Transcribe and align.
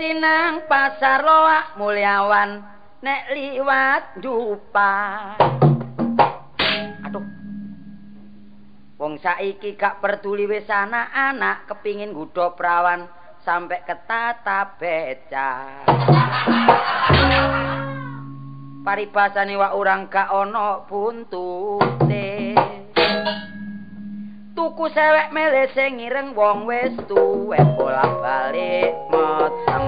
sinang 0.00 0.64
pasar 0.66 1.20
loak 1.22 1.76
mulyawan 1.76 2.64
nek 3.04 3.30
liwat 3.30 4.16
dupa 4.18 4.96
wong 9.04 9.20
saiki 9.20 9.76
gak 9.76 10.00
peduli 10.00 10.48
wis 10.48 10.64
anak-anak 10.64 11.68
kepingin 11.68 12.16
nggodho 12.16 12.56
prawan 12.56 13.04
sampai 13.44 13.84
ketata 13.84 14.80
beca 14.80 15.52
paribasane 18.80 19.60
wak 19.60 19.76
urang 19.76 20.08
gak 20.08 20.32
ana 20.32 20.88
buntute. 20.88 22.56
Tuku 24.56 24.84
sewek 24.88 25.28
mele 25.36 25.68
sing 25.76 26.00
ireng 26.00 26.32
wong 26.32 26.64
wis 26.64 26.96
tuwe 27.04 27.60
bola 27.76 28.08
balik 28.24 28.96
moteng 29.12 29.84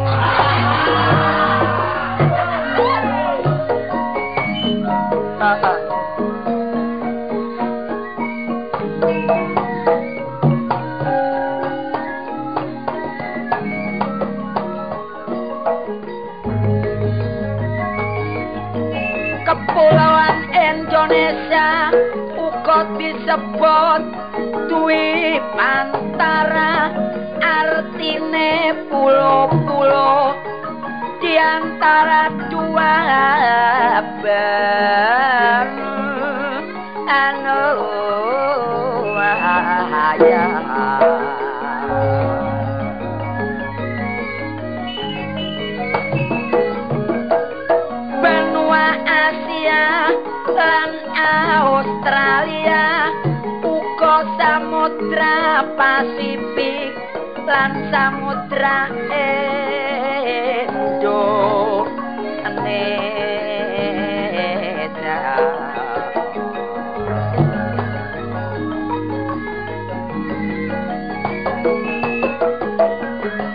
Kepulauan 19.77 20.49
Indonesia 20.57 21.93
uga 22.33 22.97
disebut 22.97 24.03
duwi 24.73 25.37
pantara. 25.53 26.97
Artine 27.45 28.73
pulo-pulo 28.89 30.33
di 31.21 31.37
antara 31.37 32.33
dua 32.49 32.97
ber. 34.25 35.69
Anu 37.05 37.69
ya 40.25 40.66
lan 50.57 50.91
Australia 51.69 53.13
uga 53.61 54.17
samudra 54.41 55.69
Pasifik 55.77 56.97
lan 57.45 57.93
samudra 57.93 58.89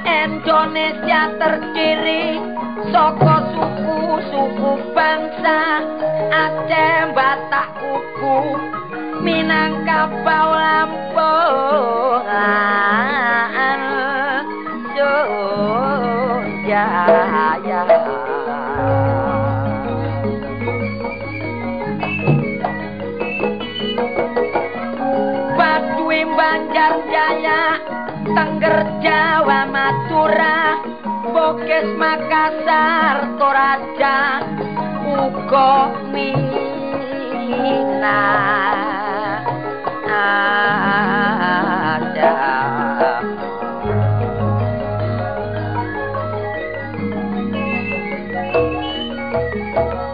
Indonesia 0.05 1.21
terdiri 1.41 2.37
saka 2.93 3.35
suku-suku 4.29 4.93
bangsa 4.93 5.81
Aceh, 6.29 7.09
Batak, 7.17 7.69
Kuku, 7.81 8.37
Minangkabau, 9.25 10.53
Lampung, 10.53 12.25
Jaya. 16.69 17.81
Baduy 25.57 26.21
Banjar 26.37 26.93
Jaya, 27.09 27.61
Tengger 28.23 28.77
Jawa 29.01 29.65
Madura, 29.67 30.90
Bokes 31.51 31.83
Makassar 31.99 33.35
Toraja, 33.35 34.39
uga 35.03 35.91
Mina. 36.15 38.23
Ada. 40.07 42.31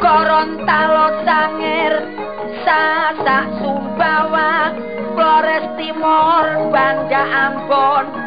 Gorontalo 0.02 1.22
Sangir 1.22 1.94
Sasak 2.66 3.62
Sumbawa 3.62 4.74
Flores 5.14 5.70
Timor 5.78 6.74
Banda 6.74 7.22
Ambon 7.30 8.27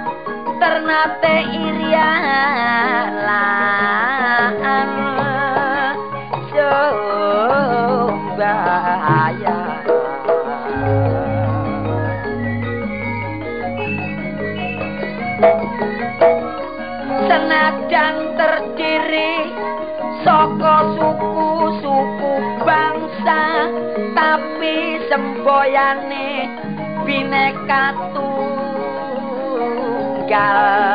Ternate 0.61 1.57
Irian 1.57 3.17
Lan 3.25 4.61
Sumbaya 7.73 8.21
Senajan 17.25 18.17
terdiri 18.37 19.57
saka 20.21 20.77
suku-suku 20.93 22.33
bangsa 22.69 23.73
tapi 24.13 25.01
semboyane 25.09 26.53
bineka 27.09 27.97
tunggal 28.13 28.30
saka 30.31 30.95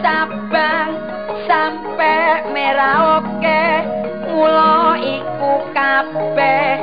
sabang 0.00 0.96
sampe 1.44 2.16
merauke 2.56 3.64
mula 4.32 4.96
iku 4.96 5.52
kabeh 5.76 6.80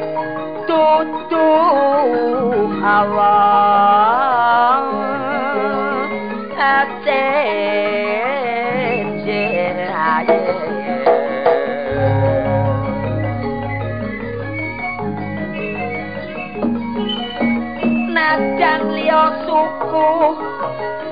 tutu 0.69 1.49
awang 2.85 3.94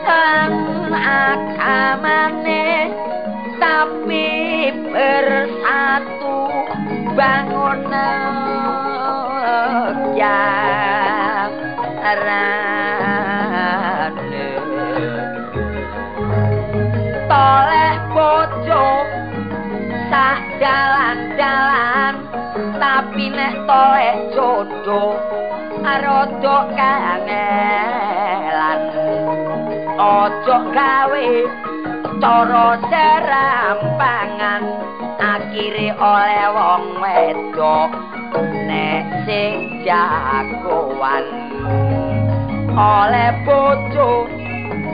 lan 0.04 0.52
agamane 0.92 2.92
tapi 3.56 4.28
bersatu 4.92 6.52
bangun 7.16 7.88
rane 7.88 8.12
toleh 17.32 17.96
bojo 18.12 19.08
sak 20.12 20.44
dalan-dalan 20.60 22.28
tapi 22.76 23.32
nek 23.32 23.56
toleh 23.64 24.20
jodoh 24.36 25.16
rada 25.84 26.58
kangelan 26.76 28.80
ojo 30.04 30.58
gawe 30.76 31.30
cara 32.20 32.76
serampangan 32.92 34.64
akhire 35.16 35.96
oleh 35.96 36.46
wong 36.52 36.84
wedok 37.00 37.92
nek 38.68 39.24
sing 39.24 39.80
jagoan. 39.88 41.24
Oleh 42.76 43.32
bojo 43.48 44.28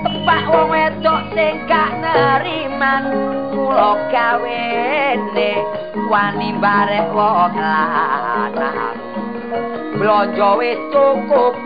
numpak 0.06 0.46
wong 0.46 0.70
wedok 0.70 1.22
sing 1.34 1.58
gak 1.66 1.90
neriman 2.06 3.10
kula 3.50 3.98
gawene 4.14 5.54
wani 6.06 6.50
barek 6.62 7.10
wong 7.18 7.54
lanang. 7.58 8.98
Blonjo 9.98 10.62
cukup 10.94 11.58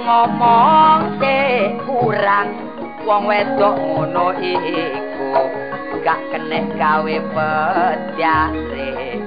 ngomong 0.00 1.20
se 1.20 1.40
kurang 1.84 2.69
wong 3.04 3.24
wedok 3.24 3.76
ngono 3.80 4.36
iku 4.36 5.48
gak 6.04 6.20
kenek 6.32 6.68
gawe 6.76 7.16
pedyarekan 7.32 9.20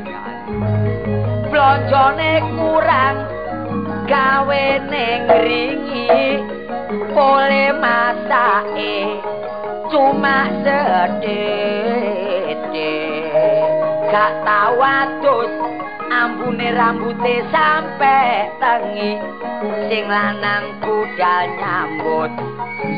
blonjone 1.49 2.33
kurang 2.53 3.17
gawe 4.05 4.65
ning 4.89 5.21
ringi 5.25 6.41
pole 7.13 7.65
masake 7.81 9.21
cuma 9.89 10.49
sedhit 10.61 12.59
gak 14.09 14.33
tau 14.45 14.77
adus 14.81 15.49
ambune 16.13 16.69
rambuté 16.77 17.41
sampe 17.49 18.49
tengi 18.61 19.17
sing 19.89 20.05
lanang 20.05 20.77
budal 20.81 21.45
nyambut 21.57 22.52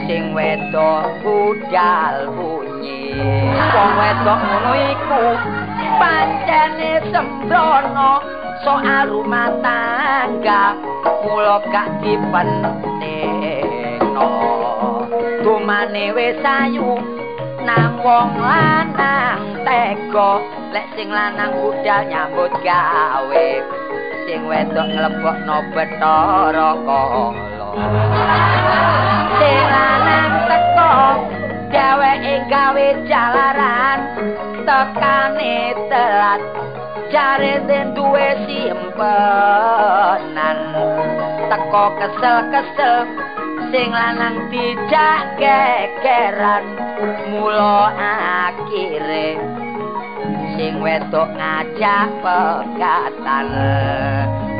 sing 0.05 0.33
wedok 0.33 1.05
budal 1.21 2.15
bunyi. 2.33 3.13
Wong 3.53 3.91
wedok 3.99 4.39
ngono 4.39 4.71
iku 4.73 5.23
pancene 6.01 6.91
sembrono 7.09 8.13
soal 8.65 9.05
rumah 9.09 9.51
tangga 9.61 10.73
mulo 11.25 11.57
gak 11.69 11.89
dipentingno. 12.01 14.29
Tumane 15.45 16.05
wis 16.17 16.41
ayu 16.41 16.97
nang 17.65 17.97
wong 18.01 18.37
lanang 18.41 19.41
tega. 19.65 20.31
Lek 20.73 20.87
sing 20.97 21.09
lanang 21.13 21.53
budal 21.61 22.01
nyambut 22.09 22.51
gawe. 22.65 23.49
Sing 24.25 24.49
wedok 24.49 24.89
nglebokno 24.89 25.57
betara 25.71 26.73
kala 26.81 27.64
lanang 29.67 30.33
teko 30.47 30.95
dheweke 31.71 32.35
gawe 32.47 32.87
jalaran 33.03 33.99
tekane 34.63 35.75
telat 35.91 36.41
jare 37.11 37.59
den 37.67 37.91
duwe 37.91 38.39
simpenan. 38.47 40.57
Teko 41.51 41.85
kesel-kesel 41.99 42.97
sing 43.69 43.91
lanang 43.91 44.47
dijak 44.49 45.35
gegeran 45.35 46.63
mulo 47.29 47.91
akhire 47.99 49.35
sing 50.55 50.79
wedok 50.79 51.27
ngajak 51.35 52.07
pegatan 52.23 53.47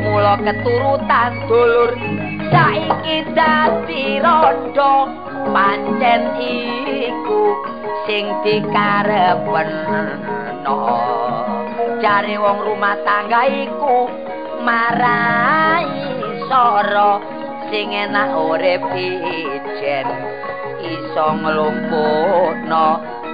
mulo 0.05 0.33
keturutan. 0.45 1.31
Dulur. 1.49 1.91
Saiki 2.53 3.25
dadi 3.33 4.21
rondo 4.21 5.09
pancen 5.49 6.21
iku 6.37 7.43
sing 8.05 8.29
dikarepen 8.45 9.69
no 10.61 10.77
jare 11.99 12.37
wong 12.37 12.57
rumah 12.61 12.95
tangga 13.01 13.49
iku 13.49 14.05
marai 14.61 15.89
soro 16.45 17.17
sing 17.73 17.89
enak 17.97 18.29
urip 18.37 18.85
ijen. 18.93 20.05
Iso 20.85 21.27
nglumpukno 21.41 22.87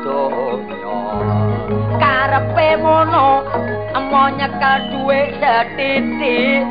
donya. 0.07 0.99
Karepe 1.99 2.79
ngono 2.79 3.43
emo 3.97 4.23
nyekel 4.37 4.79
duwe 4.91 5.19
setitik 5.39 6.63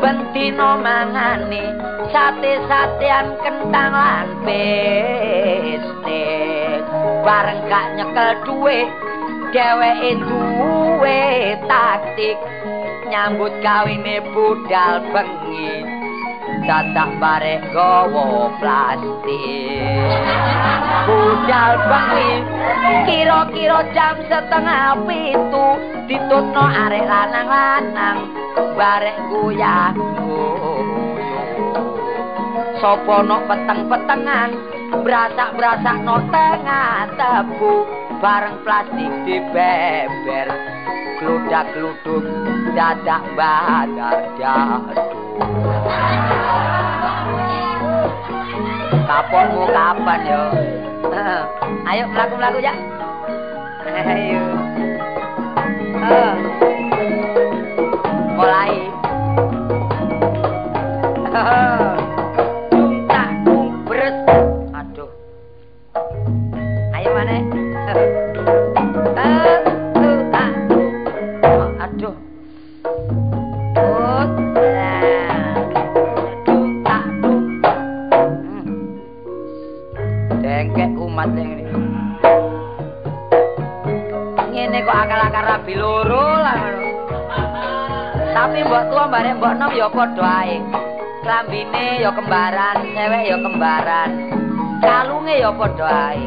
bentino 0.00 0.70
mangani. 0.84 1.64
Sate-satean 2.12 3.26
kentang 3.42 3.92
lan 3.92 4.28
bestek 4.46 5.74
bareng 7.26 7.62
gak 7.66 7.86
nyekel 7.98 8.32
duwe 8.46 8.78
dheweke 9.50 10.12
duwe 10.28 11.20
taktik. 11.66 12.38
Nyambut 13.06 13.54
kawine 13.62 14.18
budal 14.34 14.98
bengi 15.14 15.95
dadak 16.64 17.10
barek 17.20 17.60
gawa 17.76 18.48
plastik. 18.56 20.16
Budal 21.06 21.72
bengi 21.86 22.30
kira-kira 23.04 23.80
jam 23.92 24.16
setengah 24.24 24.96
pitu. 25.04 25.68
Ditutno 26.06 26.62
arek 26.62 27.02
lanang-lanang 27.02 28.30
barek 28.78 29.18
guyah 29.26 29.90
Sopo 32.78 33.26
no 33.26 33.42
peteng-petengan 33.50 34.54
Brasak-brasak 35.02 35.98
no 36.06 36.22
tengah 36.30 37.10
tebu. 37.18 37.74
Bareng 38.22 38.62
plastik 38.62 39.12
di 39.26 39.42
beber 39.50 40.48
Gludak-gluduk 41.18 42.22
dadak 42.76 43.24
badar 43.34 44.36
jadu 44.38 45.65
Kaponmu 49.06 49.64
kapan 49.70 50.20
yo? 50.26 50.42
Ayo 51.88 52.02
melaku-melaku 52.10 52.58
ya. 52.58 52.74
Ayo. 53.86 54.44
Mulai 58.36 58.74
uh. 81.16 81.32
Tapi 88.36 88.60
mbok 88.68 88.92
tuwa 88.92 89.08
mbare 89.08 89.32
mbok 89.32 89.52
nom 89.56 89.72
ya 89.72 89.88
ae. 89.88 90.60
Klambine 91.24 92.04
ya 92.04 92.12
kembaran, 92.12 92.76
cewek 92.92 93.22
ya 93.32 93.36
kembaran. 93.40 94.10
Kalunge 94.84 95.40
ya 95.40 95.50
ae. 95.56 96.20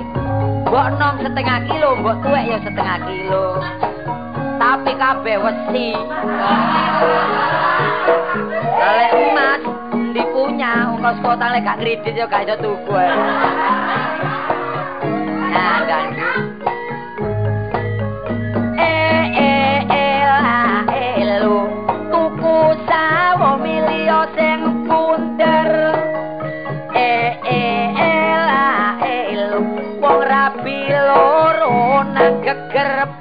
Mbok 0.66 0.88
nom 0.98 1.16
setengah 1.22 1.60
kilo, 1.70 1.90
mbok 2.02 2.18
tuwek 2.26 2.50
ya 2.50 2.58
setengah 2.66 2.98
kilo. 3.06 3.62
Tapi 4.58 4.92
kabeh 4.98 5.38
wesi. 5.38 5.90
Lek 8.80 9.12
emas 9.14 9.62
ndi 9.94 10.22
punya 10.34 10.90
ongkos 10.98 11.18
kota 11.22 11.46
lek 11.54 11.62
gak 11.62 11.78
kredit 11.78 12.18
ya 12.18 12.26
gak 12.26 12.50
iso 12.50 12.56
tuku. 12.58 12.98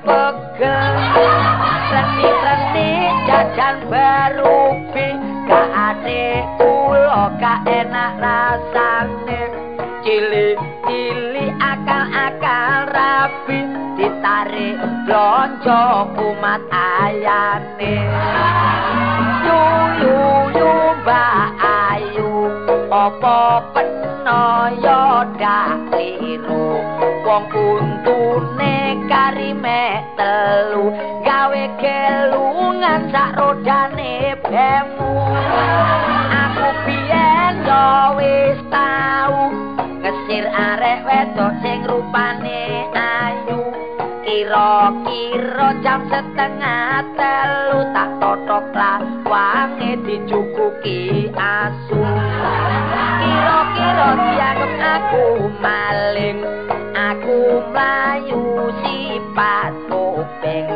Pegel 0.08 0.96
reni-reni 1.90 2.90
jajan 3.28 3.76
baru 3.92 4.27
blonjo 15.18 15.82
umat 16.14 16.62
ayane. 16.70 17.94
Yuyu 19.46 20.18
yuba 20.58 21.22
ayu 21.58 22.30
opo 23.02 23.38
penoyo 23.74 25.02
dak 25.42 25.90
liru 25.90 26.78
wong 27.26 27.50
Kira-kira 44.58 45.70
jam 45.86 46.02
setengah 46.10 47.06
telu 47.14 47.78
tak 47.94 48.10
totok 48.18 48.74
lawange 48.74 50.02
dicukuki 50.02 51.30
asu. 51.30 52.02
Kira-kira 53.22 54.08
dianggap 54.18 54.72
aku 54.82 55.26
maling 55.62 56.42
Aku 56.90 57.62
mlayu 57.70 58.74
sifat 58.82 59.78
kuping. 59.86 60.66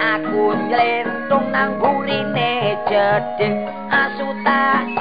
Aku 0.00 0.56
nylentung 0.56 1.52
nang 1.52 1.76
burine 1.76 2.80
jeding 2.88 3.68
Asu 3.92 4.32
tak 4.48 4.96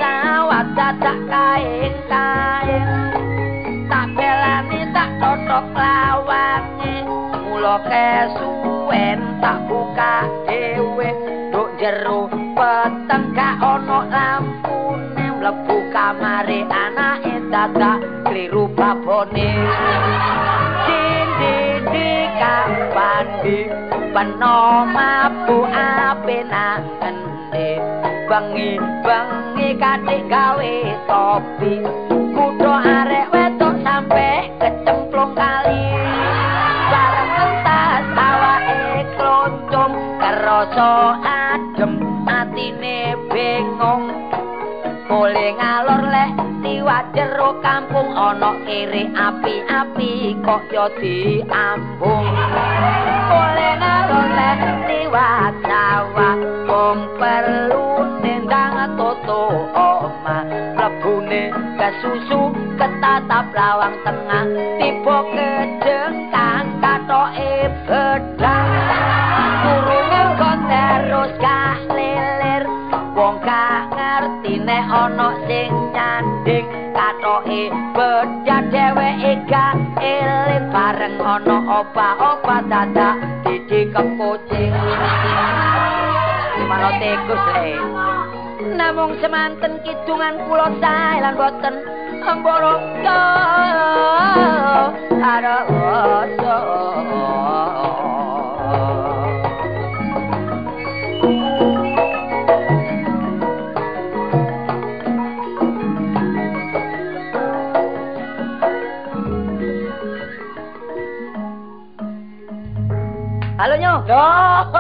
Kesuwen 7.84 9.20
tak 9.44 9.68
buka 9.68 10.24
dhewe. 10.48 11.10
Duk 11.52 11.76
jero 11.76 12.32
peteng 12.56 13.36
gak 13.36 13.60
ono 13.60 14.08
lampune. 14.08 15.26
Mlebu 15.36 15.78
kamare 15.92 16.64
anake 16.72 17.36
dadak 17.52 18.00
kliru 18.24 18.72
babone. 18.72 19.52
Dindi 20.88 21.58
di 21.92 22.10
kapan 22.40 23.26
di 23.44 23.60
peno 24.16 24.88
mabu 24.88 25.68
ape 25.68 26.38
nang 26.48 26.84
endi 27.04 27.70
bengi 28.32 28.80
bengi 29.04 29.70
katik 29.76 30.24
gawe 30.32 30.76
topi. 31.08 31.74
Kudo 32.36 32.72
arek 32.72 33.28
kerasa 40.76 41.24
adem 41.24 42.04
atine 42.28 43.16
bingung 43.32 44.12
Boleh 45.08 45.56
ngalor 45.56 46.04
lek 46.12 46.36
liwat 46.66 47.16
jero 47.16 47.56
kampung 47.64 48.12
ana 48.12 48.58
kere 48.68 49.08
api-api 49.14 50.34
kok 50.42 50.66
yo 50.74 50.90
diambung. 50.98 52.26
Boleh 53.30 53.74
ngalor 53.80 54.28
lek 54.34 54.60
liwat 54.90 55.54
sawah 55.64 56.38
wong 56.68 57.00
perlu 57.22 57.88
nendang 58.20 58.98
toto 58.98 59.72
oma. 59.78 60.42
Mlebune 60.76 61.54
kesusu 61.78 62.52
ketatap 62.76 63.46
lawang 63.54 63.96
tengah 64.04 64.46
tiba 64.82 65.18
kejengkang 65.32 66.66
katoke 66.82 67.54
bedang 67.86 68.85
wong 73.26 73.42
ngerti 73.42 74.62
nek 74.62 74.86
ana 74.86 75.34
sing 75.50 75.74
nyanding 75.98 76.70
katoke 76.94 77.74
bedah 77.98 78.62
dheweke 78.70 79.34
gak 79.50 79.74
eling 79.98 80.70
bareng 80.70 81.18
ana 81.18 81.58
opa-opa 81.82 82.62
dadak 82.70 83.18
didikep 83.42 84.06
kucing 84.22 84.70
Gimana 86.54 86.90
tekus 87.02 87.44
le? 87.58 87.68
Namung 88.78 89.18
semanten 89.18 89.82
kidungan 89.82 90.46
kula 90.46 90.70
sae 90.78 91.18
lan 91.18 91.34
boten 91.34 91.76
emboro 92.30 92.78
ada 95.26 95.58
Adoro! 114.08 114.75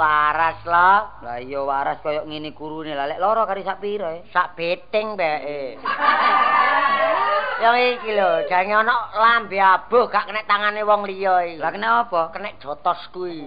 Waras 0.00 0.64
lo, 0.64 0.92
Lah 1.28 1.36
iya 1.44 1.60
waras 1.60 2.00
koyo 2.00 2.24
ngene 2.24 2.56
kurune 2.56 2.96
lah 2.96 3.04
lek 3.04 3.20
loro 3.20 3.44
kari 3.44 3.60
sak 3.60 3.84
pira 3.84 4.16
e. 4.16 4.24
sak 4.32 4.56
beting 4.56 5.12
mbeke. 5.12 5.76
Yang 7.60 7.76
iki 8.00 8.16
lho, 8.16 8.48
jange 8.48 8.72
ana 8.72 9.12
lambe 9.12 9.60
abuh 9.60 10.08
gak 10.08 10.24
kena 10.24 10.48
tangane 10.48 10.80
wong 10.80 11.04
liya 11.04 11.44
iki. 11.44 11.60
Lah 11.60 11.68
kenapa? 11.68 12.32
kena 12.32 12.56
jotos 12.56 12.96
kuwi. 13.12 13.44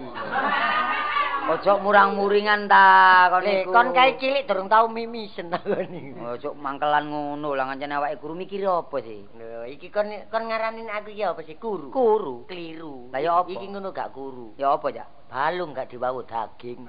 Ojo 1.44 1.76
murang-muringan 1.84 2.70
ta 2.72 3.28
kon 3.28 3.44
iku. 3.44 3.68
kon 3.68 3.92
kae 3.92 4.16
cilik 4.16 4.48
durung 4.48 4.70
tau 4.70 4.88
mimisen 4.88 5.52
ngene. 5.52 6.16
Ojo 6.38 6.56
mangkelan 6.56 7.10
ngono 7.10 7.52
lah 7.52 7.68
ngancen 7.68 7.92
awake 7.92 8.16
guru 8.16 8.32
mikir 8.32 8.64
apa 8.64 8.96
sih? 9.04 9.28
Lho, 9.36 9.68
iki 9.68 9.92
kon 9.92 10.08
kon 10.32 10.48
ngaranin 10.48 10.88
aku 10.88 11.12
ya 11.12 11.36
apa 11.36 11.44
sih 11.44 11.60
guru? 11.60 11.92
Kuru. 11.92 12.48
Keliru. 12.48 13.12
Lah 13.12 13.20
ya 13.20 13.44
apa? 13.44 13.50
Iki 13.50 13.66
ngono 13.66 13.92
gak 13.92 14.16
guru. 14.16 14.56
Ya 14.56 14.72
apa, 14.72 14.88
Cak? 14.88 15.08
Balung 15.28 15.76
gak 15.76 15.92
dibawu 15.92 16.24
daging. 16.44 16.80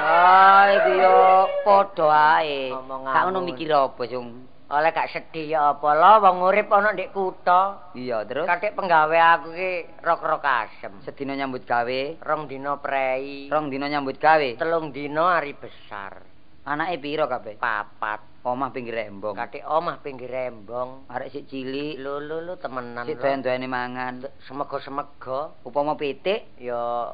Ah, 0.00 0.64
iki 0.70 0.92
yo 0.96 1.16
padha 1.62 2.08
ae. 2.40 2.68
Gak 2.70 3.22
ngono 3.24 3.40
mikir 3.42 3.70
apa, 3.70 4.02
Jung? 4.04 4.48
Oleh 4.70 4.94
gak 4.94 5.10
sedih 5.10 5.50
ya 5.50 5.74
apa 5.74 5.88
lo 5.92 6.22
wong 6.22 6.46
urip 6.46 6.70
ana 6.70 6.94
ndek 6.94 7.10
kutha. 7.10 7.90
Iya, 7.90 8.22
terus 8.22 8.46
Katik 8.46 8.78
penggawe 8.78 9.18
aku 9.34 9.50
ki 9.50 9.70
rok-rok 9.98 10.46
asem. 10.46 10.94
sedina 11.02 11.34
nyambut 11.34 11.66
gawe, 11.66 12.22
Rong 12.22 12.46
dino 12.46 12.78
prei. 12.78 13.50
rong 13.50 13.66
dina 13.66 13.90
nyambut 13.90 14.14
gawe. 14.16 14.54
telung 14.54 14.94
dino 14.94 15.26
hari 15.26 15.58
besar. 15.58 16.22
Anake 16.62 17.02
pira 17.02 17.26
kabeh? 17.26 17.58
Papat. 17.58 18.30
Omah 18.40 18.70
pinggir 18.70 18.94
rembong. 18.94 19.34
Katik 19.34 19.66
omah 19.66 19.98
pinggir 20.00 20.30
rembong. 20.30 21.04
Arek 21.10 21.28
sik 21.28 21.44
cilik, 21.44 21.98
Lho 21.98 22.22
lho 22.22 22.38
lho 22.40 22.54
temenan. 22.56 23.04
sik 23.04 23.18
doyan-doyane 23.18 23.66
mangan. 23.66 24.22
Semego-semego 24.46 25.60
Upama 25.60 25.92
pitik, 25.92 26.46
ya 26.56 27.10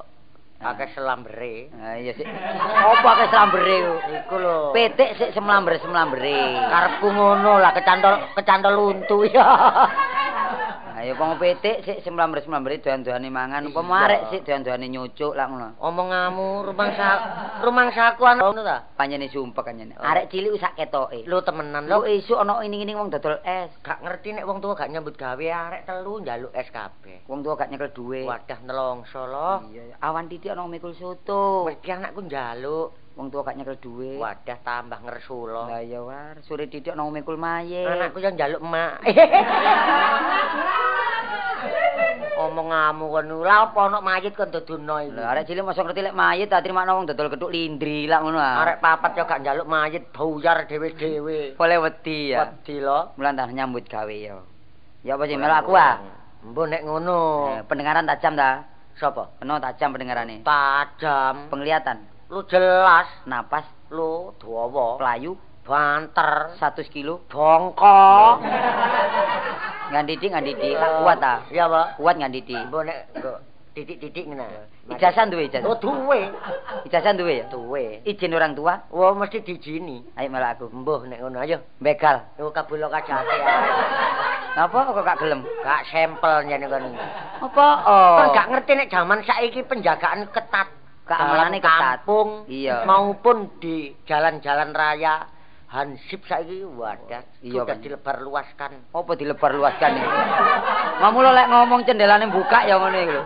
akeh 0.57 0.89
selambere. 0.97 1.69
ah 1.77 2.01
iya 2.01 2.17
sik. 2.17 2.25
Apa 2.25 3.09
akeh 3.13 3.29
slambere 3.29 3.77
ku? 3.85 3.95
Iku 4.09 4.37
lho. 4.41 4.57
Pitik 4.73 5.21
sik 5.21 5.31
semlamber-semlambere. 5.37 6.41
karepku 6.73 7.07
ngono 7.13 7.61
lah 7.61 7.77
kecantol 7.77 8.33
kecantol 8.33 8.75
untu 8.97 9.29
ya. 9.29 9.45
Ayo 11.07 11.15
upama 11.15 11.39
pitik 11.39 11.87
sik 11.87 12.03
semlamber-semlambere 12.03 12.83
doyan-doyane 12.83 13.31
mangan, 13.31 13.71
upama 13.71 14.11
arek 14.11 14.27
sik 14.27 14.43
doyan-doyane 14.43 14.91
nyucuk 14.91 15.39
lak 15.39 15.47
ngono. 15.55 15.79
Omonganmu 15.79 16.67
rumangsa 16.67 17.09
rumangsaku 17.63 18.27
ngono 18.27 18.67
ta? 18.67 18.91
Panjene 18.99 19.31
sumpek. 19.31 19.71
Oh. 19.71 20.03
Arek 20.03 20.35
cilik 20.35 20.59
wis 20.59 20.67
sak 20.67 20.75
ketoke. 20.75 21.23
Lho 21.23 21.47
temenan 21.47 21.87
lho. 21.87 22.03
esuk 22.03 22.43
ana 22.43 22.59
ini-ini 22.59 22.99
wong 22.99 23.15
dodol 23.15 23.39
es. 23.47 23.71
Gak 23.87 24.03
ngerti 24.03 24.35
nek 24.35 24.51
wong 24.51 24.59
tua 24.59 24.75
gak 24.75 24.91
nyambut 24.91 25.15
gawe 25.15 25.47
arek 25.47 25.87
telu 25.87 26.19
njaluk 26.27 26.51
es 26.51 26.67
kabeh. 26.75 27.23
Wong 27.31 27.47
tua 27.47 27.55
gak 27.55 27.71
nyekel 27.71 27.95
duwe. 27.95 28.27
Wadah 28.27 28.59
nelongso 28.67 29.31
lho. 29.31 29.63
Iya, 29.71 30.03
awan 30.03 30.27
titik 30.27 30.59
ana 30.59 30.67
mikul 30.67 30.91
soto. 30.99 31.71
Mesti 31.71 31.87
anakku 31.87 32.27
njaluk. 32.27 33.06
Wong 33.17 33.33
tua 33.33 33.49
gak 33.49 33.57
nyekel 33.57 33.81
duwe. 33.81 34.21
Wadah 34.21 34.61
tambah 34.61 35.01
ngersu 35.01 35.49
lho. 35.49 35.73
Lah 35.73 35.81
iya 35.81 36.05
war, 36.05 36.37
sore 36.45 36.69
titik 36.69 36.93
ana 36.93 37.09
mikul 37.09 37.41
mayit. 37.41 37.89
Anakku 37.89 38.21
yang 38.21 38.37
njaluk 38.37 38.61
emak. 38.61 39.01
Omonganmu 42.37 43.09
kon 43.09 43.33
lha 43.41 43.73
apa 43.73 43.81
ana 43.89 44.05
mayit 44.05 44.37
kon 44.37 44.53
dodono 44.53 45.01
iki. 45.01 45.17
Lah 45.17 45.33
arek 45.33 45.49
cilik 45.49 45.65
mosok 45.65 45.89
ngerti 45.89 46.05
lek 46.05 46.13
mayit 46.13 46.53
tak 46.53 46.61
terima 46.61 46.85
wong 46.85 47.09
dodol 47.09 47.33
geduk 47.33 47.49
lindri 47.49 48.05
lak 48.05 48.21
ngono 48.21 48.37
ah. 48.37 48.69
Arek 48.69 48.85
papat 48.85 49.17
yo 49.17 49.25
gak 49.25 49.41
njaluk 49.41 49.65
mayit 49.65 50.13
buyar 50.13 50.69
dhewe-dhewe. 50.69 51.57
boleh 51.57 51.77
wedi 51.81 52.37
ya. 52.37 52.53
Wedi 52.53 52.85
lho. 52.85 53.17
Mulan 53.17 53.41
tak 53.41 53.57
nyambut 53.57 53.89
gawe 53.89 54.13
ya. 54.13 54.45
Ya 55.01 55.17
apa 55.17 55.25
sih 55.25 55.41
melok 55.41 55.65
aku 55.65 55.73
ah. 55.73 56.05
Mbok 56.45 56.69
nek 56.69 56.85
ngono. 56.85 57.21
Eh, 57.57 57.65
pendengaran 57.65 58.05
tajam 58.05 58.37
ta? 58.37 58.69
Sapa? 59.01 59.33
Penuh 59.41 59.57
tajam 59.57 59.97
pendengarane. 59.97 60.45
Tajam. 60.45 61.49
Penglihatan, 61.49 62.05
Lu 62.27 62.43
jelas. 62.51 63.07
napas, 63.27 63.67
Lu 63.95 64.35
dawa. 64.43 64.99
pelayu, 64.99 65.39
Banter. 65.63 66.59
100 66.59 66.91
kilo. 66.91 67.23
Bongkok. 67.31 68.43
Ngan 69.95 70.03
didik, 70.11 70.35
ngan 70.35 70.43
didik. 70.43 70.75
Tak 70.75 70.91
kuat 70.99 71.17
ta? 71.23 71.35
Iya, 71.47 71.71
Pak. 71.71 71.87
Kuat 72.03 72.15
ngan 72.19 72.35
didik. 72.35 72.59
Mbok 72.67 72.83
nek 72.91 72.99
titik-titik 73.77 74.25
ngene. 74.27 74.67
Ijazah 74.89 75.29
duwe 75.29 75.47
ijazah. 75.47 75.69
Oh, 75.69 75.79
duwe. 75.79 76.33
Ijazah 76.89 77.13
duwe 77.13 77.33
ya? 77.43 77.47
Duwe. 77.53 78.01
Izin 78.09 78.35
orang 78.35 78.57
tua. 78.57 78.83
Wah, 78.89 79.13
mesti 79.13 79.45
dijini. 79.45 80.01
Ayo 80.17 80.33
melok 80.33 80.51
aku. 80.57 80.67
Mbah 80.73 81.01
nek 81.07 81.19
ngono 81.21 81.39
ayo. 81.45 81.59
Begal. 81.79 82.25
Yo 82.41 82.51
kabulo 82.51 82.89
kajate 82.89 83.37
ae. 83.37 83.71
Napa 84.57 84.89
kok 84.89 85.05
gak 85.05 85.21
gelem? 85.21 85.45
Gak 85.61 85.85
sampel 85.93 86.49
jane 86.49 86.67
kon. 86.67 86.89
Apa? 87.45 87.67
Oh. 87.85 88.17
Kon 88.17 88.29
gak 88.33 88.49
ngerti 88.49 88.73
nek 88.73 88.89
zaman 88.89 89.21
saiki 89.23 89.61
penjagaan 89.69 90.25
ketat. 90.33 90.73
Keamanannya 91.07 91.63
Dalam 91.63 91.79
ketat. 91.79 92.03
Kampung 92.03 92.29
Iya. 92.51 92.83
maupun 92.83 93.37
di 93.63 93.95
jalan-jalan 94.05 94.75
raya 94.75 95.31
hansip 95.67 96.27
saiki 96.27 96.67
wadah 96.67 97.23
Iya, 97.43 97.63
sudah 97.63 97.79
dilebar 97.79 98.19
luaskan. 98.23 98.91
Apa 98.91 99.13
dilebar 99.15 99.55
luaskan 99.55 100.03
iki? 100.03 100.09
Mamula 100.99 101.31
lek 101.31 101.47
ngomong 101.47 101.87
cendelane 101.87 102.27
buka 102.27 102.67
ya 102.67 102.75
ngene 102.77 102.99
iki 102.99 103.13
lho. 103.15 103.23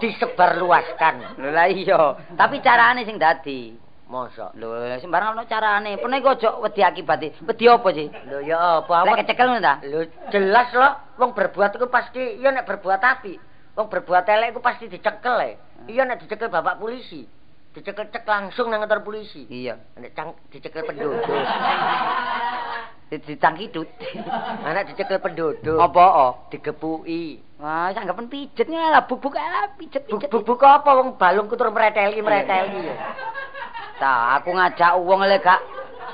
Disebar 0.00 0.56
luaskan. 0.56 1.36
Lho 1.36 1.50
lah 1.50 1.68
iya, 1.68 2.16
tapi 2.36 2.60
carane 2.60 3.04
sing 3.04 3.20
dadi. 3.20 3.76
Mosok. 4.08 4.56
Lho 4.58 4.98
sembarang 4.98 5.36
ono 5.36 5.44
carane. 5.44 5.94
Pene 5.94 6.18
kok 6.18 6.40
aja 6.40 6.50
wedi 6.58 6.80
akibate. 6.80 7.36
Wedi 7.44 7.64
apa 7.68 7.88
sih? 7.92 8.08
Lho 8.26 8.40
ya 8.40 8.80
apa 8.80 9.04
Lek 9.04 9.22
kecekel 9.22 9.46
ngono 9.48 9.60
ta? 9.60 9.74
Lho 9.84 10.00
jelas 10.32 10.68
loh 10.72 10.92
wong 11.16 11.30
berbuat 11.30 11.76
iku 11.76 11.86
pasti 11.86 12.40
iya 12.40 12.50
nek 12.50 12.66
berbuat 12.66 13.00
api. 13.00 13.49
Wong 13.80 13.88
berbuat 13.88 14.28
elek 14.28 14.52
iku 14.52 14.60
pasti 14.60 14.92
dicekel 14.92 15.40
e. 15.40 15.50
Iya 15.88 16.04
nek 16.04 16.20
dicekel 16.20 16.52
bapak 16.52 16.76
polisi. 16.76 17.24
Dicekel 17.72 18.12
cek 18.12 18.28
langsung 18.28 18.68
nang 18.68 18.84
kantor 18.84 19.00
polisi. 19.00 19.48
Iya. 19.48 19.80
Nek 19.96 20.12
cang 20.12 20.36
dicekel 20.52 20.84
penduduk. 20.84 21.16
Dicangkidut. 23.08 23.88
Anak 24.68 24.84
dicekel 24.92 25.16
penduduk. 25.16 25.80
Apa? 25.80 26.04
oh? 26.12 26.32
Digepuki. 26.52 27.40
Wah, 27.56 27.88
sanggepen 27.96 28.28
pijet 28.28 28.68
lah 28.68 29.08
bubuk 29.08 29.40
ah 29.40 29.72
pijet-pijet. 29.80 30.28
Bubuk 30.28 30.60
apa 30.60 31.00
wong 31.00 31.16
balungku 31.16 31.56
tur 31.56 31.72
mreteli 31.72 32.20
mreteli. 32.20 32.84
Ta, 33.96 34.36
aku 34.36 34.52
ngajak 34.52 34.92
wong 35.00 35.24
lek 35.24 35.40
gak 35.40 35.60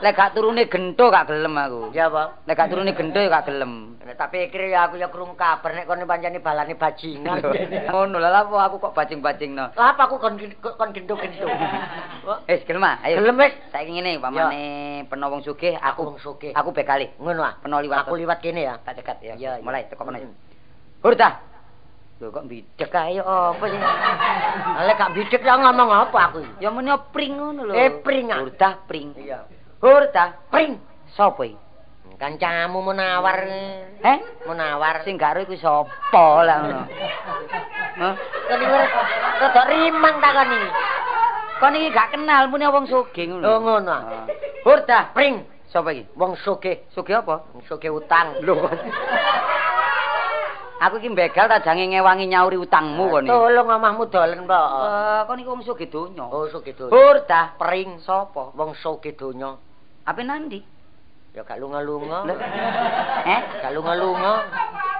lek 0.02 0.12
gak 0.16 0.32
turune 0.36 0.68
gento 0.68 1.04
gak 1.08 1.28
gelem 1.28 1.54
aku. 1.56 1.80
Ya 1.96 2.08
apa? 2.12 2.42
Lek 2.44 2.56
gak 2.56 2.68
turune 2.72 2.92
gento 2.92 3.18
ya 3.20 3.28
gak 3.28 3.46
gelem. 3.48 3.96
Nek 4.06 4.14
tak 4.14 4.30
pikir 4.30 4.70
ya 4.70 4.86
aku 4.86 5.02
ya 5.02 5.10
krung 5.10 5.34
kabar 5.34 5.74
nek 5.74 5.90
kono 5.90 6.06
pancene 6.06 6.38
balane 6.38 6.78
bajingan. 6.78 7.42
Ngono 7.90 8.22
lah 8.22 8.46
apa 8.46 8.54
aku 8.70 8.78
kok 8.78 8.94
bajing-bajingno. 8.94 9.74
Lah 9.74 9.86
apa 9.98 10.06
aku 10.06 10.22
kon 10.22 10.38
kon 10.62 10.90
gendong-gendong. 10.94 11.50
Eh, 12.50 12.58
gelem 12.66 12.82
ah, 12.82 12.98
ayo. 13.06 13.22
Gelem 13.22 13.38
wis. 13.38 13.54
Saiki 13.70 13.94
ngene, 13.94 14.18
pamane 14.18 15.06
peno 15.06 15.30
wong 15.30 15.46
sugih 15.46 15.78
Aku 15.78 15.86
aku 15.86 16.02
wong 16.10 16.18
sugih. 16.18 16.50
aku 16.54 16.74
bekali. 16.74 17.06
Ngono 17.22 17.42
ah. 17.42 17.54
Peno 17.58 17.78
liwat. 17.78 18.06
Aku 18.06 18.18
liwat 18.18 18.42
kene 18.42 18.66
ya. 18.66 18.74
tak 18.82 18.98
cekat 18.98 19.22
ya. 19.22 19.34
Iya, 19.38 19.50
iya. 19.58 19.62
Mulai 19.62 19.86
teko 19.86 20.02
kono. 20.02 20.18
Mm. 20.18 20.34
Hurta. 21.02 21.42
Lho 22.16 22.32
kok 22.32 22.48
bidek 22.48 22.94
ae 22.96 23.20
apa 23.20 23.64
sih? 23.68 23.80
Lah 24.86 24.94
gak 24.96 25.12
bidek 25.12 25.42
ya 25.42 25.54
ngomong 25.60 25.90
apa 25.90 26.18
aku. 26.32 26.40
Ya 26.62 26.70
muni 26.70 26.90
pring 27.12 27.36
ngono 27.38 27.62
lho. 27.68 27.74
Eh, 27.74 27.90
pring, 28.02 28.30
ah. 28.32 28.40
Hurta 28.42 28.86
pring. 28.86 29.12
Iya. 29.18 29.55
Hurta 29.80 30.40
Pring. 30.48 30.80
sapa 31.16 31.42
iki? 31.44 31.56
Kancamu 32.16 32.80
menawar. 32.80 33.44
Heh? 34.00 34.18
Menawar. 34.48 35.04
Sing 35.04 35.20
karo 35.20 35.44
iku 35.44 35.52
sapa 35.60 36.26
lah 36.44 36.56
ngono. 36.64 36.82
Hah? 38.00 38.14
Iki 38.56 38.66
rada 39.40 39.62
rimang 39.68 40.16
takon 40.24 40.48
iki. 40.56 40.68
Kon 41.60 41.76
iki 41.76 41.88
gak 41.92 42.08
kenal 42.16 42.48
muni 42.48 42.64
wong 42.68 42.88
sugih 42.88 43.28
ngono. 43.28 43.44
Oh 43.44 43.58
ngono. 43.60 43.92
ah. 43.92 44.00
Ah. 44.00 44.24
Hurta 44.64 45.12
Pring. 45.12 45.44
sapa 45.68 45.92
iki? 45.92 46.08
Wong 46.16 46.40
sugih. 46.40 46.88
Sugih 46.96 47.20
apa? 47.20 47.44
Sugih 47.68 47.92
utang. 47.92 48.40
Lho. 48.40 48.64
Aku 50.76 51.00
iki 51.00 51.08
begal 51.12 51.48
ta 51.48 51.64
jange 51.64 51.88
ngewangi 51.88 52.28
nyauri 52.28 52.56
utangmu 52.56 53.12
kon 53.12 53.24
iki. 53.24 53.32
Tolong 53.32 53.68
omahmu 53.76 54.08
dolen, 54.08 54.44
Mbok. 54.44 54.68
Eh, 54.88 55.20
kon 55.28 55.40
iki 55.40 55.48
wong 55.52 55.62
sugih 55.64 55.88
donya. 55.92 56.24
Oh 56.32 56.48
sugih 56.48 56.72
donya. 56.72 56.92
Hurta 56.96 57.40
Pring. 57.60 58.00
sapa? 58.00 58.56
Wong 58.56 58.72
sugih 58.80 59.12
donya. 59.16 59.56
Ape 60.06 60.22
nandi? 60.22 60.62
Ya 61.34 61.42
gak 61.42 61.58
lunga-lunga. 61.58 62.22
Eh? 63.34 63.40
Gak 63.58 63.74
lunga-lunga. 63.74 64.34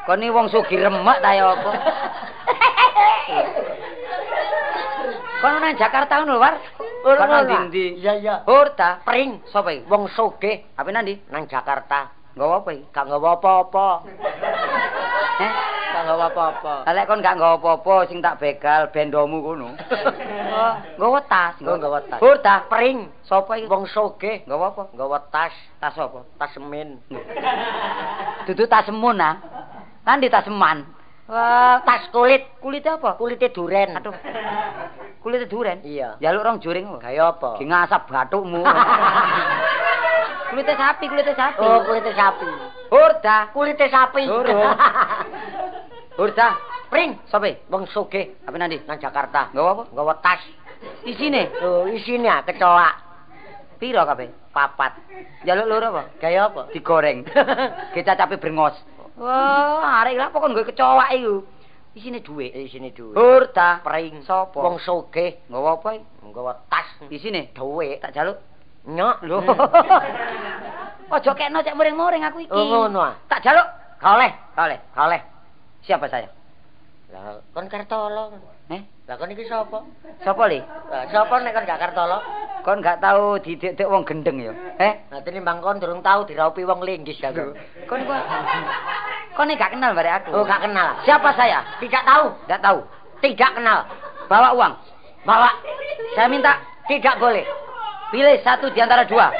Kon 0.06 0.22
iki 0.22 0.34
wong 0.34 0.50
sugih 0.50 0.82
remek 0.82 1.18
ta 1.22 1.30
ya 1.34 1.54
apa? 1.54 1.70
Kon 5.42 5.62
nang 5.62 5.76
Jakarta 5.78 6.22
ngono, 6.22 6.42
War? 6.42 6.58
Kon 7.06 7.16
nang 7.22 7.70
ndi? 7.70 8.02
Iya 8.02 8.12
iya. 8.18 8.34
Hurta 8.46 9.00
Pring. 9.06 9.46
sapa 9.50 9.70
iki? 9.70 9.86
Wong 9.86 10.10
sugih 10.10 10.66
Ape 10.74 10.90
nandi? 10.90 11.14
nang 11.30 11.46
Jakarta. 11.46 12.10
Nggawa 12.34 12.66
apa 12.66 12.70
iki? 12.74 12.84
Gak 12.90 13.04
nggawa 13.06 13.30
apa-apa. 13.38 13.88
Eh? 15.36 15.52
Nggawa 16.06 16.30
apa-apa. 16.30 16.74
Lah 16.86 16.92
lek 16.94 17.06
kon 17.10 17.18
gak 17.18 17.34
nggawa 17.34 17.58
apa-apa 17.58 18.06
sing 18.06 18.22
tak 18.22 18.38
begal 18.38 18.94
bendomu 18.94 19.42
kono. 19.42 19.74
Oh, 19.74 20.72
nggawa 21.02 21.18
tas. 21.26 21.58
Oh, 21.66 21.74
nggawa 21.74 21.98
tas. 22.06 22.22
Hurta 22.22 22.62
Pring. 22.70 23.10
sapa 23.26 23.58
iki? 23.58 23.66
Wong 23.66 23.90
sugih 23.90 24.46
Nggawa 24.46 24.70
apa? 24.70 24.82
nggawa 24.94 25.18
tas, 25.34 25.50
Tas 25.82 25.98
apa? 25.98 26.22
tas 26.38 26.54
semen. 26.54 27.02
Dudu 28.46 28.70
tas 28.70 28.86
semun 28.86 29.18
ah. 29.18 29.34
Nandi 30.06 30.30
tas 30.30 30.46
seman. 30.46 30.86
Wah, 31.26 31.82
Tas 31.82 32.06
kulit, 32.14 32.46
kulitnya 32.62 33.02
apa? 33.02 33.18
kulitnya 33.18 33.50
duren. 33.50 33.98
Aduh. 33.98 34.14
Kulitnya 35.18 35.50
duren. 35.50 35.82
Iya. 35.82 36.22
Jaluk 36.22 36.46
rong 36.46 36.62
juring 36.62 36.86
apa? 36.86 37.02
Gaya 37.02 37.34
apa? 37.34 37.58
Ki 37.58 37.66
ngasap 37.66 38.06
bathukmu. 38.06 38.62
kulitnya 40.54 40.74
sapi, 40.78 41.04
kulitnya 41.10 41.34
sapi. 41.34 41.58
Oh, 41.58 41.82
kulitnya 41.82 42.14
sapi. 42.14 42.46
Hurda. 42.94 43.50
Kulitnya 43.50 43.90
sapi. 43.90 44.22
Durung. 44.22 44.70
Hurda. 46.16 46.56
Pring. 46.88 47.18
Sope? 47.28 47.66
Wong 47.68 47.84
sugih 47.90 48.40
Apa 48.46 48.56
nanti? 48.56 48.80
nang 48.86 48.96
Jakarta. 48.96 49.50
Nggawa 49.52 49.70
apa? 49.72 49.82
Nggawa 49.92 50.14
tas. 50.22 50.42
Isine 51.04 51.50
Oh, 51.64 51.84
isine 51.88 52.28
ah 52.28 52.40
kecoa. 52.42 52.90
piro 53.76 54.00
kabeh? 54.04 54.32
Papat. 54.52 54.96
Jaluk 55.44 55.68
loro 55.68 55.86
apa? 55.92 56.02
Gaya 56.16 56.48
apa? 56.48 56.72
Digoreng. 56.72 57.24
Kecacape 57.94 58.40
brengos. 58.40 58.76
Wah, 59.16 60.00
arek 60.04 60.16
lha 60.16 60.32
pokon 60.32 60.52
nggo 60.56 60.64
kecoa 60.64 61.12
iku. 61.12 61.44
Isine 61.96 62.20
dhuwit. 62.24 62.52
Isine 62.56 62.92
duwe. 62.92 63.12
Hurda. 63.16 63.80
Pring. 63.84 64.24
Sapa? 64.24 64.56
Wong 64.56 64.80
sugih 64.80 65.44
nggawa 65.52 65.80
apa 65.80 66.00
nggawa 66.24 66.52
tas. 66.72 66.88
Isine 67.12 67.52
Duwe. 67.52 68.00
tak 68.00 68.16
jaluk. 68.16 68.40
Nyok. 68.88 69.16
Lho. 69.26 69.38
Ojo 71.16 71.30
kekno 71.38 71.62
cek 71.62 71.76
muring-muring 71.76 72.22
aku 72.24 72.38
iki. 72.46 72.52
Oh, 72.52 72.64
ngono 72.88 73.00
ah. 73.02 73.14
Tak 73.28 73.42
jaluk. 73.44 73.66
Oleh. 74.02 74.32
Oleh. 74.58 74.78
Oleh. 74.96 75.20
Siapa 75.86 76.10
saya? 76.10 76.26
Lah, 77.14 77.38
kon 77.54 77.70
Kartolo. 77.70 78.34
Eh? 78.66 78.82
Lah 79.06 79.14
kon 79.14 79.30
iki 79.30 79.46
sapa? 79.46 79.86
Sapa 80.26 80.50
li? 80.50 80.58
Lah, 80.58 81.06
sapa 81.14 81.38
nek 81.38 81.54
kon 81.54 81.62
gak 81.62 81.78
Kartolo? 81.78 82.18
Kon 82.66 82.82
gak 82.82 82.98
tahu 82.98 83.38
didik-dik 83.38 83.86
wong 83.86 84.02
gendeng 84.02 84.42
ya? 84.42 84.50
Eh? 84.82 85.06
Nah, 85.14 85.22
tinimbang 85.22 85.62
kon 85.62 85.78
durung 85.78 86.02
tau 86.02 86.26
diraupi 86.26 86.66
wong 86.66 86.82
linggis 86.82 87.22
aku. 87.22 87.54
Kon 87.86 88.02
gua 88.02 88.18
Kon 89.38 89.46
ini 89.46 89.54
gak 89.54 89.78
kenal 89.78 89.94
bare 89.94 90.10
aku. 90.18 90.34
Oh, 90.34 90.42
gak 90.42 90.66
kenal. 90.66 90.98
Siapa 91.06 91.30
saya? 91.38 91.62
Tidak 91.78 92.02
tahu. 92.02 92.34
Gak 92.50 92.58
tahu. 92.58 92.82
Tidak 93.22 93.50
kenal. 93.54 93.86
Bawa 94.26 94.50
uang. 94.58 94.74
Bawa. 95.22 95.54
Saya 96.18 96.26
minta 96.26 96.58
Tidak 96.90 97.18
boleh. 97.22 97.46
pilih 98.14 98.38
satu 98.42 98.70
di 98.70 98.78
antara 98.82 99.06
dua. 99.06 99.30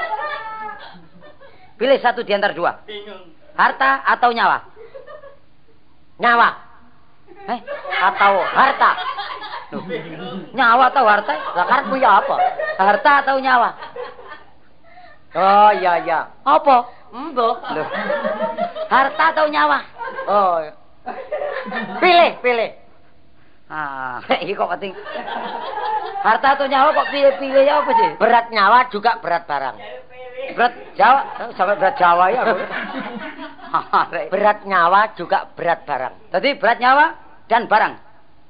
Pilih 1.79 1.99
satu 1.99 2.23
di 2.23 2.35
antara 2.35 2.55
dua. 2.55 2.83
Harta 3.59 4.03
atau 4.07 4.31
nyawa? 4.31 4.76
Nyawa 6.17 6.49
Eh? 7.47 7.61
atau 8.03 8.43
harta. 8.43 8.91
Loh. 9.71 9.83
Nyawa 10.51 10.91
atau 10.91 11.05
harta? 11.07 11.35
Lah 11.55 11.67
karepmu 11.69 11.95
ya 12.01 12.19
apa? 12.19 12.37
Harta 12.75 13.11
atau 13.23 13.37
nyawa? 13.39 13.71
Oh, 15.37 15.71
iya 15.77 16.03
iya. 16.03 16.21
Apa? 16.43 16.91
Mbok. 17.15 17.57
Loh. 17.71 17.89
Harta 18.91 19.25
atau 19.31 19.47
nyawa? 19.47 19.79
Oh. 20.27 20.59
Pilih, 22.03 22.41
pilih. 22.43 22.71
Ah, 23.71 24.23
iki 24.43 24.55
kok 24.55 24.71
penting. 24.79 24.95
Harta 26.23 26.59
atau 26.59 26.67
nyawa 26.67 26.95
kok 26.95 27.11
pilih-pilih 27.15 27.63
ya 27.63 27.83
apa 27.83 27.91
sih? 27.95 28.11
Berat 28.19 28.47
nyawa 28.51 28.91
juga 28.91 29.19
berat 29.23 29.47
barang. 29.47 29.77
Berat 30.37 30.73
Jawa, 30.95 31.21
sampai 31.53 31.77
berat 31.77 31.97
Jawa 31.97 32.25
ya. 32.29 32.43
Berat 34.33 34.59
nyawa 34.65 35.13
juga 35.15 35.49
berat 35.53 35.85
barang. 35.85 36.33
Tadi 36.33 36.57
berat 36.57 36.79
nyawa 36.79 37.07
dan 37.47 37.67
barang. 37.67 37.95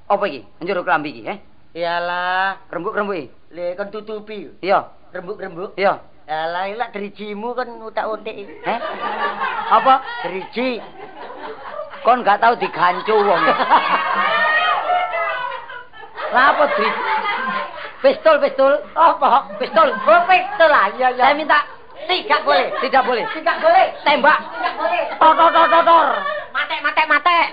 Apa 0.06 0.24
iki? 0.26 0.46
Njur 0.62 0.86
kelambi 0.86 1.10
iki, 1.10 1.22
eh? 1.26 1.38
Iyalah, 1.74 2.62
Rembuk-rembuk 2.70 3.16
iki. 3.16 3.28
le 3.50 3.74
kon 3.74 3.90
tutupi. 3.90 4.50
Iya, 4.60 4.86
Rembuk-rembuk. 5.10 5.74
iya. 5.74 5.98
Alah, 6.26 6.66
ilak 6.66 6.90
derijimu 6.90 7.54
kan 7.54 7.70
utak-utik. 7.80 8.34
Eh? 8.66 8.78
Apa? 9.70 10.02
Deriji. 10.26 10.82
Kon 12.02 12.26
gak 12.26 12.42
tahu 12.42 12.58
digancu 12.58 13.14
wong. 13.14 13.42
Lah 16.26 16.50
apa 16.52 16.64
di 16.74 16.86
Pistol, 18.06 18.38
pistol. 18.38 18.72
Apa? 18.94 19.50
Pistol. 19.58 19.90
Oh, 19.90 20.22
pistol 20.30 20.70
lah. 20.70 20.94
Iya, 20.94 21.10
iya. 21.10 21.26
Saya 21.26 21.34
minta 21.34 21.58
Tidak 22.06 22.40
boleh. 22.46 22.70
tidak 22.86 23.02
boleh. 23.02 23.26
Tidak 23.34 23.56
boleh. 23.58 23.86
Tembak. 24.06 24.38
Tidak 24.46 24.74
boleh. 24.78 25.02
Tor 25.18 25.34
tor 25.34 25.82
tor. 25.82 26.08
Mate, 26.54 26.76
mate, 26.86 27.02
mate. 27.10 27.38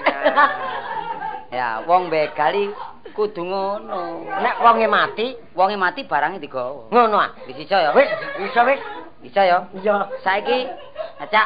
Ya, 1.54 1.86
wong 1.86 2.10
begali 2.10 2.74
kudu 3.14 3.46
ngono. 3.46 4.26
Nek 4.26 4.58
wonge 4.58 4.90
mati, 4.90 5.38
Wonge 5.54 5.78
mati 5.78 6.02
barangnya 6.02 6.42
digawa. 6.42 6.90
ngono 6.90 7.22
ah. 7.22 7.30
Bisa 7.46 7.78
ya? 7.78 7.94
Wis, 7.94 8.10
bisa 8.42 8.66
wis. 8.66 8.82
Bisa 9.22 9.46
ya? 9.46 9.70
Iya. 9.78 10.10
Saiki 10.26 10.66
acak 11.22 11.46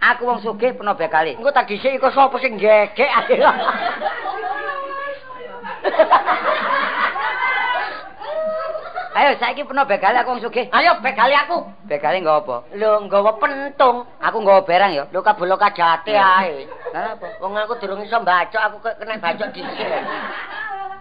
aku 0.00 0.24
wong 0.24 0.40
sugih 0.40 0.72
peno 0.72 0.96
bekali. 0.96 1.36
Engko 1.36 1.52
tak 1.52 1.68
dhisik 1.68 2.00
iku 2.00 2.08
sapa 2.08 2.40
sing 2.40 2.56
gegek 2.56 3.04
ae. 3.04 3.36
Ayo 9.12 9.36
saiki 9.36 9.68
peno 9.68 9.84
begale 9.84 10.24
aku 10.24 10.32
wong 10.32 10.40
sugih. 10.40 10.72
Ayo 10.72 10.96
begali 11.04 11.36
aku. 11.36 11.68
Begale 11.84 12.24
nggo 12.24 12.32
apa? 12.32 12.56
Lho 12.72 13.04
nggawa 13.04 13.36
pentung. 13.36 14.08
Aku 14.16 14.40
nggawa 14.40 14.64
barang 14.64 14.92
ya. 14.96 15.04
Lho 15.12 15.20
kabelo 15.20 15.60
kajate 15.60 16.16
ae. 16.16 16.64
Lah 16.96 17.20
apa? 17.20 17.36
Wong 17.44 17.52
aku 17.60 17.76
durung 17.76 18.00
iso 18.00 18.16
mbacok, 18.24 18.62
aku 18.64 18.76
kena 18.80 19.20
bacok 19.20 19.52
dhisik. 19.52 19.88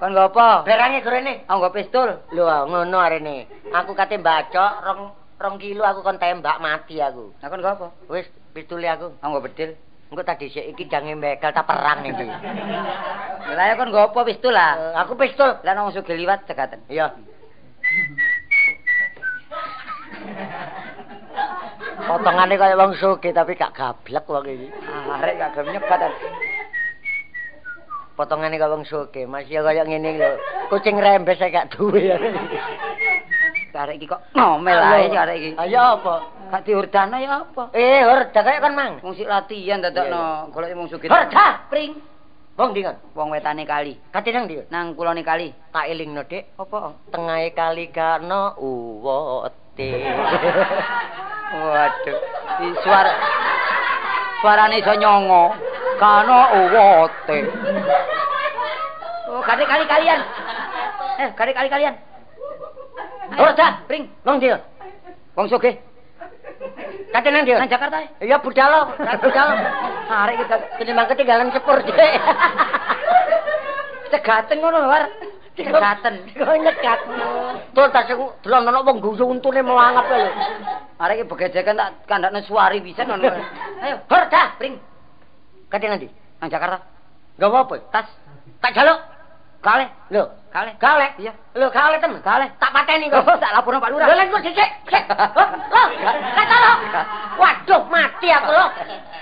Kon 0.04 0.12
nggo 0.12 0.28
apa? 0.28 0.68
Berange 0.68 1.00
gorene. 1.08 1.48
Aku 1.48 1.64
nggo 1.64 1.72
pistol. 1.72 2.10
Lho 2.36 2.44
ngono 2.68 3.00
arene. 3.00 3.48
Aku 3.72 3.96
kate 3.96 4.20
mbacok 4.20 4.72
rong 4.84 5.02
rong 5.40 5.56
kilo 5.56 5.88
aku 5.88 6.04
kon 6.04 6.20
tembak 6.20 6.60
mati 6.60 7.00
aku. 7.00 7.32
Lah 7.40 7.48
kon 7.48 7.64
nggo 7.64 7.72
apa? 7.80 7.88
Wis 8.12 8.28
pistule 8.52 8.92
aku. 8.92 9.16
Aku 9.24 9.40
nggo 9.40 9.48
bedil. 9.48 9.72
Engko 10.12 10.28
tak 10.28 10.44
dhisik 10.44 10.68
iki 10.68 10.92
jange 10.92 11.16
begal 11.16 11.56
tak 11.56 11.64
perang 11.64 12.04
iki. 12.04 12.28
Lah 13.56 13.66
ya 13.72 13.80
kon 13.80 13.88
nggo 13.88 14.12
apa 14.12 14.20
pistol 14.28 14.52
lah? 14.52 14.76
Eh, 14.76 14.96
aku 15.00 15.16
pistol. 15.16 15.64
Lah 15.64 15.72
nang 15.72 15.96
sugih 15.96 16.20
liwat 16.20 16.44
cekaten. 16.44 16.84
Iya. 16.92 17.16
Potongane 22.02 22.56
kaya 22.60 22.76
wong 22.76 22.92
sugih 22.98 23.32
tapi 23.32 23.56
gak 23.56 23.72
gablek 23.72 24.26
wong 24.28 24.46
iki. 24.48 24.68
Arek 25.08 25.36
gak 25.40 25.52
gelem 25.56 25.80
nyebat. 25.80 26.12
Potongane 28.20 28.60
kaya 28.60 28.74
wong 28.74 28.84
sugih, 28.84 29.30
masih 29.30 29.64
kaya 29.64 29.88
ngene 29.88 30.20
lho. 30.20 30.32
Kucing 30.68 31.00
rembes 31.00 31.40
saya 31.40 31.64
gak 31.64 31.72
duwe. 31.78 32.12
Arek 33.72 33.96
iki 33.96 34.12
kok 34.12 34.20
ngomel 34.36 34.76
ae 34.76 35.08
sih 35.08 35.20
arek 35.20 35.38
iki. 35.40 35.52
Ayo 35.56 36.02
apa? 36.02 36.16
Gak 36.52 36.64
diurdana 36.68 37.18
ya 37.24 37.48
apa? 37.48 37.72
Eh, 37.72 38.04
horda 38.04 38.40
kaya 38.44 38.60
kan 38.60 38.74
mang. 38.76 38.94
Wong 39.00 39.16
sik 39.16 39.30
latihan 39.30 39.80
dadakno 39.80 40.52
golek 40.52 40.76
wong 40.76 40.92
sugih. 40.92 41.08
Horda! 41.08 41.72
pring. 41.72 42.11
Wong 42.62 42.78
ndi 42.78 42.86
kan? 42.86 42.94
Wong 43.18 43.34
wetane 43.34 43.66
kali. 43.66 43.98
Kate 44.14 44.30
nang 44.30 44.46
ndi? 44.46 44.62
Nang 44.70 44.94
kulone 44.94 45.26
kali. 45.26 45.50
Tak 45.74 45.90
elingno, 45.90 46.22
Dik. 46.30 46.54
Apa? 46.62 46.94
Tengahe 47.10 47.50
kali 47.58 47.90
kana 47.90 48.54
uwote. 48.62 49.90
Waduh. 51.58 52.18
Di 52.62 52.68
suara 52.86 53.14
suarane 54.46 54.78
iso 54.78 54.94
nyongo. 54.94 55.58
Kano 55.98 56.38
uwote. 56.62 57.38
Oh, 59.34 59.42
kali 59.42 59.66
kali 59.66 59.84
kalian. 59.90 60.22
Eh, 61.18 61.30
kali 61.34 61.58
kali 61.58 61.66
kalian. 61.66 61.98
Horda! 63.42 63.82
pring. 63.90 64.06
Wong 64.22 64.38
ndi? 64.38 64.54
Wong 65.34 65.50
sugih 65.50 65.82
Kate 67.12 67.30
nang 67.32 67.44
ndi? 67.44 67.54
nang 67.54 67.68
Jakarta. 67.68 67.98
eh. 68.02 68.10
Iya 68.24 68.40
budalo, 68.40 68.96
kan 68.96 69.18
budalo. 69.20 69.54
Arek 70.24 70.36
kita 70.44 70.56
Tinimbang 70.80 71.08
ketinggalan 71.12 71.52
sepur, 71.52 71.80
Dik. 71.84 71.96
cegaten 74.12 74.58
ngono, 74.60 74.80
War. 74.88 75.08
Cegaten. 75.56 76.16
Kok 76.36 76.56
nyekat. 76.60 77.00
Tuh 77.72 77.88
tak 77.92 78.08
sing 78.08 78.20
delon 78.44 78.68
wong 78.68 78.98
guyu 79.00 79.26
untune 79.28 79.62
melangap 79.64 80.08
lho. 80.08 80.32
Arek 81.00 81.24
iki 81.24 81.30
begejekan 81.30 81.76
tak 81.80 81.90
kandakno 82.08 82.40
suari 82.44 82.80
pisan 82.80 83.08
ngono. 83.08 83.28
Ayo, 83.84 83.96
Horda! 84.08 84.56
pring. 84.56 84.80
Kate 85.68 85.88
nang 85.88 86.00
ndi? 86.00 86.08
Nang 86.40 86.50
Jakarta. 86.52 86.80
Gawa 87.40 87.68
apa? 87.68 87.76
Tas. 87.92 88.08
Tak 88.62 88.72
jaluk. 88.76 89.00
Kale. 89.62 89.86
Lho, 90.10 90.26
Kale. 90.50 90.74
Galek. 90.82 91.12
Iya. 91.22 91.32
Lho, 91.54 91.70
galek 91.70 92.02
temen. 92.02 92.18
Kale. 92.26 92.50
Tak 92.58 92.74
pateni 92.74 93.08
Oh, 93.14 93.22
kok. 93.22 93.38
tak 93.38 93.54
laporno 93.54 93.78
Pak 93.78 93.92
Lurah. 93.94 94.08
Lho, 94.10 94.16
lek 94.18 94.28
kok 94.28 94.42
dhisik. 94.42 94.70
Sik. 94.90 95.04
Loh, 95.72 95.88
kata 96.36 96.56
lo. 96.58 96.72
Waduh, 97.38 97.82
mati 97.88 98.28
aku 98.28 98.52
lo. 98.52 98.68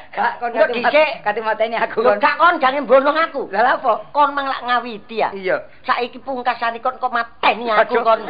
Gak 0.10 0.32
kon 0.40 0.50
Lho, 0.50 0.64
kate 0.64 0.74
dhisik. 0.80 1.12
kate 1.22 1.40
mateni 1.44 1.76
aku 1.76 2.02
Lho, 2.02 2.16
kon. 2.16 2.24
gak 2.24 2.36
kon 2.40 2.56
jangan 2.58 2.88
bonong 2.88 3.18
aku. 3.20 3.42
Lah 3.52 3.76
apa? 3.76 3.94
Kon 4.10 4.32
mang 4.32 4.48
lak 4.48 4.64
ngawiti 4.64 5.20
ya. 5.20 5.30
Iya. 5.36 5.58
Saiki 5.84 6.18
pungkasane 6.18 6.80
kon 6.80 6.96
kok 6.98 7.12
mateni 7.12 7.68
aku 7.68 8.00
kon. 8.00 8.24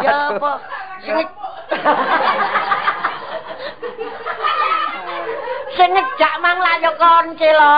Ya 0.00 0.32
apa? 0.32 0.50
Sing 1.04 1.16
Sing 5.72 5.88
ngejak 5.88 6.34
mang 6.40 6.58
lak 6.58 6.76
ya 6.80 6.90
kon. 6.96 7.26
Iya, 7.36 7.68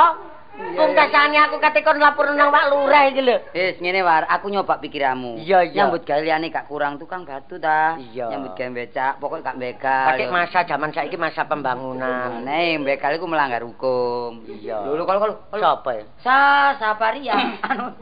Pungkasane 0.55 1.39
aku 1.39 1.59
kate 1.59 1.83
kon 1.83 1.99
lapor 1.99 2.31
nang 2.31 2.51
Pak 2.55 2.71
Lurah 2.71 3.11
iki 3.11 3.23
lho. 3.23 3.37
Wis 3.51 3.79
ngene 3.79 4.03
war, 4.07 4.27
aku 4.31 4.51
nyoba 4.51 4.79
pikiranmu. 4.79 5.43
Iya, 5.43 5.67
iya. 5.67 5.87
Nyambut 5.87 6.07
gawe 6.07 6.23
gak 6.23 6.67
kurang 6.71 6.99
tukang 6.99 7.27
batu 7.27 7.59
ta. 7.59 7.99
Iya. 7.99 8.31
Nyambut 8.31 8.55
gawe 8.55 8.71
becak, 8.71 9.19
pokok 9.19 9.43
gak 9.43 9.59
begal. 9.59 10.07
Pakai 10.15 10.31
masa 10.31 10.63
zaman 10.67 10.95
saiki 10.95 11.19
masa 11.19 11.47
pembangunan. 11.47 12.43
Nah, 12.47 12.79
begal 12.87 13.19
iku 13.19 13.27
melanggar 13.27 13.67
hukum. 13.67 14.47
Iya. 14.47 14.87
Lho, 14.87 15.03
kalau 15.07 15.21
kalau 15.51 15.75
Siapa 15.75 15.91
ya? 16.01 16.05
Sa 16.23 16.39
Sapari 16.79 17.21
ya. 17.27 17.35
anu 17.69 17.93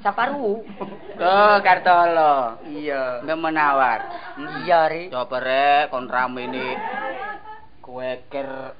Saparu. 0.00 0.62
Oh, 1.18 1.56
Kartolo. 1.60 2.62
Iya. 2.66 3.26
Nggak 3.26 3.38
menawar. 3.42 4.00
Iya, 4.62 4.86
Ri. 4.86 5.10
Coba 5.10 5.38
rek, 5.42 5.90
kon 5.90 6.06
ini. 6.38 6.78
Kueker. 7.82 8.78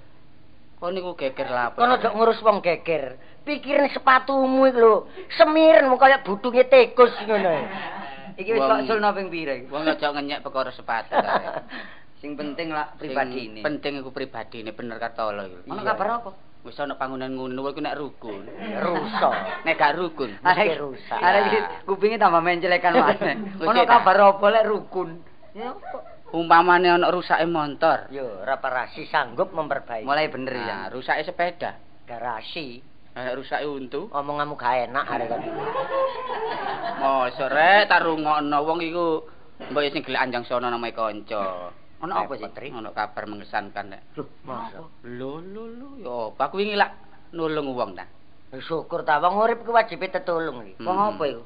Kon 0.82 0.98
niku 0.98 1.14
geger 1.14 1.46
lah. 1.46 1.78
Kono 1.78 1.94
ojo 1.94 2.10
ngurus 2.10 2.42
wong 2.42 2.58
geger. 2.58 3.14
Pikirin 3.46 3.86
sepatumu 3.94 4.66
iku 4.66 4.82
lho. 4.82 4.94
Semiren 5.38 5.86
mung 5.86 5.94
kaya 5.94 6.26
budunge 6.26 6.66
tikus 6.66 7.14
ngono. 7.22 7.54
Iki 8.34 8.50
wis 8.50 8.66
kok 8.66 8.82
sulno 8.90 9.14
ping 9.14 9.30
pira 9.30 9.62
iki? 9.62 9.70
Wong 9.70 9.86
aja 9.86 10.10
ngenyek 10.10 10.42
perkara 10.42 10.74
sepatu 10.74 11.14
kae. 11.14 11.46
Sing 12.20 12.34
penting 12.34 12.74
lah 12.74 12.98
pribadi 12.98 13.46
ini. 13.46 13.62
Sing 13.62 13.66
Penting 13.70 14.02
iku 14.02 14.10
pribadi 14.10 14.66
ini 14.66 14.74
bener 14.74 14.98
Kartolo 14.98 15.46
iku. 15.46 15.70
Ono 15.70 15.86
kabar 15.86 16.06
apa? 16.18 16.30
Wis 16.66 16.74
ana 16.82 16.98
bangunan 16.98 17.30
ngono 17.30 17.62
iku 17.70 17.78
nek 17.78 17.94
rukun. 18.02 18.42
Rusak. 18.82 19.62
Nek 19.62 19.78
gak 19.78 19.94
rukun. 19.94 20.34
Mesti 20.42 20.82
rusak. 20.82 21.20
Arek 21.22 21.86
kupinge 21.86 22.18
tambah 22.18 22.42
mencelekan 22.42 22.98
maneh. 22.98 23.38
Ono 23.70 23.80
kabar 23.86 24.34
apa 24.34 24.46
lek 24.50 24.66
rukun? 24.66 25.22
Ya 25.54 25.78
apa? 25.78 26.11
Umpamane 26.32 26.88
ana 26.88 27.08
rusake 27.08 27.44
motor. 27.44 28.08
Yo, 28.08 28.40
reparasi 28.40 29.04
sanggup 29.04 29.52
memperbaiki. 29.52 30.08
Mulai 30.08 30.26
bener 30.26 30.54
ya. 30.54 30.64
Nah, 30.64 30.86
rusake 30.88 31.22
sepeda. 31.22 31.76
garasi. 32.02 32.80
Nek 33.12 33.36
rusake 33.36 33.64
untu. 33.64 34.08
Omonganmu 34.08 34.56
gak 34.56 34.88
enak 34.88 35.04
arek 35.06 35.28
kon. 35.28 35.40
Mosok 36.98 37.48
rek 37.48 37.84
tak 37.84 38.02
rungokno 38.02 38.58
wong 38.62 38.78
iku 38.80 39.06
mbok 39.68 39.82
sing 39.88 40.02
gelek 40.02 40.22
anjang 40.22 40.44
sono 40.44 40.66
namae 40.66 40.92
kanca. 40.92 41.70
Ono 42.02 42.12
apa 42.12 42.34
sih? 42.34 42.42
Repot, 42.42 42.58
Ri. 42.58 42.68
Ono 42.72 42.90
kabar 42.90 43.24
mengesankan 43.26 43.86
nek. 43.92 44.02
Loh, 44.16 44.26
masa? 44.42 44.82
Lho 45.04 45.38
lho 45.38 45.64
lho 45.68 45.88
ya 46.00 46.14
apa 46.32 46.42
aku 46.48 46.58
wingi 46.58 46.74
lak 46.74 46.90
nulung 47.30 47.70
wong 47.70 47.94
ta. 47.94 48.06
Syukur 48.58 49.04
ta 49.04 49.22
wong 49.22 49.38
urip 49.38 49.62
ku 49.62 49.70
wajib 49.70 50.02
tetulung 50.02 50.64
iki. 50.66 50.82
Wong 50.82 50.96
Hmm. 50.98 51.10
apa 51.14 51.22
iku? 51.28 51.42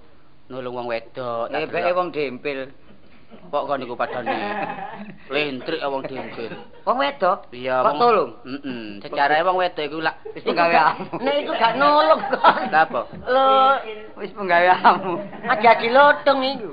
Nulung 0.49 0.75
wong 0.75 0.87
wedok. 0.88 1.51
tak 1.51 1.59
Eh, 1.59 1.68
delok. 1.68 1.94
wong 1.94 2.09
dempil. 2.11 2.59
Kok 3.51 3.64
kon 3.66 3.79
niku 3.79 3.94
padane. 3.94 4.35
Lentrik 5.31 5.81
wong 5.83 6.03
dempil. 6.07 6.53
Wong 6.87 6.96
wedok? 6.96 7.51
Iya, 7.53 7.83
Kok 7.83 7.94
tolong? 7.99 8.31
Heeh. 8.46 8.83
Secara 9.03 9.44
wong 9.44 9.57
wedok 9.59 9.85
iku 9.87 9.99
lak 10.01 10.16
Wis 10.35 10.44
penggaweanmu. 10.44 11.16
Nek 11.20 11.37
iku 11.44 11.53
gak 11.57 11.75
nulung 11.77 12.20
kon. 12.33 12.62
Lah 12.72 12.83
apa? 12.85 13.01
Lho, 13.27 13.49
Wis 14.18 14.33
penggaweanmu. 14.33 15.14
aja 15.46 15.70
dilodong 15.79 16.40
iku. 16.42 16.70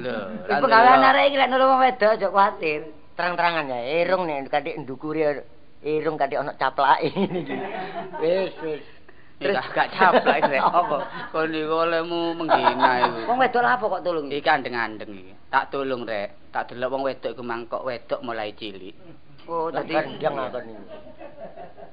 Lho. 0.00 0.16
Wis 0.46 0.58
penggawean 0.62 1.08
arek 1.10 1.24
iki 1.32 1.36
lek 1.40 1.50
nulung 1.50 1.70
wong 1.74 1.82
wedok 1.82 2.10
aja 2.14 2.26
kuwatir. 2.30 2.80
Terang-terangan 3.14 3.70
ya, 3.70 3.80
irung 4.02 4.26
nek 4.26 4.50
kadek 4.50 4.78
ndukuri 4.82 5.22
irung 5.84 6.18
kadek 6.18 6.40
ana 6.42 6.52
caplake 6.58 7.12
iki. 7.12 7.56
Wis, 8.22 8.54
wis. 8.62 8.84
Terus 9.44 9.68
gak 9.76 9.88
caplak 9.92 10.40
rek. 10.48 10.62
Apa? 10.64 10.96
Kon 11.28 11.52
niku 11.52 11.74
olehmu 11.84 12.32
menghina 12.32 12.90
iku. 13.04 13.20
Wong 13.28 13.38
wedok 13.38 13.60
lah 13.60 13.76
apa 13.76 13.84
kok 13.84 14.02
tulung? 14.02 14.32
Iki 14.32 14.48
andeng-andeng 14.48 15.12
iki. 15.12 15.34
Tak 15.52 15.68
tulung 15.68 16.08
rek. 16.08 16.48
Tak 16.48 16.72
delok 16.72 16.88
wong 16.90 17.02
wedok 17.04 17.30
iku 17.30 17.42
mangkok 17.44 17.84
wedok 17.84 18.24
mulai 18.24 18.56
cilik. 18.56 18.96
Oh, 19.44 19.68
tadi 19.68 19.92
gendang 19.92 20.40
aku 20.40 20.58
niku. 20.64 20.84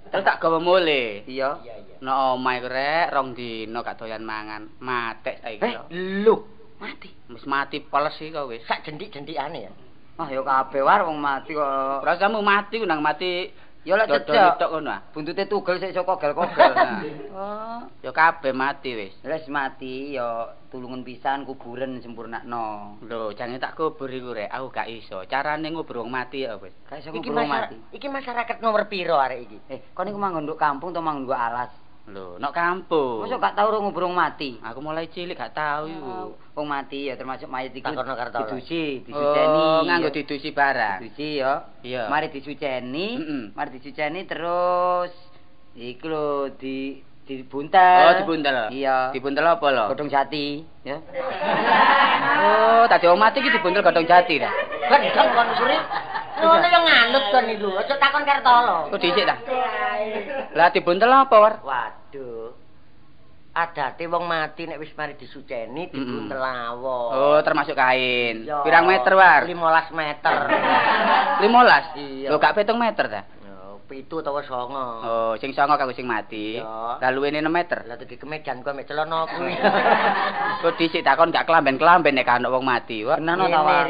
Terus 0.07 0.23
tak 0.23 0.39
gawa 0.39 0.59
mule. 0.59 1.27
Iya. 1.27 1.59
Iya. 1.59 1.73
Nek 1.99 2.15
omah 2.33 2.53
iku 2.55 2.67
rek 2.67 3.07
rong 3.11 3.27
dino 3.35 3.79
gak 3.81 3.99
doyan 3.99 4.23
mangan. 4.23 4.71
Matek 4.79 5.43
saiki 5.43 5.61
Eh, 5.61 5.73
lho. 5.75 5.83
lho, 6.23 6.35
Mati. 6.81 7.09
Wis 7.29 7.45
mati 7.45 7.77
poles 7.77 8.15
iki 8.17 8.31
kok 8.31 8.47
wis. 8.47 8.63
sak 8.65 8.81
jendik-jendikane 8.81 9.59
ya. 9.61 9.71
Ah 10.15 10.27
ya 10.27 10.41
kabeh 10.41 10.81
war 10.81 11.03
wong 11.03 11.19
mati 11.19 11.51
kok. 11.51 12.01
Rasamu 12.01 12.39
mati 12.39 12.79
ku 12.79 12.87
nang 12.87 12.99
mati. 12.99 13.51
Ya 13.81 13.97
lek 13.97 14.13
cecek. 14.13 14.61
tok 14.61 14.69
ngono 14.77 14.93
ah. 14.93 15.01
Buntute 15.09 15.49
tugel 15.49 15.81
sik 15.81 15.97
kogel-kogel. 15.97 16.71
Nah. 16.77 17.01
Oh. 17.31 17.81
Ya 18.03 18.11
kabeh 18.11 18.51
mati 18.51 18.91
wis. 18.93 19.15
Wis 19.23 19.47
mati 19.47 20.13
ya 20.13 20.51
tulungan 20.69 21.01
pisan 21.01 21.47
kuburan 21.47 21.97
sempurnakno. 22.03 22.99
Lho, 23.07 23.31
jangan 23.33 23.57
tak 23.57 23.73
kubur 23.79 24.11
iku 24.11 24.35
rek. 24.35 24.51
Aku 24.51 24.67
gak 24.69 24.91
iso. 24.91 25.23
Carane 25.25 25.71
ngubur 25.71 26.05
wong 26.05 26.11
mati 26.11 26.43
ya 26.45 26.59
wis. 26.59 26.75
Gak 26.85 27.01
iso 27.01 27.09
ngubur 27.09 27.41
wong 27.41 27.49
mati. 27.49 27.75
iki 27.95 28.11
masyarakat 28.11 28.61
nomor 28.61 28.85
piro 28.91 29.17
arek 29.17 29.39
iki? 29.47 29.57
Eh, 29.71 29.79
kon 29.95 30.11
iku 30.11 30.19
manggon 30.19 30.45
nduk 30.45 30.59
kampung 30.59 30.93
to 30.93 31.01
manggon 31.01 31.33
alas? 31.33 31.71
Lho, 32.11 32.35
nek 32.43 32.51
kampung. 32.51 33.23
Mosok 33.23 33.39
gak 33.39 33.55
tau 33.55 33.71
ro 33.71 33.79
ngubur 33.79 34.03
wong 34.11 34.19
mati? 34.19 34.59
Aku 34.59 34.83
mulai 34.83 35.07
cilik 35.07 35.39
gak 35.39 35.55
tahu 35.55 35.87
iku. 35.87 36.35
Wong 36.59 36.67
mati 36.67 37.07
ya 37.07 37.15
termasuk 37.15 37.47
mayit 37.47 37.71
iku 37.71 37.87
Takono 37.87 38.19
Kartolo. 38.19 38.51
didusi, 38.51 38.99
disuceni. 39.07 39.63
Oh, 39.63 39.79
nganggo 39.87 40.11
didusi 40.11 40.51
barang. 40.51 40.99
didusi 41.07 41.39
ya. 41.39 41.71
Iya. 41.79 42.11
Mari 42.11 42.27
disuceni, 42.27 43.07
Mm-mm. 43.15 43.43
mari 43.55 43.69
disuceni 43.79 44.27
terus 44.27 45.15
iku 45.71 46.11
lho 46.11 46.27
di 46.59 46.99
dibuntel. 47.23 48.03
Oh, 48.11 48.13
dibuntel. 48.19 48.75
Iya. 48.75 49.15
Dibuntel 49.15 49.47
apa 49.47 49.67
lho? 49.71 49.85
Godhong 49.95 50.11
jati, 50.11 50.67
ya. 50.83 50.99
Oh, 52.41 52.89
tadi 52.89 53.05
wong 53.05 53.21
mati 53.21 53.39
iki 53.39 53.55
dibuntel 53.55 53.85
godhong 53.85 54.03
jati 54.03 54.35
ta. 54.35 54.51
Gendeng 54.91 55.29
kon 55.31 55.47
suri. 55.55 55.77
Ngono 56.41 56.65
yo 56.67 56.79
nganut 56.81 57.23
kon 57.31 57.45
iku. 57.47 57.69
Aja 57.79 57.95
takon 57.95 58.25
kertolo. 58.25 58.89
Kok 58.89 58.99
dhisik 58.99 59.23
ta? 59.23 59.37
Lah 60.57 60.73
dibuntel 60.73 61.13
apa, 61.13 61.35
War? 61.37 61.55
Waduh. 61.61 62.00
Adate 63.51 64.07
wong 64.07 64.31
mati 64.31 64.63
nek 64.63 64.79
wis 64.79 64.95
mari 64.95 65.19
disuceni 65.19 65.91
dibuntel 65.91 66.39
awon. 66.39 67.11
Oh, 67.11 67.39
termasuk 67.43 67.75
kain. 67.75 68.47
Yo, 68.47 68.63
Pirang 68.63 68.87
meter, 68.87 69.11
War? 69.11 69.43
15 69.43 69.91
meter. 69.91 70.35
15. 71.43 71.99
Iya. 71.99 72.27
Lho 72.31 72.39
gak 72.39 72.55
7 72.55 72.79
meter 72.79 73.05
ta? 73.11 73.21
Pitu 73.91 74.23
utawa 74.23 74.39
songo. 74.47 74.87
Oh, 75.03 75.33
sing 75.35 75.51
songo 75.51 75.75
kanggo 75.75 75.91
sing 75.91 76.07
mati. 76.07 76.63
Lah 76.63 77.11
luwene 77.11 77.43
6 77.43 77.51
meter. 77.51 77.83
Lah 77.91 77.99
dadi 77.99 78.15
kemejan 78.15 78.63
kok 78.63 78.71
mek 78.71 78.87
celana 78.87 79.27
kuwi. 79.27 79.51
Kok 80.63 80.79
dhisik 80.79 81.03
takon 81.03 81.35
gak 81.35 81.43
kelamben-kelamben 81.43 82.15
nek 82.15 82.31
ana 82.31 82.47
wong 82.47 82.63
mati. 82.63 83.03
Bener 83.03 83.35
ta, 83.35 83.59
War? 83.67 83.87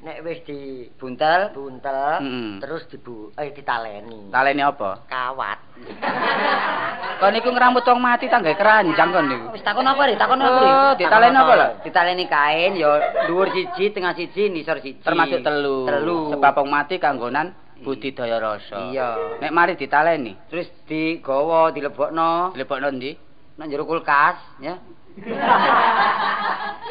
Nek 0.00 0.24
wis 0.24 0.40
di 0.48 0.88
Buntel. 0.96 1.52
Mm-mm. 1.52 2.64
terus 2.64 2.88
dibu 2.88 3.28
eh 3.36 3.52
ditaleni. 3.52 4.32
Talene 4.32 4.62
apa? 4.64 5.04
Kawat. 5.04 5.58
Kon 7.20 7.36
niku 7.36 7.52
ngrambut 7.52 7.84
wong 7.84 8.00
mati 8.00 8.26
tangga 8.32 8.56
keranjang 8.56 9.10
kon 9.12 9.26
niku. 9.28 9.46
Wis 9.52 9.62
takon 9.62 9.86
apa, 9.86 10.08
Ri? 10.08 10.14
Takon 10.16 10.40
apa, 10.40 10.58
Ri? 10.58 10.70
Oh, 10.70 10.92
ditaleni 10.96 11.36
apa 11.36 11.52
lho? 11.54 11.68
Ditaleni 11.84 12.24
kain 12.26 12.72
ya 12.74 12.90
dhuwur 13.28 13.52
siji, 13.52 13.92
tengah 13.92 14.16
siji, 14.16 14.48
nisor 14.48 14.80
siji. 14.80 15.04
Termasuk 15.04 15.44
telu. 15.44 15.86
Telu. 15.86 16.34
Sebab 16.34 16.64
wong 16.64 16.70
mati 16.72 16.96
kanggonan 16.96 17.54
budidaya 17.82 18.38
rasa. 18.38 18.90
Iya. 18.90 19.38
Nek 19.42 19.54
mari 19.54 19.74
ditaleni, 19.74 20.38
Terus 20.48 20.70
digawa, 20.86 21.74
dilebokno 21.74 22.54
dilebokno 22.54 22.88
ndi? 22.94 23.12
nang 23.52 23.68
jero 23.68 23.84
kulkas, 23.84 24.40
ya. 24.64 24.80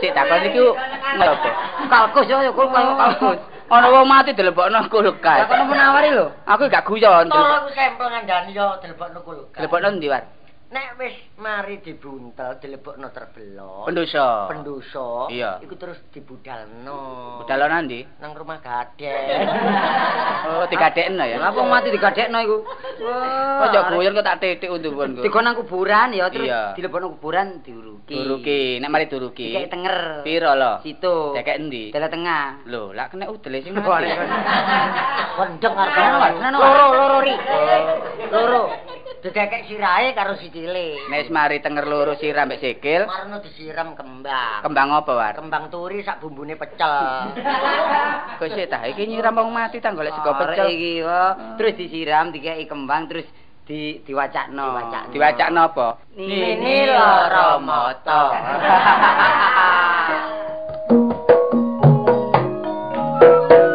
Sik 0.02 0.12
takon 0.14 0.40
niku 0.46 0.66
ngopo? 1.18 1.50
Kalkus 1.90 2.26
yo, 2.30 2.38
yo 2.42 2.52
kalkus. 2.54 3.40
Ana 3.72 3.88
wong 3.88 4.04
mati 4.04 4.36
dilebokno 4.36 4.84
kulkas. 4.92 5.46
Lah 5.46 5.48
kono 5.48 5.64
menawari 5.72 6.12
lho. 6.12 6.28
Aku 6.44 6.68
gak 6.68 6.84
guyon. 6.84 7.32
Tolong 7.32 7.72
sampel 7.72 8.08
ngandani 8.12 8.52
yo 8.52 8.76
dilebokno 8.84 9.20
kulkas. 9.24 9.56
Dilebokno 9.56 9.88
ndi, 9.96 10.12
War? 10.12 10.24
Nek 10.72 10.96
wis 10.96 11.12
mari 11.36 11.84
dibuntel 11.84 12.56
dilebokno 12.64 13.12
terbelok. 13.12 13.92
Pendosa. 13.92 14.48
Pendosa. 14.48 15.28
Iya. 15.28 15.60
Iku 15.60 15.76
terus 15.76 16.00
dibudalno. 16.16 17.44
Budalana 17.44 17.84
ndi? 17.84 18.08
nang 18.24 18.32
rumah 18.32 18.64
gadek. 18.64 19.12
Oh, 20.42 20.66
digadekno 20.72 21.22
ya. 21.28 21.38
Wong 21.52 21.68
mati 21.68 21.92
digadekno 21.92 22.40
iku. 22.40 22.58
Kok 23.04 23.68
njok 23.68 23.86
guyon 23.94 24.16
kok 24.16 24.26
tak 24.26 24.40
titik 24.40 24.72
undur-undur. 24.72 25.22
Digon 25.28 25.44
nang 25.44 25.60
kuburan 25.60 26.16
ya 26.16 26.32
terus 26.32 26.48
Iya. 26.48 26.72
dilebokno 26.80 27.20
kuburan 27.20 27.60
diuruki. 27.68 28.16
Duruki, 28.16 28.80
nek 28.80 28.90
mari 28.90 29.12
duruki. 29.12 29.52
Dikek 29.52 29.76
tenger. 29.76 30.24
Piro 30.24 30.56
lho? 30.56 30.80
Situ. 30.88 31.36
Dikek 31.36 31.60
endi? 31.60 31.92
Dalah 31.92 32.08
tengah. 32.08 32.64
Lho, 32.64 32.96
lak 32.96 33.12
kena 33.12 33.28
udele 33.28 33.60
sing 33.60 33.76
mati. 33.76 34.08
Kenapa, 35.60 35.84
arep 35.84 36.56
loro 36.56 36.86
loro 36.96 37.18
ri. 37.20 37.36
Loro. 38.32 38.64
Didekek 39.22 39.70
sirahe 39.70 40.18
karo 40.18 40.34
sikile. 40.62 41.10
Nek 41.10 41.20
wis 41.26 41.34
mari 41.34 41.58
tenger 41.58 41.86
loro 41.90 42.14
sirah 42.22 42.46
mbek 42.46 42.62
sikil, 42.62 43.10
Marno 43.10 43.42
disiram 43.42 43.98
kembang. 43.98 44.62
kembang 44.62 44.90
apa, 44.94 45.12
War? 45.18 45.34
Kembang 45.34 45.74
turi 45.74 46.06
sak 46.06 46.22
bumbune 46.22 46.54
pecel. 46.54 46.94
Sik 48.52 48.70
ta 48.70 48.86
iki 48.86 49.10
nyiram 49.10 49.38
wong 49.38 49.50
mati 49.54 49.82
ta 49.82 49.94
golek 49.94 50.14
sego 50.14 50.34
pecel. 50.38 50.70
iki 50.70 51.02
terus 51.58 51.74
disiram 51.78 52.30
dikeki 52.30 52.70
kembang 52.70 53.10
terus 53.10 53.26
di 53.66 54.02
diwacakno. 54.06 54.94
Diwacakno. 55.10 55.62
Apa? 55.74 55.88
Nini 56.18 56.86
lara 56.86 57.58
mata. 57.58 58.22
Ngewangi 63.42 63.68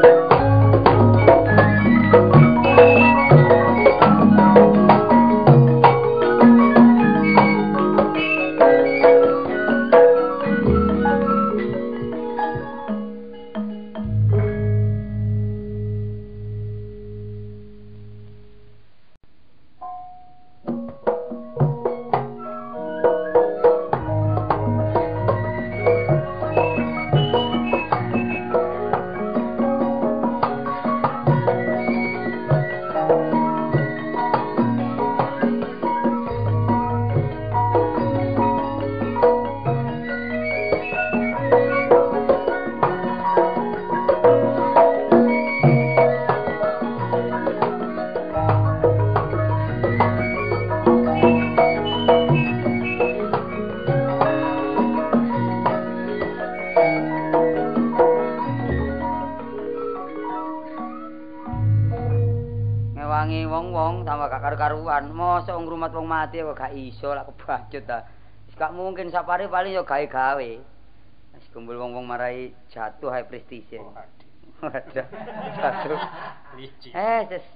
mati 66.37 66.53
kok 66.53 66.59
gak 66.61 66.75
iso 66.77 67.09
lak 67.17 67.27
kebacut 67.33 67.83
ta. 67.89 67.99
Wis 68.45 68.55
gak 68.61 68.75
mungkin 68.77 69.09
sapare 69.09 69.49
paling 69.49 69.73
yo 69.73 69.89
gawe-gawe. 69.89 70.51
Wis 71.37 71.47
kumpul 71.53 71.81
wong-wong 71.81 72.05
marai 72.05 72.53
jatuh 72.69 73.09
high 73.09 73.25
prestige. 73.25 73.81
Waduh. 74.61 75.07
Jatuh. 75.57 76.01
Eh, 76.93 77.21
ses. 77.33 77.47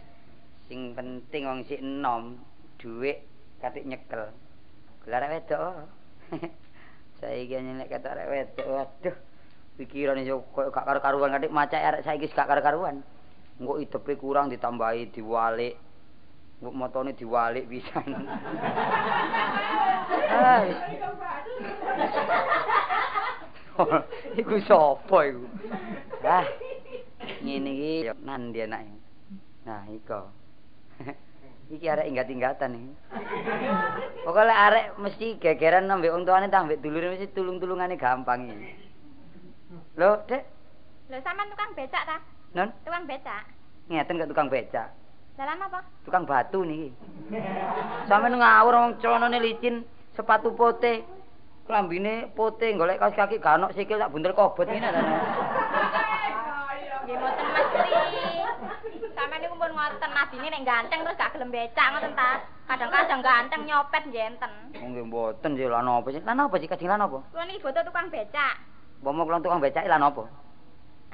Sing 0.69 0.95
penting 0.97 1.45
wong 1.45 1.61
sik 1.66 1.83
enom, 1.83 2.40
dhuwit 2.81 3.27
katik 3.61 3.85
nyekel. 3.85 4.33
Gelar 5.05 5.29
wedok. 5.29 5.88
Saiki 7.21 7.61
nyelek 7.61 7.93
kata 7.93 8.16
arek 8.16 8.29
wedok. 8.33 8.66
Waduh. 8.69 9.16
Pikiran 9.77 10.21
iso 10.21 10.45
koyo 10.57 10.73
gak 10.73 10.88
karu-karuan 10.88 11.37
katik 11.37 11.53
macak 11.53 11.85
arek 11.85 12.05
saiki 12.05 12.33
gak 12.33 12.49
karu-karuan. 12.49 13.05
Engko 13.61 13.77
idepe 13.77 14.16
kurang 14.16 14.49
ditambahi 14.49 15.12
diwalik. 15.12 15.77
Engko 16.61 16.77
motone 16.77 17.16
diwalik 17.16 17.68
pisan. 17.68 18.05
Ah, 20.31 20.64
iku 24.40 24.57
sapa 24.66 25.18
iku? 25.25 25.44
Ah. 26.27 26.44
Ngene 27.40 27.70
iki 27.70 27.92
nandi 28.25 28.61
anake. 28.64 28.96
Nah, 29.64 29.85
iko. 29.88 30.29
iki 31.75 31.87
arek 31.87 32.09
inggat-inggatan 32.11 32.77
iki. 32.77 32.92
Pokoke 34.27 34.53
arek 34.53 34.96
mesti 34.99 35.38
gegeran 35.38 35.87
nang 35.87 36.01
mbek 36.03 36.12
wong 36.12 36.25
tuane 36.27 36.51
ta 36.51 36.64
mbek 36.66 36.83
dulure 36.83 37.14
mesti 37.14 37.31
tulung-tulungane 37.33 37.94
gampang 37.96 38.51
iki. 38.51 38.70
Lho, 39.96 40.20
Dek, 40.27 40.42
Lho 41.11 41.16
sampean 41.23 41.51
tukang 41.51 41.70
becak 41.79 42.03
ta? 42.07 42.16
non 42.55 42.68
Tukang 42.83 43.07
becak. 43.07 43.44
ngeten 43.90 44.18
kok 44.18 44.31
tukang 44.31 44.51
becak. 44.51 44.88
Dalan 45.40 45.57
apa? 45.57 45.81
Tukang 46.05 46.29
batu 46.29 46.68
niki. 46.68 46.92
Sampeyan 48.05 48.37
ngawur 48.37 48.76
wong 48.76 49.00
celonane 49.00 49.40
licin, 49.40 49.88
sepatu 50.12 50.53
putih, 50.53 51.00
klambine 51.64 52.29
putih, 52.37 52.76
golek 52.76 53.00
kaos 53.00 53.16
kaki 53.16 53.40
gak 53.40 53.57
ono 53.57 53.72
sikil 53.72 53.96
tak 53.96 54.12
buntel 54.12 54.37
kobot 54.37 54.68
ngene 54.68 54.92
ta. 54.92 55.00
Nggih 55.00 57.16
mboten 57.16 57.46
mesti. 57.57 57.81
Sampeyan 59.16 59.40
niku 59.40 59.57
pun 59.57 59.72
ngoten 59.72 60.12
nadine 60.12 60.53
nek 60.53 60.61
ganteng 60.68 61.09
terus 61.09 61.16
gak 61.16 61.33
gelem 61.33 61.48
becak 61.48 61.88
ngoten 61.88 62.12
ta. 62.12 62.44
Kadang-kadang 62.68 63.24
ganteng 63.24 63.64
nyopet 63.64 64.12
jenten. 64.12 64.53
Nggih 64.76 65.09
mboten 65.09 65.57
sih 65.57 65.72
lan 65.72 65.88
apa 65.88 66.09
sih? 66.12 66.20
Lan 66.20 66.37
apa 66.37 66.61
sih 66.61 66.68
kadang 66.68 67.00
lan 67.00 67.09
apa? 67.09 67.24
Kula 67.33 67.48
niki 67.48 67.64
boten 67.64 67.88
tukang 67.88 68.12
becak. 68.12 68.61
Bomo 69.00 69.24
kula 69.24 69.40
tukang 69.40 69.64
becak 69.64 69.88
lan 69.88 70.05
apa? 70.05 70.29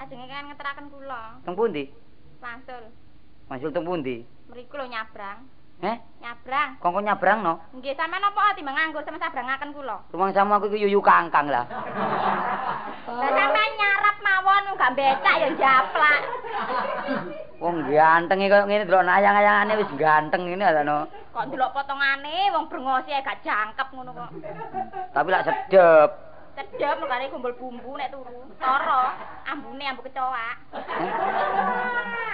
Ajenge 0.02 0.26
kan 0.26 0.50
ngeteraken 0.50 0.90
kula. 0.90 1.38
Teng 1.46 1.54
pundi? 1.54 1.94
Wangsul. 2.42 3.05
Masul 3.46 3.70
teng 3.70 3.86
pundi? 3.86 4.26
Mriku 4.50 4.74
lho 4.74 4.86
nyabrang. 4.90 5.38
Eh, 5.76 5.96
Nyabrang. 6.24 6.80
kongkon 6.80 7.04
nyabrang 7.04 7.44
no? 7.44 7.60
Nggih 7.76 7.92
sampean 7.94 8.24
napa 8.24 8.56
timbang 8.56 8.72
nganggur 8.74 9.04
sama 9.04 9.20
sabrangaken 9.20 9.76
kula. 9.76 10.08
Rumah 10.08 10.32
sama 10.32 10.56
aku 10.56 10.72
iki 10.72 10.88
yuyu 10.88 11.04
kangkang 11.04 11.52
lah. 11.52 11.68
Lah 13.06 13.30
sampean 13.30 13.70
nyarap 13.76 14.16
mawon 14.24 14.64
gak 14.80 14.92
becak 14.96 15.34
ya 15.36 15.48
japlak. 15.60 16.20
Wong 17.60 17.86
ganteng 17.92 18.40
iki 18.40 18.50
koyo 18.50 18.64
ngene 18.64 18.88
delok 18.88 19.04
ayang-ayangane 19.04 19.72
wis 19.76 19.92
ganteng 20.00 20.42
ngene 20.48 20.64
ana. 20.64 21.04
Kok 21.36 21.44
ndelok 21.52 21.70
potongane 21.76 22.48
wong 22.56 22.64
brengosi 22.72 23.12
gak 23.20 23.44
jangkep 23.44 23.86
ngono 23.92 24.10
kok. 24.16 24.30
Tapi 25.12 25.28
lak 25.28 25.44
sedep. 25.44 26.10
Cedhep 26.56 26.96
makane 27.04 27.28
kumpul 27.28 27.52
bumbu 27.60 28.00
nek 28.00 28.08
turu. 28.08 28.48
Tara 28.56 29.12
ambune 29.44 29.84
ambu 29.84 30.00
kecoak. 30.08 30.56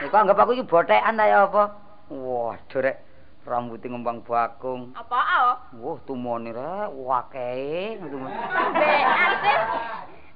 Iku 0.07 0.15
anggap 0.15 0.39
aku 0.39 0.55
iki 0.55 0.63
bothekan 0.63 1.19
ta 1.19 1.27
ya 1.27 1.51
apa? 1.51 1.75
Waduh 2.07 2.81
rek 2.87 3.03
rambuté 3.43 3.91
ngembang 3.91 4.23
bakung. 4.23 4.95
Apa 4.95 5.19
ah? 5.19 5.59
Wah, 5.75 5.99
tumone 6.07 6.55
rek 6.55 6.95
wakehe. 6.95 7.99
Bean 7.99 9.33
sih. 9.43 9.59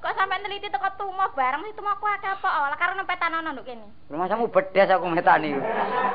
Kok 0.02 0.14
sampe 0.18 0.34
neliti 0.42 0.66
teko 0.66 0.90
tumo 0.98 1.22
bareng 1.38 1.62
sih 1.70 1.74
tumo 1.78 1.94
aku 1.94 2.10
akeh 2.10 2.26
apa? 2.26 2.66
Lah 2.66 2.74
karo 2.74 2.98
nempetan 2.98 3.38
ana 3.38 3.54
nduk 3.54 3.70
kene. 3.70 3.86
Rumasamu 4.10 4.50
bedes 4.50 4.90
aku 4.90 5.06
metani. 5.14 5.54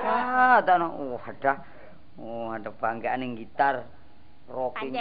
Ah, 0.03 0.59
tano. 0.67 0.91
Wadah. 1.23 1.55
Oh, 2.19 2.51
ada 2.51 2.67
banggaan 2.67 3.23
ning 3.23 3.39
gitar. 3.39 3.87
Rocky. 4.51 4.91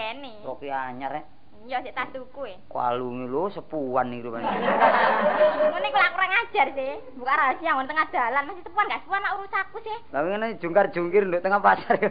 Rocky 0.47 0.71
anyar 0.71 1.19
rek. 1.19 1.27
Iya 1.69 1.85
sik 1.85 1.93
tas 1.93 2.09
tuku 2.09 2.41
e. 2.49 2.57
Kalunge 2.73 3.29
lho 3.29 3.53
sepuan 3.53 4.09
iki 4.17 4.25
rupane. 4.25 4.49
Ngene 4.49 5.89
lak 5.93 6.13
kurang 6.17 6.33
ajar 6.33 6.67
sih. 6.73 6.93
Buka 7.21 7.37
rahasia 7.37 7.77
ngon 7.77 7.89
tengah 7.89 8.07
dalan 8.09 8.49
masih 8.49 8.65
sepuan 8.65 8.89
gak 8.89 9.03
sepuan 9.05 9.21
nak 9.21 9.37
urusaku 9.37 9.77
sih. 9.85 9.99
Lah 10.09 10.21
ngene 10.25 10.57
jungkar-jungkir 10.57 11.29
nduk 11.29 11.45
tengah 11.45 11.61
pasar 11.61 12.01
yo. 12.01 12.11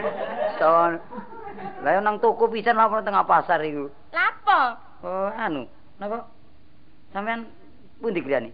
Son. 0.60 1.00
Lah 1.80 1.92
nang 2.04 2.20
toko 2.20 2.44
pisan 2.52 2.76
apa 2.76 3.00
tengah 3.00 3.24
pasar 3.24 3.64
iku. 3.64 3.88
Lapo? 4.12 4.60
Oh, 5.04 5.32
anu. 5.32 5.64
Napa? 5.96 6.28
Sampean 7.16 7.48
pundi 8.04 8.20
griyane? 8.20 8.52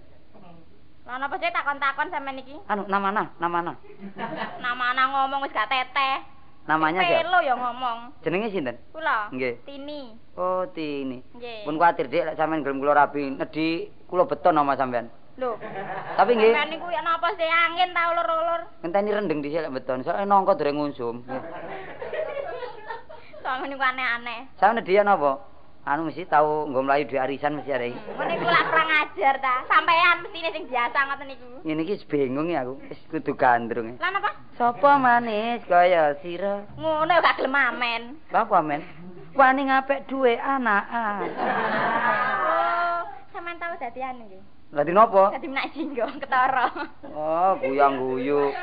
Lah 1.11 1.19
napa 1.19 1.43
sih 1.43 1.51
takon-takon 1.51 2.07
sampean 2.15 2.39
iki? 2.39 2.55
Anu 2.71 2.87
namana, 2.87 3.35
namana. 3.43 3.75
Nama-nama 4.63 5.27
ngomong 5.27 5.43
wis 5.43 5.51
gak 5.51 5.67
teteh. 5.67 6.40
Namanya 6.69 7.01
siapa? 7.03 7.25
Pelo 7.25 7.39
ya 7.41 7.55
ngomong. 7.57 7.99
Jenenge 8.21 8.49
sinten? 8.53 8.77
Kula. 8.93 9.33
Nggih. 9.33 9.55
Tini. 9.65 10.13
Oh, 10.37 10.63
Tini. 10.71 11.19
Nggih. 11.35 11.65
Pun 11.67 11.77
kuwatir 11.77 12.07
Dik 12.07 12.25
lek 12.31 12.37
sampean 12.37 12.63
gelem 12.63 12.79
kula 12.79 12.93
rabi 12.95 13.33
nedhi 13.33 13.89
kula 14.07 14.29
beton 14.29 14.55
nama 14.55 14.77
sampean. 14.77 15.09
Lho. 15.41 15.57
Tapi 16.15 16.37
nggih, 16.37 16.53
Sampean 16.53 16.69
niku 16.69 16.87
ya 16.93 17.01
napa 17.01 17.33
sih 17.35 17.49
angin 17.49 17.91
ta 17.97 18.13
ulur-ulur? 18.13 18.61
ngenteni 18.85 19.11
rendeng 19.11 19.41
dhisik 19.41 19.65
lek 19.65 19.73
beton. 19.73 20.05
Soale 20.05 20.29
nangka 20.29 20.53
dereng 20.55 20.77
ngusum. 20.79 21.25
Nggih. 21.25 21.43
Soalnya 23.41 23.67
niku 23.73 23.83
aneh-aneh. 23.83 24.41
Sampeyan 24.61 24.77
nedhi 24.85 25.01
napa? 25.01 25.33
Anu 25.81 26.13
mesti 26.13 26.29
tau 26.29 26.69
nggo 26.69 26.85
mlayu 26.85 27.09
di 27.09 27.17
arisan 27.17 27.57
mesti 27.57 27.73
arek. 27.73 27.97
Ngene 27.97 28.37
iku 28.37 28.47
lak 28.53 28.65
kurang 28.69 28.91
ajar 29.01 29.35
ta. 29.41 29.65
Sampean 29.65 30.21
mestine 30.21 30.53
sing 30.53 30.65
biasa 30.69 30.99
ngoten 31.09 31.27
niku. 31.33 31.49
Ngene 31.65 31.81
iki 31.89 32.05
bingung 32.05 32.53
ya 32.53 32.69
aku. 32.69 32.77
Wis 32.93 33.01
kudu 33.09 33.33
gandrung. 33.33 33.97
Lah 33.97 34.13
napa? 34.13 34.31
Sapa 34.61 35.01
manis 35.01 35.65
kaya 35.65 36.21
sira? 36.21 36.69
Ngono 36.77 37.09
gak 37.25 37.41
gelem 37.41 37.57
amen. 37.57 38.03
Lha 38.29 38.45
apa 38.45 38.61
men? 38.61 38.85
Wani 39.33 39.73
ngapik 39.73 40.05
duwe 40.05 40.37
anakan. 40.37 41.29
Oh, 42.51 43.07
sampean 43.33 43.57
tahu 43.57 43.75
dadi 43.81 44.05
anu 44.05 44.27
nggih. 44.71 44.77
Lah 44.77 44.85
di 44.87 44.93
napa? 44.95 45.35
Dadi 45.35 45.49
menak 45.51 45.75
jinggo 45.75 46.07
ketara. 46.23 46.71
Oh, 47.11 47.59
guyang 47.59 47.99
guyu. 47.99 48.55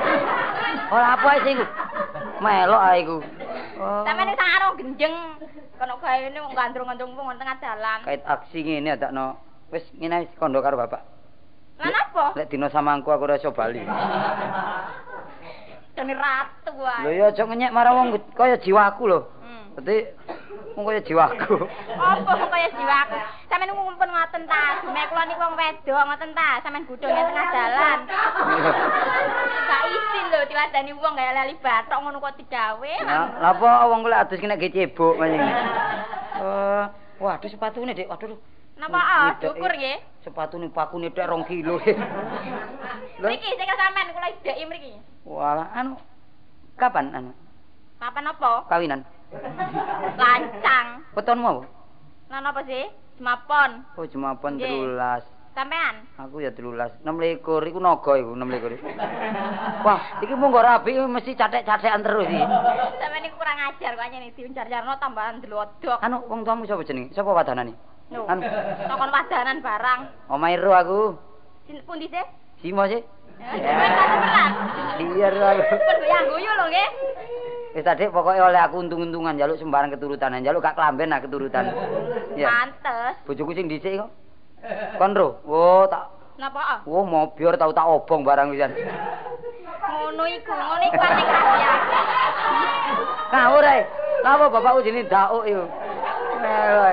Ora 0.94 1.06
apa 1.14 1.28
iku? 1.44 1.64
Melok 2.40 2.80
ae 2.80 2.96
iku. 3.04 3.18
Oh. 3.80 4.02
Sampeyan 4.04 4.32
sak 4.36 4.50
aro 4.56 4.68
genjeng. 4.80 5.14
Kono 5.80 5.96
gaene 6.00 6.38
wong 6.40 6.52
gandrung-gandrung 6.52 7.16
wong 7.16 7.36
tengah 7.40 7.56
dalan. 7.60 8.04
Kait 8.04 8.24
aksi 8.24 8.64
ngene 8.64 8.96
adakno. 8.96 9.36
Wis 9.72 9.84
ngene 9.96 10.24
wis 10.24 10.32
kondo 10.40 10.60
karo 10.64 10.76
bapak. 10.76 11.04
Lah 11.80 11.88
napa? 11.88 12.36
Lek 12.36 12.52
dina 12.52 12.68
samangku 12.68 13.08
aku 13.12 13.24
ora 13.24 13.40
iso 13.40 13.52
bali. 13.52 13.80
Dene 15.96 16.14
ratu 16.16 16.72
wae. 16.80 17.04
Lho 17.04 17.10
ya 17.12 17.26
aja 17.32 17.42
ngenyek 17.44 17.72
marang 17.72 17.94
wong 17.96 18.08
kaya 18.36 18.60
jiwaku 18.60 19.04
lho. 19.08 19.20
Hmm. 19.40 19.64
Dadi 19.80 19.96
wong 20.76 20.84
kaya 20.86 21.00
jiwaku. 21.02 21.54
Apa 21.98 22.44
kaya 22.46 22.68
jiwaku? 22.72 23.16
Sampeyan 23.46 23.74
ngumpul 23.74 24.06
ngoten 24.06 24.42
ta? 24.46 24.62
Dume 24.82 25.02
kula 25.10 25.22
niku 25.26 25.42
wong 25.42 25.54
wedok 25.58 26.02
ngoten 26.06 26.30
ta? 26.32 26.48
Sampeyan 26.62 26.86
gudhone 26.86 27.20
tengah 27.20 27.46
dalan. 27.50 27.98
Gak 29.66 29.82
isin 29.90 30.24
lho 30.30 30.40
diladani 30.46 30.92
wong 30.94 31.12
gak 31.14 31.34
lali 31.34 31.54
batok 31.58 31.98
ngono 32.00 32.16
kok 32.18 32.36
digawe. 32.38 32.94
Lah 33.04 33.26
apa 33.50 33.68
wong 33.90 34.00
kula 34.02 34.16
adus 34.22 34.40
kena 34.40 34.54
ge 34.54 34.70
cebok 34.70 35.18
maning. 35.18 35.42
Eh, 36.40 36.84
waduh 37.18 37.48
sepatune 37.50 37.92
Dik. 37.92 38.08
Waduh. 38.08 38.38
Napa 38.80 38.96
ah 38.96 39.36
syukur 39.36 39.68
nggih. 39.76 39.98
Sepatune 40.24 40.72
pakune 40.72 41.12
tek 41.12 41.28
2 41.28 41.44
kilo. 41.50 41.76
Lho, 41.76 43.26
Mriki 43.28 43.50
sing 43.52 43.68
sampean 43.68 44.14
kula 44.14 44.28
ideki 44.32 44.64
mriki. 44.64 44.92
walah 45.20 45.68
anu 45.76 46.00
kapan 46.80 47.12
anu 47.12 47.30
Papan 48.00 48.24
apa? 48.24 48.64
kawinan? 48.72 49.04
Lancang. 50.18 50.86
Wetonmu 51.14 51.46
apa? 51.46 51.62
Lah 52.30 52.38
napa 52.42 52.60
sih? 52.66 52.86
Semapon. 53.18 53.84
Oh, 53.98 54.06
jemapan 54.06 54.56
Nggih. 54.56 54.96
13. 54.96 55.26
Sampean? 55.50 55.94
Aku 56.16 56.38
ya 56.38 56.54
13. 56.54 57.02
26 57.02 57.42
iku 57.42 57.78
naga 57.82 58.12
iku 58.16 58.32
26. 58.38 58.80
Wah, 59.82 60.00
iki 60.22 60.34
mung 60.38 60.54
gak 60.54 60.62
rabi 60.64 60.94
mesti 61.04 61.34
catek-catekan 61.34 62.06
terus 62.06 62.26
iki. 62.30 62.38
Sampeyan 63.02 63.22
niku 63.26 63.36
kurang 63.36 63.58
ajar 63.58 63.92
kok 63.98 64.08
nyene 64.08 64.30
diunjar-jarno 64.38 64.92
tambahan 65.02 65.42
delodok. 65.42 65.98
Anu 66.00 66.22
wong 66.30 66.46
tuamu 66.46 66.64
sapa 66.70 66.86
jenenge? 66.86 67.10
Sapa 67.12 67.34
wadanane? 67.34 67.74
Anu 68.14 68.40
takon 68.86 69.10
wadanan 69.10 69.58
barang. 69.58 70.00
omahe 70.30 70.56
ro 70.58 70.72
aku. 70.74 71.00
Pundi 71.86 72.06
sih? 72.10 72.24
Simo 72.62 72.86
sih. 72.86 73.02
Sampeyan 73.40 73.76
berat. 74.20 74.52
Iya 75.00 75.26
ro 75.32 75.46
aku. 75.48 75.62
Pun 75.80 75.96
goyang 76.04 76.24
guyu 76.28 76.50
lho 76.52 76.64
nggih. 76.68 76.88
Wis 77.70 77.84
tadi 77.86 78.04
pokoknya 78.10 78.42
oleh 78.50 78.60
aku 78.60 78.82
untung-untungan 78.82 79.38
jaluk 79.38 79.56
sembarang 79.56 79.94
keturutan, 79.94 80.42
jaluk 80.42 80.60
gak 80.60 80.74
kelamben 80.74 81.08
nah 81.08 81.22
keturutan. 81.22 81.70
Iya. 82.34 82.46
Pantes. 82.50 83.14
Bojoku 83.24 83.54
sing 83.54 83.70
dhisik 83.70 83.96
kok. 83.96 84.10
Kon 85.00 85.16
ro. 85.16 85.40
Oh, 85.48 85.86
tak 85.88 86.10
Napa? 86.40 86.80
Oh, 86.88 87.04
mau 87.04 87.28
biar 87.36 87.56
tau 87.60 87.68
tak 87.72 87.84
obong 87.84 88.24
barang 88.24 88.52
pisan. 88.56 88.72
Ngono 88.72 90.24
iku, 90.24 90.52
ngono 90.56 90.84
iku 90.88 90.96
sing 91.04 91.26
rahasia. 91.28 91.72
Ngawur 93.28 93.64
ae. 93.64 93.80
Napa 94.24 94.44
bapakku 94.48 94.80
jenenge 94.84 95.12
Dauk 95.12 95.44
iku? 95.44 95.64
Melo 96.40 96.84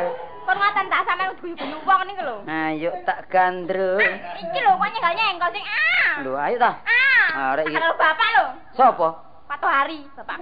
ngoten 0.55 0.86
tak 0.88 1.03
sampeyan 1.03 1.36
guyu-guyu 1.43 1.77
wong 1.83 2.01
niku 2.07 2.21
lho. 2.23 2.38
Ayo 2.47 2.91
tak 3.03 3.27
gandrung. 3.27 3.99
Iki 4.39 4.60
lho 4.63 4.71
kok 4.79 4.89
nyenggol 4.93 5.13
nyenggol 5.19 5.49
sing 5.51 5.65
ah. 5.67 6.12
Lho, 6.23 6.31
ayo 6.39 6.55
ta. 6.55 6.71
Ah. 6.88 7.51
Arek 7.51 7.67
iki. 7.67 7.75
Karo 7.75 7.91
bapak 7.99 8.29
lho. 8.31 8.45
Sopo? 8.77 9.10
Pak 9.47 9.57
Tohari, 9.63 10.03
bapak. 10.15 10.38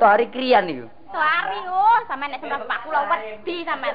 Tuh 0.00 0.08
hari 0.08 0.26
krian 0.32 0.68
iku. 0.68 0.88
Tohari 1.14 1.62
oh, 1.70 1.98
sampeyan 2.10 2.34
nek 2.34 2.40
sampeyan 2.42 2.66
bapak 2.66 2.78
kula 2.82 3.00
wedi 3.06 3.62
sampeyan. 3.62 3.94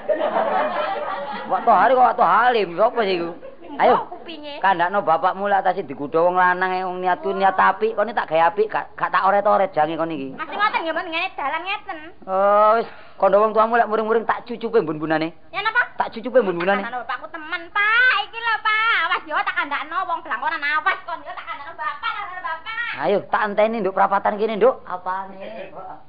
Wak 1.52 1.62
tuh 1.68 1.76
hari 1.76 1.92
kok 1.92 2.16
tuh 2.16 2.24
halim, 2.24 2.70
sopo 2.80 3.04
sih 3.04 3.20
iku? 3.20 3.32
Ayo. 3.76 4.08
Kupinge. 4.08 4.64
Kandakno 4.64 5.04
bapakmu 5.04 5.52
lak 5.52 5.68
tasi 5.68 5.84
digudha 5.84 6.24
wong 6.24 6.40
lanang 6.40 6.80
e, 6.80 6.88
wong 6.88 7.04
niat 7.04 7.20
niat 7.20 7.60
apik, 7.60 8.00
kon 8.00 8.08
iki 8.08 8.16
tak 8.16 8.32
gawe 8.32 8.42
apik, 8.48 8.72
gak 8.72 8.96
gak 8.96 9.12
tak 9.12 9.28
oret-oret 9.28 9.76
jange 9.76 10.00
kon 10.00 10.16
iki. 10.16 10.32
Masih 10.32 10.56
ngoten 10.56 10.80
nggih, 10.80 10.96
ngene 10.96 11.28
dalan 11.36 11.62
ngeten. 11.68 12.00
Oh, 12.24 12.70
wis 12.80 12.88
kondo 13.20 13.36
wong 13.44 13.52
tuamu 13.52 13.76
lek 13.76 13.90
muring-muring 13.92 14.24
tak 14.24 14.48
cucupe 14.48 14.80
mbun-bunane. 14.80 15.36
Ya 15.52 15.60
napa? 15.60 15.92
Tak 16.00 16.16
cucupe 16.16 16.40
mbun-bunane. 16.40 16.88
Anak 16.88 17.04
bapakku 17.04 17.28
temen, 17.36 17.68
Pak. 17.76 18.16
Iki 18.32 18.40
lho, 18.40 18.56
Pak. 18.64 18.96
Awas 19.12 19.24
yo 19.28 19.36
tak 19.44 19.56
kandakno 19.60 19.98
wong 20.08 20.20
blangkonan 20.24 20.64
awas 20.64 21.00
kon 21.04 21.20
yo 21.20 21.32
tak 21.36 21.46
kandakno 21.46 21.74
bapak, 21.76 22.12
karo 22.16 22.40
bapak. 22.48 22.92
Ayo 23.04 23.18
tak 23.28 23.44
anteni 23.44 23.84
nduk 23.84 23.96
perapatan 23.96 24.40
kene 24.40 24.56
nduk. 24.56 24.82
Apane? 24.88 25.36
joge 25.36 26.09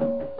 Thank 0.00 0.22
you. 0.38 0.39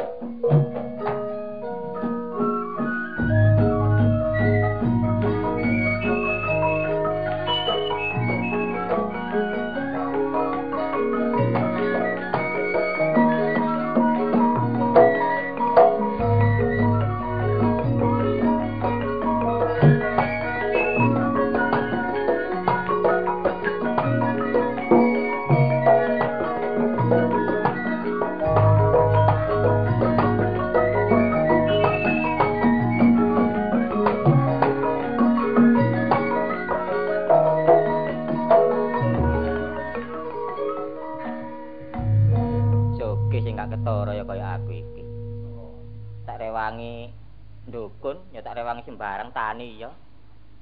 Tak 48.50 48.66
rewangi 48.66 48.82
sembarang 48.82 49.30
tani 49.30 49.78
ya. 49.78 49.94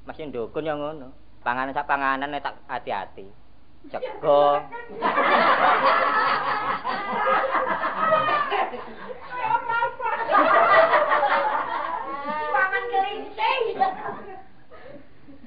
Masih 0.05 0.29
ndukun 0.29 0.69
ya 0.69 0.77
ngono. 0.77 1.09
Panganan 1.41 1.73
sak 1.73 1.89
panganan 1.89 2.37
tak 2.37 2.61
hati-hati. 2.69 3.25
Pangan 12.53 12.85
kelincing. 12.93 13.63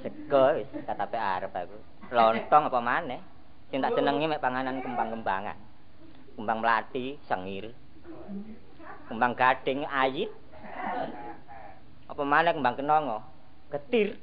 Sego 0.01 0.43
wis 0.57 0.69
katape 0.89 1.21
arep 1.21 1.53
aku. 1.53 1.77
Lontong 2.09 2.73
apa 2.73 2.79
maneh? 2.81 3.21
Sing 3.69 3.85
tak 3.85 3.93
senengi 3.93 4.25
mek 4.25 4.41
panganan 4.41 4.81
kembang-kembangan. 4.81 5.61
Kembang 6.33 6.65
melati, 6.65 7.21
sengir. 7.21 7.69
Kembang 9.05 9.37
gading 9.37 9.85
ayit. 9.85 10.33
Apa 12.12 12.28
maneh 12.28 12.51
kembang 12.51 12.76
kenongo? 12.76 13.24
Getir. 13.72 14.20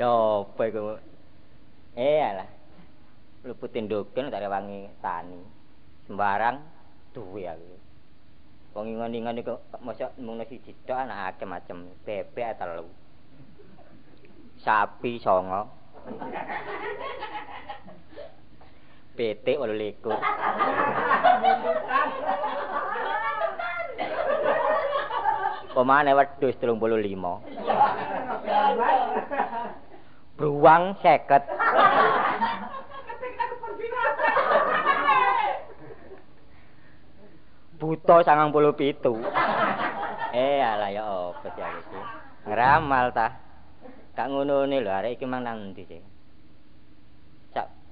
Sopo 0.00 0.64
iku? 0.64 0.96
Eh 1.92 2.24
alah. 2.24 2.48
Luputin 3.44 3.84
doken 3.84 4.32
tak 4.32 4.40
rewangi 4.40 4.88
tani. 5.04 5.44
Sembarang 6.08 6.56
duwe 7.12 7.44
aku. 7.44 7.76
Wong 8.72 8.96
ingon-ingon 8.96 9.44
iku 9.44 9.60
mosok 9.84 10.16
mung 10.24 10.40
siji 10.48 10.72
tok 10.88 11.04
anak 11.04 11.36
akeh 11.36 11.44
macem 11.44 11.84
bebek 12.08 12.56
telu. 12.56 12.88
Sapi 14.64 15.20
songo. 15.20 15.68
Petik 19.16 19.58
28. 19.58 20.20
Pemane 25.74 26.12
wedhus 26.18 26.56
35. 26.58 26.74
Bruwang 30.36 30.82
50. 30.98 31.46
Buta 37.80 38.20
97. 38.20 39.24
Eh 40.36 40.60
alah 40.60 40.90
ya 40.92 41.04
apa 41.06 41.48
sih. 41.54 41.62
Ngeramal 42.44 43.14
ta. 43.14 43.28
Gak 44.18 44.26
ngono-ngone 44.26 44.82
lho 44.82 44.90
arek 44.90 45.16
iki 45.16 45.24
mang 45.24 45.46
nang 45.46 45.72
ndi 45.72 45.86
sih. 45.86 46.02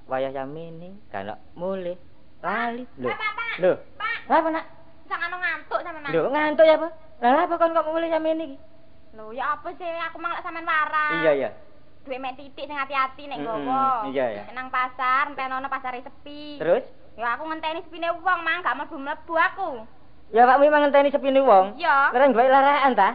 Wayah 0.09 0.33
yamene 0.33 0.97
kan 1.13 1.29
mulih 1.53 1.93
lali 2.41 2.83
lho. 2.97 3.09
Lho. 3.61 3.73
Apa 4.25 4.47
nak? 4.49 4.65
Jangan 5.05 5.29
ngantuk 5.31 5.79
sama 5.85 5.99
Mas. 6.01 6.11
Lho 6.11 6.27
ngantuk 6.27 6.65
ya 6.65 6.75
apa? 6.75 6.87
Lah 7.21 7.45
apa 7.45 7.53
kon 7.55 7.77
kok 7.77 7.85
mulih 7.85 8.09
yamene 8.09 8.43
iki? 8.43 8.57
Lho, 9.13 9.29
ya 9.33 9.53
apa 9.53 9.69
sih? 9.77 9.85
Aku 10.09 10.17
lek 10.17 10.41
sampean 10.41 10.65
waras. 10.65 11.13
Iya 11.21 11.31
ya. 11.37 11.49
Duwe 12.05 12.17
mek 12.17 12.41
titik 12.41 12.65
sing 12.65 12.73
hati-hati 12.73 13.27
nek 13.27 13.43
Mm-mm, 13.43 13.67
gowo. 13.67 14.09
iya, 14.09 14.25
iya. 14.31 14.43
Nang 14.55 14.71
pasar, 14.71 15.29
entenono 15.29 15.67
pasare 15.67 16.01
sepi. 16.01 16.57
Terus? 16.57 16.81
Ya 17.19 17.35
aku 17.35 17.43
ngenteni 17.45 17.83
sepine 17.83 18.09
wong, 18.15 18.39
mang 18.41 18.63
gak 18.63 18.79
mlebu-mlebu 18.79 19.33
aku. 19.35 19.83
Ya 20.31 20.47
Pak 20.47 20.57
memang 20.57 20.87
ngenteni 20.87 21.11
sepine 21.11 21.43
wong. 21.43 21.75
Iya. 21.75 22.09
Keren 22.15 22.31
golek 22.31 22.49
larakan 22.49 22.93
ta? 22.95 23.09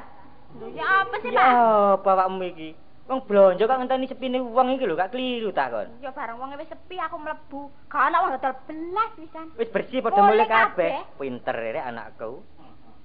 Lho, 0.55 0.69
ya 0.71 0.87
apa 1.03 1.15
sih, 1.19 1.33
Ya 1.33 1.43
Pak? 1.43 1.51
apa 1.99 2.09
awakmu 2.13 2.45
iki? 2.45 2.71
Wong 3.05 3.21
blonjo 3.29 3.69
kok 3.69 3.77
ngenteni 3.77 4.09
sepine 4.09 4.41
wong 4.41 4.81
iki 4.81 4.89
lho, 4.89 4.97
gak 4.97 5.13
keliru 5.13 5.53
ta 5.53 5.69
kon. 5.69 6.01
Ya 6.01 6.09
bareng 6.09 6.41
wong 6.41 6.57
wis 6.57 6.73
sepi 6.73 6.97
aku 6.97 7.21
mlebu. 7.21 7.69
Gak 7.93 8.01
ana 8.09 8.25
wong 8.25 8.33
dodol 8.41 8.57
belas 8.65 9.11
pisan. 9.13 9.53
Wis 9.61 9.69
bersih 9.69 10.01
padha 10.01 10.25
Mulih 10.25 10.49
kabeh. 10.49 11.05
Pinter 11.21 11.53
rek 11.53 11.85
anakku. 11.85 12.41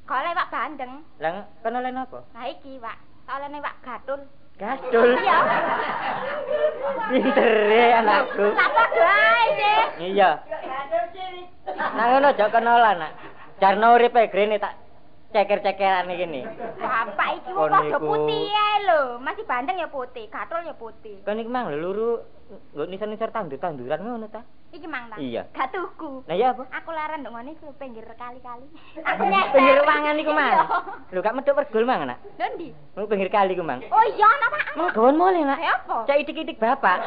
Gak 0.08 0.20
oleh 0.24 0.32
Pak 0.40 0.50
Bandeng. 0.56 0.94
Lah 1.20 1.44
kono 1.60 1.84
len 1.84 2.00
apa? 2.00 2.20
Nah 2.32 2.46
iki, 2.48 2.80
Pak. 2.80 2.98
Tak 3.28 3.36
olehne 3.44 3.60
Pak 3.60 3.76
Gatul. 3.84 4.22
Gastul. 4.56 5.10
Iya. 5.20 5.38
Pinter 7.12 7.50
rek 7.68 7.92
anakku. 8.00 8.46
Sapa 8.56 8.84
gae 8.96 9.46
sih? 9.60 9.80
Iya. 10.16 10.32
Nang 11.76 12.08
ngono 12.08 12.28
aja 12.32 12.46
kenolan 12.48 12.96
nak. 13.04 13.12
Jarno 13.60 14.00
uripe 14.00 14.32
grene 14.32 14.64
tak 14.64 14.80
ceker-cekeran 15.30 16.10
iki 16.10 16.26
ni. 16.26 16.42
Bapak 16.78 17.30
iki 17.38 17.52
wong 17.54 17.70
padha 17.70 17.86
niku- 17.86 18.02
putih 18.02 18.46
ae 18.50 18.78
lho. 18.86 19.02
Masih 19.22 19.46
bandeng 19.46 19.78
ya 19.78 19.88
putih, 19.88 20.26
gatul 20.28 20.66
ya 20.66 20.74
putih. 20.74 21.22
Kon 21.22 21.38
iki 21.38 21.50
mang 21.50 21.70
lho 21.70 21.78
luru 21.78 22.10
nggo 22.74 22.84
nisor-nisor 22.90 23.30
tandur-tanduran 23.30 24.02
ngono 24.02 24.28
ta? 24.28 24.42
Iki 24.70 24.86
mang 24.86 25.10
ta? 25.10 25.18
Iya. 25.18 25.50
Gak 25.50 25.74
tuku. 25.74 26.22
Lah 26.24 26.36
ya 26.36 26.54
apa? 26.54 26.62
Aku 26.70 26.90
leren 26.90 27.26
ndok 27.26 27.34
ngene 27.34 27.52
iku 27.54 27.74
pinggir 27.76 28.06
kali-kali. 28.14 28.70
Aku 29.10 29.24
nyetel. 29.26 29.54
Pinggir 29.56 29.76
ruangan 29.82 30.16
iku 30.16 30.32
mang. 30.32 30.52
Iya. 30.52 30.64
Lho 31.10 31.20
gak 31.20 31.34
medhok 31.34 31.58
pergul 31.58 31.84
mang 31.84 32.06
nak. 32.06 32.22
Lho 32.38 32.46
ndi? 32.54 32.70
Mau 32.94 33.10
pinggir 33.10 33.30
kali 33.30 33.54
ku 33.54 33.66
mang. 33.66 33.82
Oh 33.84 34.06
iya, 34.06 34.30
napa? 34.38 34.58
Mang 34.76 34.94
gawon 34.94 35.18
mole 35.18 35.42
nak. 35.42 35.58
Ya 35.58 35.74
apa? 35.76 36.06
Cak 36.06 36.22
itik-itik 36.22 36.58
bapak. 36.58 37.02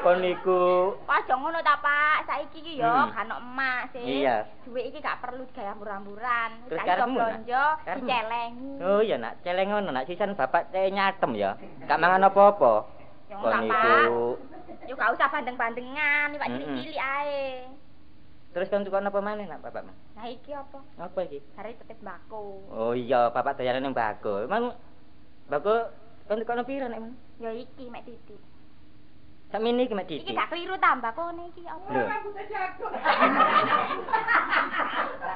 Kon 0.00 0.20
niku 0.20 0.92
Kok 1.00 1.12
aja 1.14 1.34
ngono 1.34 1.60
ta, 1.60 1.76
Pak? 1.76 2.24
Saiki 2.24 2.58
iki 2.58 2.72
yo 2.76 2.88
Hmm. 2.88 3.12
kan 3.12 3.28
emak 3.28 3.92
sih. 3.92 4.24
Iya. 4.24 4.48
Duit 4.64 4.88
iki 4.88 4.98
gak 4.98 5.20
perlu 5.20 5.44
digawe 5.44 5.68
ambur-amburan. 5.70 6.50
Terus 6.66 6.80
Tak 6.80 6.96
Nak? 6.96 7.08
blonjo, 7.10 7.64
dicelengi. 7.84 8.72
Oh 8.80 9.00
iya 9.00 9.16
nak, 9.16 9.40
celeng 9.40 9.68
ngono 9.68 9.90
nak 9.90 10.04
sisan 10.04 10.32
bapak 10.32 10.68
cek 10.70 10.88
nyatem 10.88 11.32
ya. 11.34 11.56
Gak 11.84 11.96
mangan 11.98 12.24
apa-apa. 12.24 12.72
Ya 13.28 13.36
Kon 13.36 13.52
niku 13.60 13.72
Pak. 13.74 14.53
Yo 14.84 14.94
gak 14.96 15.12
usah 15.16 15.28
bandeng-bandengan, 15.32 16.34
iwak 16.36 16.48
cilik-cilik 16.48 17.00
ae. 17.00 17.68
Terus 18.54 18.70
kon 18.70 18.86
tukon 18.86 19.08
apa 19.10 19.18
maneh 19.18 19.50
nak 19.50 19.66
bapak? 19.66 19.82
Nah 20.14 20.26
iki 20.30 20.54
apa? 20.54 20.78
Apa 20.94 21.18
iki? 21.26 21.42
Hari 21.58 21.74
tetep 21.74 21.98
mbako. 21.98 22.62
Oh 22.70 22.94
iya, 22.94 23.26
bapak 23.34 23.58
dayanan 23.58 23.90
yang 23.90 23.96
bago. 23.98 24.46
Emang 24.46 24.78
bago 25.50 25.90
kon 26.30 26.38
tukon 26.38 26.62
piro 26.62 26.86
nek? 26.86 27.02
Ya 27.42 27.50
iki 27.50 27.90
mek 27.90 28.06
titik. 28.06 28.38
Sakmene 29.54 29.86
iki 29.86 29.94
mek 29.94 30.10
Iki 30.10 30.34
gak 30.34 30.50
keliru 30.50 30.74
tambah 30.82 31.14
kok 31.14 31.30
iki 31.30 31.62
apa? 31.62 31.86
Lho. 31.86 32.04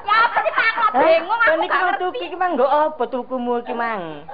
Ya 0.03 0.14
apa 0.27 0.39
sih 0.43 0.53
Pak? 0.59 0.71
Kok 0.75 0.91
bingung 0.99 1.39
Kon 1.39 1.55
aku 1.55 1.62
iki 1.62 1.71
gak 1.71 1.79
mau 1.79 1.87
ngerti. 1.87 2.03
tuku 2.03 2.23
iki 2.27 2.35
mang 2.35 2.53
nggo 2.59 2.66
apa 2.66 3.03
tukumu 3.07 3.55
iki 3.62 3.75
mang? 3.79 4.27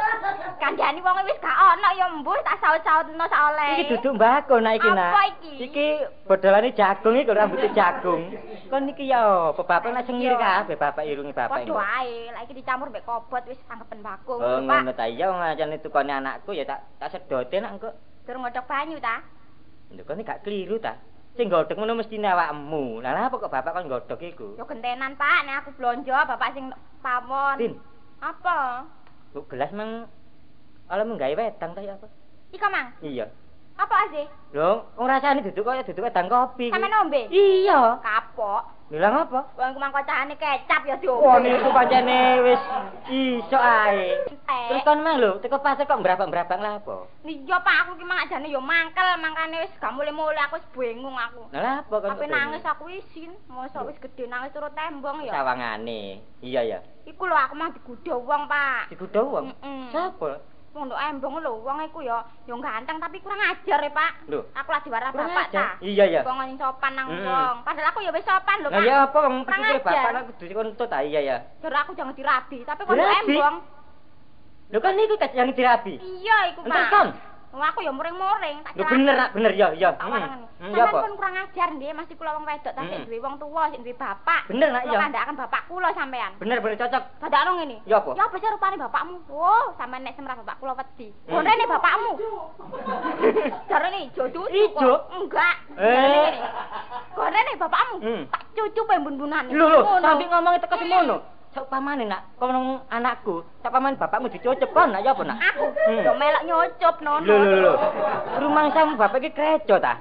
Kandhani 0.57 1.05
wong 1.05 1.21
wis 1.29 1.37
gak 1.37 1.53
ono 1.53 1.89
ya 2.01 2.07
mbuh 2.17 2.41
tak 2.49 2.57
saut-sautno 2.65 3.25
sak 3.29 3.43
oleh. 3.53 3.73
Iki 3.77 3.93
duduk 3.93 4.17
mbako 4.17 4.57
nak 4.65 4.73
iki 4.81 4.89
nak. 4.89 5.13
Apa 5.13 5.23
iki? 5.37 5.53
Iki 5.69 5.87
bodolane 6.25 6.69
jagung 6.73 7.15
iki 7.21 7.29
rambutnya 7.37 7.69
jagung. 7.77 8.23
Kon 8.73 8.89
iki 8.89 9.05
ya 9.13 9.53
apa 9.53 9.63
bapak 9.69 9.93
nak 9.93 10.09
sengir 10.09 10.33
kabeh 10.33 10.81
bapak 10.81 11.05
irungi 11.05 11.37
bapak 11.37 11.69
Padha 11.69 11.85
ae, 12.01 12.33
lek 12.33 12.49
iki 12.49 12.57
dicampur 12.57 12.89
mbek 12.89 13.05
kobot 13.05 13.45
wis 13.53 13.61
anggepen 13.69 14.01
bakung. 14.01 14.41
Oh 14.41 14.65
ngono 14.65 14.97
ta 14.97 15.05
iya 15.05 15.29
wong 15.29 15.45
ajane 15.45 15.77
tukone 15.85 16.17
anakku 16.17 16.57
ya 16.57 16.65
tak 16.65 16.89
tak 16.97 17.13
sedote 17.13 17.61
nak 17.61 17.77
engko. 17.77 17.93
Durung 18.25 18.49
ngodhok 18.49 18.65
banyu 18.65 18.97
ta? 18.97 19.21
Lho 19.95 20.03
kon 20.05 20.19
iki 20.19 20.27
gak 20.27 20.43
keliru 20.43 20.77
ta? 20.79 20.99
Sing 21.35 21.51
godhog 21.51 21.75
ngono 21.79 21.99
mesti 21.99 22.19
awakmu. 22.19 23.03
Lah 23.03 23.11
lha 23.15 23.27
apa 23.27 23.37
kok 23.39 23.51
bapak 23.51 23.75
kon 23.75 23.91
godhog 23.91 24.21
iku? 24.23 24.55
Yo 24.59 24.65
gentenan 24.67 25.19
Pak, 25.19 25.47
nek 25.47 25.67
aku 25.67 25.71
blonjo 25.79 26.15
bapak 26.15 26.55
sing 26.55 26.71
pamon. 27.03 27.59
Din, 27.59 27.75
Apa? 28.23 28.87
bu 29.35 29.43
gelas 29.51 29.75
mang 29.75 30.07
ala 30.87 31.03
menggawe 31.03 31.35
wedang 31.35 31.75
ta 31.75 31.83
ya 31.83 31.99
apa? 31.99 32.07
Ika 32.55 32.71
mang, 32.71 32.95
Iya. 33.03 33.27
apa 33.75 34.07
sih? 34.15 34.27
Lho, 34.55 34.87
wong 34.95 35.11
rasane 35.11 35.43
duduk 35.43 35.67
kaya 35.67 35.83
duduk 35.83 36.07
wedang 36.07 36.31
kopi. 36.31 36.71
Sampe 36.71 36.87
nombe? 36.87 37.27
Iya. 37.35 37.99
Kapok. 37.99 38.63
Lha 38.93 39.09
lha 39.09 39.25
apa? 39.25 39.41
Wong 39.57 39.69
iku 39.73 39.81
mang 39.81 39.97
kocane 39.97 40.37
kecap 40.37 40.85
ya 40.85 41.01
diombe. 41.01 41.25
Wah 41.25 41.41
niku 41.41 41.73
pancene 41.73 42.19
wis 42.45 42.63
iso 43.09 43.57
ae. 43.57 44.29
Eh, 44.29 44.69
Terus 44.69 44.85
kon 44.85 45.01
mang 45.01 45.17
lho, 45.17 45.41
teko 45.41 45.57
pasar 45.65 45.89
kok 45.89 46.05
mbrabak-mbrabak 46.05 46.61
lha 46.61 46.85
apa? 46.85 47.09
Iya 47.25 47.57
Pak, 47.65 47.77
aku 47.81 47.91
ki 47.97 48.05
mang 48.05 48.21
ajane 48.23 48.53
yo 48.53 48.61
mangkel, 48.61 49.09
mangkane 49.17 49.65
wis 49.65 49.73
gak 49.81 49.89
mulih-mulih 49.97 50.37
aku 50.45 50.61
wis 50.61 50.69
bingung 50.77 51.17
aku. 51.17 51.49
Lha 51.57 51.81
apa 51.81 51.95
kon? 51.97 52.13
Tapi 52.13 52.29
nangis 52.29 52.61
aku 52.63 52.85
isin, 52.93 53.33
mosok 53.49 53.89
wis 53.89 53.99
gedhe 54.05 54.29
nangis 54.29 54.53
turut 54.53 54.77
tembong 54.77 55.25
ya. 55.25 55.33
sawangane. 55.33 56.21
Iya 56.45 56.61
ya. 56.63 56.79
Iku 57.09 57.25
lho 57.25 57.37
aku 57.41 57.57
mang 57.57 57.73
digudho 57.73 58.21
wong, 58.21 58.45
Pak. 58.47 58.93
Dikudo 58.93 59.21
wong. 59.33 59.45
Mm-mm. 59.49 59.93
Sapa? 59.97 60.45
Wong 60.75 60.91
nduk 60.91 60.99
embong 60.99 61.39
lho, 61.39 61.63
wong 61.63 61.79
iku 61.87 62.03
ya 62.03 62.19
yo 62.51 62.59
ganteng 62.59 62.99
tapi 62.99 63.23
kurang 63.23 63.39
ajar 63.39 63.79
ya, 63.79 63.91
Pak. 63.95 64.13
Lho, 64.27 64.43
Aku 64.59 64.69
lagi 64.75 64.91
warah 64.91 65.15
kurang 65.15 65.31
bapak 65.31 65.47
ta. 65.55 65.79
Iya 65.79 66.05
ya. 66.11 66.21
Wong 66.27 66.43
sing 66.43 66.59
sopan 66.59 66.93
nang 66.99 67.07
wong. 67.15 67.55
Padahal 67.63 67.95
aku 67.95 68.03
ya 68.03 68.11
wis 68.11 68.27
sopan 68.27 68.59
lho, 68.59 68.75
Lah 68.75 68.83
Pak. 68.83 68.87
ya 68.91 68.97
apa 69.07 69.19
wong 69.23 69.37
pikir 69.47 69.79
bapak 69.87 70.11
nak 70.11 70.23
kudu 70.35 70.45
dikontut 70.51 70.89
ta 70.91 70.99
iya 71.07 71.21
ya. 71.23 71.37
Jare 71.63 71.79
aku 71.79 71.95
jangan 71.95 72.19
dirabi, 72.19 72.67
tapi 72.67 72.81
kok 72.83 72.91
embong. 72.91 73.57
Lho 74.75 74.79
kan 74.83 74.93
niku 74.99 75.15
yang 75.31 75.55
dirabi. 75.55 75.95
Iya 76.03 76.37
iku, 76.51 76.61
Pak. 76.67 76.87
kon. 76.91 77.09
Wong 77.55 77.63
aku 77.63 77.87
ya 77.87 77.95
muring-muring, 77.95 78.67
tak 78.67 78.75
celak. 78.75 78.91
bener 78.91 79.15
bener 79.31 79.53
ya 79.55 79.69
ya. 79.73 79.95
Hmm. 79.95 80.11
Hmm, 80.11 80.19
ngene. 80.67 80.75
ya 80.75 80.85
apa? 80.85 81.07
pun 81.07 81.13
kurang 81.15 81.35
ajar 81.39 81.69
nggih, 81.71 81.91
mesti 81.95 82.15
kula 82.15 82.35
wong 82.35 82.43
wedok 82.43 82.75
tapi 82.75 82.95
Mm. 82.95 83.05
duwe 83.07 83.19
wong 83.23 83.35
tuwa, 83.39 83.63
sik 83.71 83.81
duwe 83.81 83.95
bapak. 83.95 84.43
Bener 84.51 84.69
nak 84.71 84.83
Kula 84.83 84.91
ya. 84.91 84.99
kandhakan 84.99 85.35
bapak 85.39 85.63
kula 85.71 85.89
sampean. 85.95 86.33
Bener 86.37 86.59
bener 86.59 86.75
cocok. 86.77 87.03
Dadakno 87.23 87.51
ngene. 87.55 87.77
Ya 87.87 88.03
apa? 88.03 88.11
Ya 88.13 88.27
apa 88.27 88.37
sih 88.37 88.51
rupane 88.51 88.75
bapakmu? 88.75 89.17
Oh, 89.31 89.65
sampean 89.77 90.03
nek 90.03 90.19
semrah 90.19 90.35
bapak 90.35 90.57
kula 90.59 90.75
wedi. 90.75 91.09
Hmm. 91.15 91.31
Gondrene 91.31 91.65
bapakmu. 91.65 92.11
Jarene 93.71 93.99
ijo 94.05 94.25
cucu. 94.27 94.51
Ijo? 94.51 94.75
kok. 94.75 95.01
Enggak. 95.15 95.57
Eh. 95.79 96.35
Gondrene 97.15 97.53
bapakmu. 97.55 97.97
Hmm. 98.03 98.23
Tak 98.29 98.43
cucu 98.51 98.83
pembun-bunane. 98.83 99.51
Lho 99.51 99.67
lho, 99.69 99.81
sampe 100.03 100.27
ngomong 100.27 100.59
teko 100.59 100.75
semono. 101.55 101.65
Saupamane 101.65 102.05
nak 102.05 102.23
kono 102.39 102.83
anakku, 102.91 103.45
saupamane 103.63 103.97
bapakmu 103.97 104.29
dicucup 104.29 104.71
kon 104.75 104.91
nak 104.91 105.07
ya 105.07 105.15
apa 105.15 105.23
nak? 105.25 105.39
Aku 105.55 105.65
Hmm. 105.87 106.03
yo 106.03 106.13
melok 106.19 106.43
nyucup 106.45 106.97
nono. 107.01 107.27
Lho 107.27 107.37
lho 107.39 107.59
lho. 107.63 107.73
Rumangsamu 108.43 108.99
bapak 108.99 109.23
iki 109.23 109.31
krejo 109.31 109.79
ta? 109.79 109.95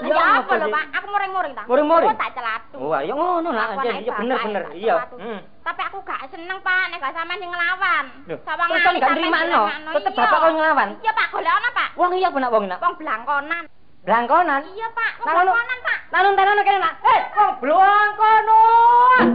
Ya 0.00 0.40
apa 0.40 0.56
lho, 0.56 0.66
Pak? 0.72 0.84
Aku 0.96 1.06
muring-muring 1.12 1.52
ta. 1.52 1.62
Muring-muring? 1.68 2.16
Tak 2.16 2.32
celatu. 2.32 2.76
Oh, 2.80 2.96
ya 2.96 3.12
ngono 3.12 3.52
nak. 3.52 3.76
Anak 3.76 4.00
iya 4.00 4.12
bener 4.16 4.36
bener. 4.40 4.62
Iya. 4.72 4.94
Hmm. 5.20 5.40
Tapi 5.60 5.80
aku 5.84 6.00
gak 6.08 6.24
seneng, 6.32 6.56
Pak, 6.64 6.88
nek 6.88 6.98
gak 7.04 7.12
sampean 7.12 7.36
sing 7.36 7.52
nglawan. 7.52 8.04
Lho, 8.26 8.36
Sawang 8.48 8.68
terus 8.72 8.96
gak 8.96 9.12
nrimakno? 9.12 9.62
Tetep 9.92 10.12
iya. 10.16 10.20
bapak 10.24 10.38
kon 10.40 10.54
nglawan? 10.56 10.88
Iya, 11.04 11.12
Pak, 11.12 11.26
golek 11.30 11.52
ana, 11.52 11.68
Pak. 11.76 11.88
Wong 12.00 12.10
iya 12.16 12.28
apa 12.32 12.38
nak 12.40 12.50
wong 12.50 12.64
nak? 12.64 12.80
Wong 12.80 12.94
blangkonan. 12.96 13.64
Blangkonan. 14.00 14.60
Iya, 14.72 14.88
Pak, 14.96 15.12
blangkonan, 15.20 15.78
Pak. 15.84 15.98
Nanun 16.10 16.32
tanono 16.32 16.62
kene 16.64 16.78
nak. 16.80 16.94
Eh, 17.04 17.20
wong 17.36 17.52
blangkonan. 17.60 19.26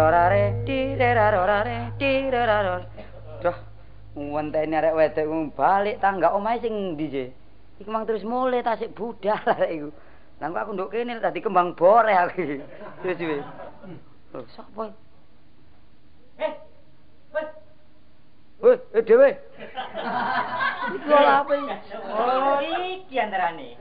Terarorare, 0.00 0.64
direrarorare, 0.64 1.92
direraror. 2.00 2.82
Duh, 3.44 3.56
ngenteni 4.16 4.72
arek 4.80 4.96
wedok 4.96 5.28
ku 5.28 5.36
balik 5.52 6.00
tangga 6.00 6.32
omahe 6.32 6.56
sing 6.56 6.96
ndi, 6.96 7.12
Je? 7.12 7.24
Iku 7.84 7.92
mang 7.92 8.08
terus 8.08 8.24
mulai 8.24 8.64
tasik 8.64 8.96
budal 8.96 9.36
arek 9.44 9.68
iku. 9.76 9.88
Lah 10.40 10.48
kok 10.48 10.62
aku 10.64 10.72
nduk 10.72 10.88
kene 10.88 11.20
tadi 11.20 11.44
kembang 11.44 11.76
boreh 11.76 12.16
aku. 12.16 12.32
iki. 12.40 12.56
Wis 13.04 13.20
wis. 13.20 13.44
Lho, 14.32 14.40
sapa? 14.56 14.88
iki? 14.88 14.96
Eh. 16.48 16.52
Wes. 17.36 17.48
Wes, 18.64 18.80
eh 18.96 19.04
dhewe. 19.04 19.30
Iku 20.96 21.08
lha 21.12 21.44
apa 21.44 21.52
iki? 21.60 21.76
Oh, 22.08 22.56
iki 22.64 23.16
antarane. 23.20 23.76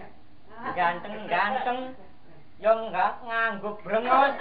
Ganteng-ganteng 0.76 1.96
yo 2.60 2.72
enggak 2.76 3.24
nganggo 3.24 3.80
brengos. 3.88 4.36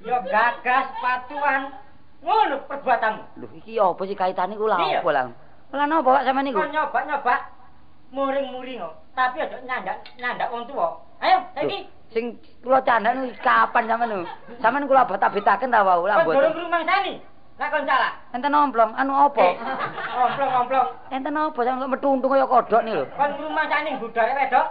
Yo 0.00 0.16
gagas 0.24 0.86
patuan. 0.98 1.62
Ngono 2.24 2.56
perbuatanmu. 2.64 3.22
Lho 3.36 3.46
iki 3.54 3.76
apa 3.76 4.02
sih 4.04 4.16
kaitane 4.16 4.56
ku 4.56 4.64
lha 4.64 4.80
Iya. 4.80 5.00
apa 5.00 5.10
lah? 5.12 5.24
Lah 5.74 5.84
napa 5.84 6.08
Pak 6.08 6.24
sampean 6.24 6.44
niku? 6.46 6.60
Kok 6.60 6.70
nyoba-nyoba 6.70 7.34
muring-muring 8.10 8.78
kok. 8.80 8.94
Tapi 9.12 9.36
aja 9.40 9.56
nyandak 9.62 9.96
nyandak 10.16 10.48
wong 10.48 10.64
tuwa. 10.64 10.88
Ayo, 11.20 11.38
saiki. 11.52 11.84
Sing 12.10 12.24
kula 12.62 12.78
candhan 12.80 13.26
iki 13.26 13.36
kapan 13.38 13.84
sampean 13.84 14.08
niku? 14.10 14.24
Sampean 14.58 14.86
kula 14.86 15.02
abet-abetaken 15.02 15.68
ta 15.68 15.82
wau 15.82 16.06
lah 16.06 16.22
Kok 16.22 16.30
durung 16.30 16.40
mboten. 16.48 16.60
rumang 16.64 16.84
sani. 16.86 17.14
Lah 17.54 17.68
kon 17.70 17.86
salah. 17.86 18.12
Enten 18.32 18.50
omplong, 18.50 18.90
anu 18.94 19.12
apa? 19.14 19.38
Eh, 19.38 19.54
Omplong-omplong. 20.16 20.88
Enten 21.10 21.34
apa 21.34 21.58
sampean 21.60 21.82
kok 21.82 21.92
metuntung 21.92 22.30
kaya 22.30 22.46
kodhok 22.46 22.82
nih 22.82 22.94
lho. 22.94 23.04
Kon 23.14 23.30
rumang 23.36 23.66
sani 23.68 23.90
budare 23.98 24.32
wedok. 24.32 24.66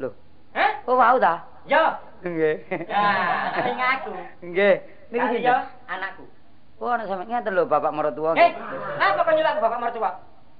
Lho, 0.00 0.08
Hah? 0.54 0.70
oh 0.86 0.96
wau 0.96 1.16
ta? 1.18 1.42
Yo. 1.66 1.82
Nggih. 2.26 2.56
Nah, 2.90 3.54
sing 3.62 3.78
aku. 3.78 4.10
Nggih. 4.42 4.74
Niki 5.14 5.26
sinten? 5.30 5.46
yo 5.46 5.56
anakku. 5.86 6.24
Oh, 6.82 6.90
ana 6.92 7.06
sampean 7.06 7.30
ngeten 7.30 7.54
lho 7.54 7.64
bapak 7.64 7.94
mertua. 7.94 8.34
Eh, 8.34 8.50
apa 8.98 9.22
kon 9.22 9.34
nyelak 9.38 9.62
bapak 9.62 9.80
mertua? 9.80 10.10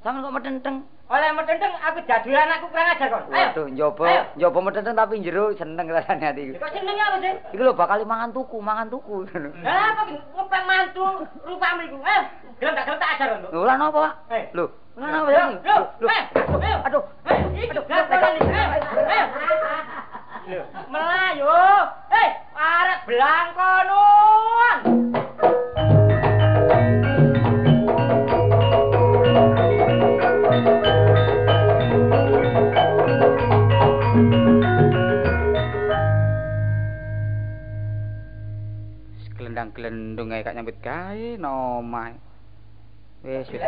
Sampean 0.06 0.22
kok 0.22 0.34
metenteng. 0.38 0.76
Oleh 1.06 1.30
metenteng 1.34 1.70
aku 1.82 1.98
jadul 2.06 2.34
anakku 2.38 2.66
kurang 2.70 2.88
ajar 2.94 3.08
kon. 3.10 3.22
Ayo. 3.34 3.46
Waduh, 3.50 3.66
njoba, 3.74 4.06
njoba 4.38 4.58
metenteng 4.62 4.94
tapi 4.94 5.22
jero 5.22 5.50
seneng 5.58 5.86
rasane 5.90 6.24
ati. 6.24 6.54
Kok 6.54 6.70
seneng 6.70 6.96
apa 6.96 7.16
sih? 7.18 7.34
Iku 7.58 7.62
lho 7.66 7.74
bakal 7.74 8.06
mangan 8.06 8.30
tuku, 8.30 8.58
mangan 8.62 8.86
tuku. 8.86 9.26
Lah 9.66 9.92
apa 9.92 10.02
ngepeng 10.06 10.64
mantu 10.64 11.04
rupamu 11.42 11.80
iku? 11.90 11.96
Ayo, 12.06 12.22
gelem 12.62 12.74
tak 12.78 12.84
gelem 12.86 13.00
tak 13.02 13.12
ajar 13.18 13.26
kon. 13.34 13.42
Lho, 13.50 13.60
lah 13.66 13.76
napa, 13.76 13.98
Pak? 13.98 14.14
Eh. 14.30 14.44
Lho, 14.54 14.64
lah 14.94 15.08
napa 15.10 15.28
Lho, 15.28 15.34
ya? 15.34 15.44
lho, 15.52 15.76
ayo, 16.08 16.56
ayo. 16.62 16.78
Aduh. 16.86 17.02
Ayo, 17.26 17.44
iki 17.52 17.70
Aduh, 17.74 17.84
gampang 17.90 18.34
iki. 18.38 18.46
Ayo, 18.46 18.66
ayo. 19.10 19.24
Lho, 19.34 20.15
Melayu. 20.46 21.58
Eh, 22.06 22.30
arek 22.54 23.00
blangkonon. 23.10 24.78
Glendang-glendung 39.34 40.30
ae 40.30 40.46
kak 40.46 40.54
nyambut 40.54 40.78
gawe 40.78 41.28
nomah. 41.42 42.14
Wis 43.26 43.50
wis. 43.50 43.66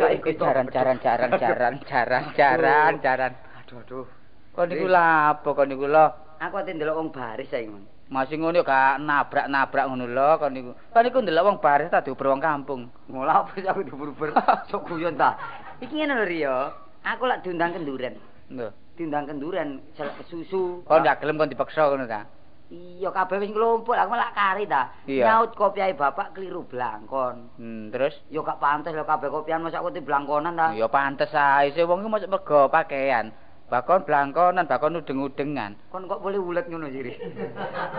Saiki 0.00 0.40
jaran-jaran 0.40 0.96
jaran-jaran 1.04 1.84
jaran-jaran 1.84 2.96
jaran. 3.04 3.32
Aduh, 3.60 3.84
aduh. 3.84 4.23
Kok 4.54 4.66
niku 4.70 4.86
lha 4.86 5.34
apa 5.34 5.48
kok 5.50 5.66
niku 5.66 5.90
lho? 5.90 6.06
Aku 6.38 6.54
ate 6.62 6.70
ndelok 6.74 6.94
wong 6.98 7.10
baris 7.10 7.50
saiki, 7.50 7.70
Mas. 7.74 7.82
Masih 8.04 8.36
ngono 8.38 8.60
ya 8.60 8.68
gak 8.68 9.02
nabrak-nabrak 9.02 9.86
ngono 9.90 10.06
lho 10.06 10.28
kok 10.38 10.50
niku. 10.54 10.70
Kok 10.94 11.02
niku 11.02 11.18
ndelok 11.26 11.44
wong 11.50 11.56
baris 11.58 11.90
ta 11.90 12.06
diuber 12.06 12.30
wong 12.30 12.38
kampung. 12.38 12.86
Ngolah 13.10 13.42
apa 13.42 13.58
aku 13.58 13.82
diburu-buru 13.82 14.30
sok 14.70 14.86
guyon 14.86 15.18
ta. 15.18 15.34
Iki 15.82 15.90
ngene 15.90 16.14
lho 16.22 16.26
Rio. 16.26 16.56
Aku 17.02 17.26
lak 17.26 17.42
diundang 17.42 17.74
kenduren. 17.74 18.14
Lho. 18.54 18.70
Diundang 18.94 19.26
kenduren 19.26 19.82
selek 19.98 20.22
susu. 20.30 20.86
Kok 20.86 21.02
ndak 21.02 21.18
gelem 21.18 21.34
kon 21.34 21.50
dipaksa 21.50 21.90
ngono 21.90 22.06
ta? 22.06 22.22
Iya 22.70 23.12
kabeh 23.12 23.42
wis 23.44 23.50
nglumpuk 23.52 23.92
aku 23.92 24.08
malah 24.14 24.30
kari 24.32 24.70
ta. 24.70 24.94
Nyaut 25.10 25.52
kopiahe 25.58 25.98
bapak 25.98 26.32
keliru 26.32 26.62
blangkon. 26.64 27.58
Hmm, 27.58 27.90
terus 27.90 28.14
Yo 28.30 28.46
gak 28.46 28.62
pantes 28.62 28.94
lho 28.94 29.02
kabeh 29.04 29.28
kopian 29.28 29.66
masa 29.66 29.82
aku 29.82 29.90
di 29.90 30.00
blangkonan 30.00 30.54
ta. 30.54 30.70
ya 30.72 30.86
pantes 30.86 31.34
ae 31.34 31.74
wong 31.82 32.06
iki 32.06 32.08
mosok 32.08 32.30
mergo 32.30 32.60
pakaian. 32.70 33.34
Bakon 33.64 34.04
blangkonan, 34.04 34.68
bakon 34.68 35.00
udeng-udengan. 35.00 35.72
Kon 35.88 36.04
kok 36.04 36.20
boleh 36.20 36.36
ulet 36.36 36.68
ngono 36.68 36.84
sih. 36.92 37.16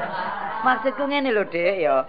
Maksudku 0.65 1.09
ngene 1.09 1.33
lho, 1.33 1.43
Dek, 1.49 1.75
ya. 1.81 2.05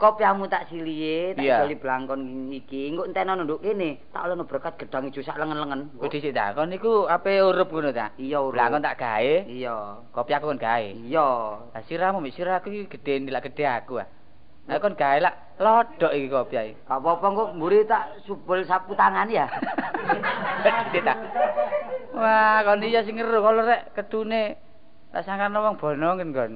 Kopiamu 0.00 0.48
tak 0.48 0.68
silihe, 0.72 1.36
tak 1.36 1.44
Iya. 1.44 1.64
beli 1.64 1.76
blangkon 1.76 2.20
iki. 2.52 2.92
Engko 2.92 3.04
enteno 3.04 3.36
nduk 3.36 3.60
kene, 3.60 4.00
tak 4.08 4.24
olehno 4.24 4.44
berkat 4.48 4.80
gedang 4.80 5.08
ijo 5.08 5.20
sak 5.20 5.36
lengen-lengen. 5.36 5.92
Kok 6.00 6.08
dhisik 6.12 6.32
ta? 6.32 6.56
Kon 6.56 6.72
niku 6.72 7.04
ape 7.04 7.44
urup 7.44 7.68
ngono 7.72 7.92
ta? 7.92 8.12
Iya, 8.16 8.40
urut. 8.40 8.56
Blangkon 8.56 8.84
tak 8.84 8.96
gawe. 9.00 9.34
Iya. 9.48 9.76
Kopi 10.08 10.32
aku 10.32 10.46
kon 10.52 10.60
gawe. 10.60 10.88
Iya. 11.04 11.28
Lah 11.76 11.82
siramu 11.84 12.24
mbek 12.24 12.34
sirahku 12.34 12.68
iki 12.72 12.88
gedhe 12.88 13.20
nilak 13.20 13.44
gedhe 13.48 13.64
aku 13.68 14.00
ah. 14.00 14.08
Lah 14.64 14.80
kon 14.80 14.96
gawe 14.96 15.18
lak 15.20 15.60
lodok 15.60 16.12
iki 16.16 16.56
ae. 16.56 16.72
Gak 16.88 16.98
apa-apa 16.98 17.26
kok 17.36 17.52
mburi 17.60 17.84
tak 17.84 18.16
subul 18.24 18.64
sapu 18.64 18.96
tangan 18.96 19.28
ya. 19.28 19.44
Wah, 22.16 22.64
kon 22.64 22.80
iya 22.80 23.04
sing 23.04 23.20
ngeru 23.20 23.44
kalau 23.44 23.62
rek 23.68 23.92
kedune 23.92 24.56
tak 25.12 25.28
sangkane 25.28 25.60
wong 25.60 25.76
bono 25.76 26.16
ngen 26.16 26.32
kon. 26.32 26.52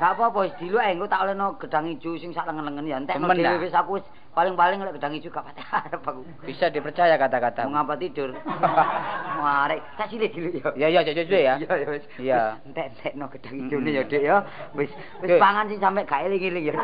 Gak 0.00 0.16
apa-apa 0.16 0.48
wis 0.48 0.56
dilu 0.56 0.80
engko 0.80 1.04
tak 1.04 1.28
olehno 1.28 1.60
gedang 1.60 1.92
ijo 1.92 2.16
sing 2.16 2.32
sak 2.32 2.48
lengen-lengen 2.48 2.88
ya. 2.88 2.96
Entekno 2.96 3.28
Demen, 3.28 3.44
dhewe 3.44 3.60
wis 3.60 3.76
aku 3.76 4.00
wis 4.00 4.06
paling-paling 4.38 4.78
lek 4.78 4.94
gedang 4.94 5.18
ijo 5.18 5.34
gak 5.34 5.50
pati 5.50 5.62
arep 5.66 5.98
aku. 6.06 6.22
Bisa 6.46 6.70
dipercaya 6.70 7.18
kata-kata. 7.18 7.66
Mau 7.66 7.74
ngapa 7.74 7.98
tidur? 7.98 8.30
Marek, 9.42 9.82
tak 9.98 10.06
silih 10.14 10.30
dulu 10.30 10.48
ya. 10.78 10.86
Ya 10.86 11.02
ya 11.02 11.10
jujur 11.10 11.26
ya. 11.26 11.58
Iya 11.58 11.74
ya 11.74 11.88
wis. 11.90 12.04
Iya. 12.22 12.40
Entek-entekno 12.70 13.26
gedang 13.34 13.54
ijone 13.66 13.90
ya, 13.90 14.02
Dik 14.06 14.22
ya. 14.22 14.36
Wis 14.78 14.94
wis 15.18 15.30
pangan 15.42 15.66
sing 15.66 15.82
sampe 15.82 16.06
gak 16.06 16.22
eling-eling 16.30 16.70
ya. 16.70 16.74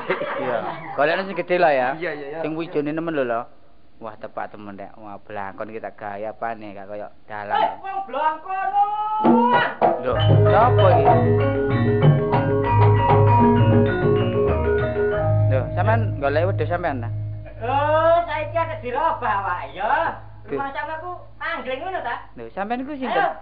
Iya. 0.42 0.56
Golekne 0.98 1.22
sing 1.30 1.38
gedhe 1.38 1.56
lah 1.62 1.70
ya. 1.70 1.88
Iya, 1.94 2.10
iya, 2.18 2.26
iya. 2.34 2.38
Sing 2.42 2.58
wijone 2.58 2.90
nemen 2.90 3.14
lho 3.14 3.22
lho. 3.22 3.46
Wah, 4.02 4.18
tepak 4.18 4.50
temen 4.50 4.74
nek. 4.74 4.90
Wah, 4.98 5.22
blangkon 5.22 5.70
kita 5.70 5.94
gaya 5.94 6.34
apane 6.34 6.74
gak 6.74 6.90
koyo 6.90 7.06
dalang. 7.30 7.54
Eh, 7.54 7.70
wong 7.78 7.98
blangkonon. 8.10 8.88
Lho, 10.02 10.14
sapa 10.50 10.86
iki? 10.98 11.14
Lho, 15.54 15.60
sampean 15.78 16.18
golek 16.18 16.50
wedhus 16.50 16.66
sampean 16.66 17.06
ta? 17.06 17.10
Oh, 17.64 18.16
saiki 18.28 18.52
ada 18.54 18.76
dirobah 18.78 19.36
wae 19.42 19.72
ya. 19.72 20.20
Oke. 20.44 20.52
Rumah 20.52 20.68
sampeku 20.70 21.10
tangling 21.40 21.80
ngono 21.80 22.00
ta? 22.04 22.14
Lho, 22.36 22.44
sampean 22.52 22.84
iku 22.84 22.92
sinten? 22.92 23.32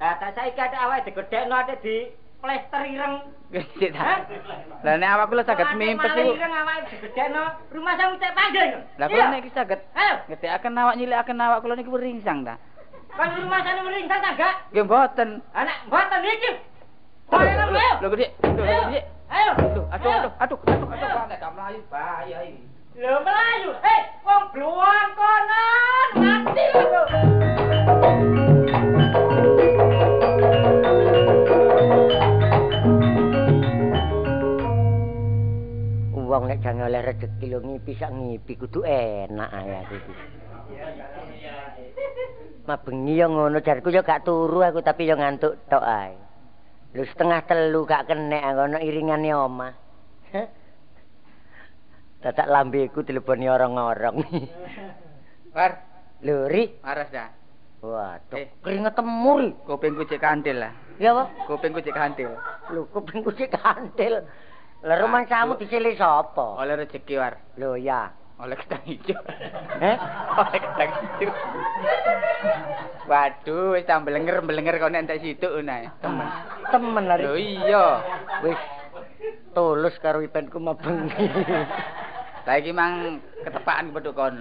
Lah 0.00 0.14
tak 0.16 0.32
saiki 0.32 0.56
ada 0.56 0.76
awake 0.84 1.04
digedhekno 1.06 1.54
ada 1.54 1.76
di 1.78 2.08
plester 2.40 2.82
ireng. 2.84 3.14
Sik 3.52 3.92
Hah? 3.92 4.24
ta. 4.24 4.56
Lah 4.80 4.94
nek 4.96 5.10
awak 5.12 5.26
kula 5.28 5.42
saged 5.44 5.68
Malah 5.68 6.16
iku. 6.16 6.32
ireng 6.32 6.54
awake 6.54 6.84
digedhekno. 6.90 7.44
Rumah 7.68 7.92
sampeku 7.94 8.16
cek 8.18 8.32
tangling. 8.32 8.72
Lah 8.96 9.06
kula 9.06 9.24
nek 9.28 9.40
iki 9.44 9.50
saged 9.52 9.80
Ayo. 9.92 10.14
ngedekaken 10.26 10.74
awak 10.74 10.94
nyilikaken 10.96 11.38
awak 11.38 11.60
kula 11.60 11.74
niku 11.76 11.94
ringsang 11.94 12.40
ta. 12.42 12.56
Kan 13.14 13.30
rumah 13.38 13.60
sana 13.62 13.84
meringkang 13.84 14.18
ta 14.18 14.30
gak? 14.34 14.54
Nggih 14.72 14.84
mboten. 14.84 15.28
Anak 15.52 15.76
mboten 15.86 16.20
iki. 16.24 16.50
Ayo, 17.30 17.52
ayo. 17.70 17.94
Lho 18.02 18.08
gede. 18.10 18.26
Ayo. 18.42 18.80
gede. 18.90 19.00
Ayo. 19.30 19.50
Aduh, 19.54 19.84
aduh, 19.88 20.10
Ayo. 20.10 20.10
aduh, 20.18 20.30
aduh, 20.42 20.58
aduh, 20.66 20.88
aduh, 20.90 21.08
Ayo. 21.14 21.28
nek 21.30 21.38
gak 21.38 21.52
mlayu 21.54 21.80
bahaya 21.92 22.38
iki. 22.42 22.64
Lho 22.94 23.10
melayu. 23.26 23.74
Eh, 23.82 24.00
wong 24.22 24.54
bluang 24.54 25.10
konon. 25.18 26.08
Mati 26.14 26.64
lho. 26.78 27.02
Wong 36.14 36.42
nek 36.46 36.62
jangan 36.62 36.86
oleh 36.86 37.02
rezeki 37.02 37.50
lho 37.50 37.58
ngipi 37.66 37.98
sak 37.98 38.14
ngipi 38.14 38.54
kudu 38.62 38.86
enak 38.86 39.50
aku 39.50 39.94
iki. 39.98 40.12
Ma 42.62 42.78
bengi 42.78 43.18
yo 43.18 43.26
ngono 43.26 43.58
jarku 43.58 43.90
yo 43.90 44.06
gak 44.06 44.22
turu 44.22 44.62
aku 44.62 44.86
tapi 44.86 45.10
yo 45.10 45.18
ngantuk 45.18 45.66
tok 45.66 45.82
ae. 45.82 46.14
Lho 46.94 47.02
setengah 47.10 47.42
telu 47.42 47.82
gak 47.90 48.06
kenek 48.06 48.54
aku 48.54 48.70
ono 48.70 48.78
iringane 48.78 49.34
omah. 49.34 49.83
Dadak 52.24 52.48
lambeku 52.48 53.04
dileboni 53.04 53.52
orang-orang. 53.52 54.16
War, 55.56 55.72
Lho 56.24 56.48
ri, 56.48 56.80
waras 56.80 57.12
dah. 57.12 57.28
waduh 57.84 58.40
Eh. 58.40 58.48
keringet 58.64 58.96
temur. 58.96 59.52
Kupingku 59.68 60.08
cek 60.08 60.24
kantil 60.24 60.56
lah. 60.56 60.72
Ya 60.96 61.12
apa? 61.12 61.28
Kupingku 61.44 61.84
cek 61.84 61.92
kantil. 61.92 62.32
Lho 62.72 62.88
kupingku 62.88 63.28
sik 63.36 63.52
kantil. 63.52 64.24
Lah 64.80 64.96
rumah 65.04 65.28
kamu 65.28 65.60
disilih 65.60 65.92
sapa? 66.00 66.56
Oleh 66.56 66.80
rezeki 66.80 67.20
war. 67.20 67.36
Lho 67.60 67.76
ya. 67.76 68.08
Oleh 68.40 68.56
ketang 68.56 68.80
hijau. 68.88 69.20
Eh? 69.84 69.96
Oleh 70.40 70.58
ketang 70.64 70.92
hijau. 70.96 71.32
Waduh, 73.04 73.76
wis 73.76 73.84
tambah 73.84 74.10
lenger-lenger 74.10 74.80
kau 74.80 74.88
entek 74.88 75.20
situ 75.20 75.60
nae. 75.60 75.92
Temen. 76.00 76.24
Temen 76.72 77.04
lari. 77.04 77.22
Lho 77.22 77.34
iya. 77.36 77.86
Wis 78.40 78.56
tulus 79.52 79.94
karo 80.00 80.24
ipenku 80.24 80.56
mabengi. 80.56 81.28
Lah 82.44 82.60
iki 82.60 82.76
mang 82.76 83.24
ketepaan 83.40 83.88
pedhok 83.96 84.14
kon. 84.16 84.36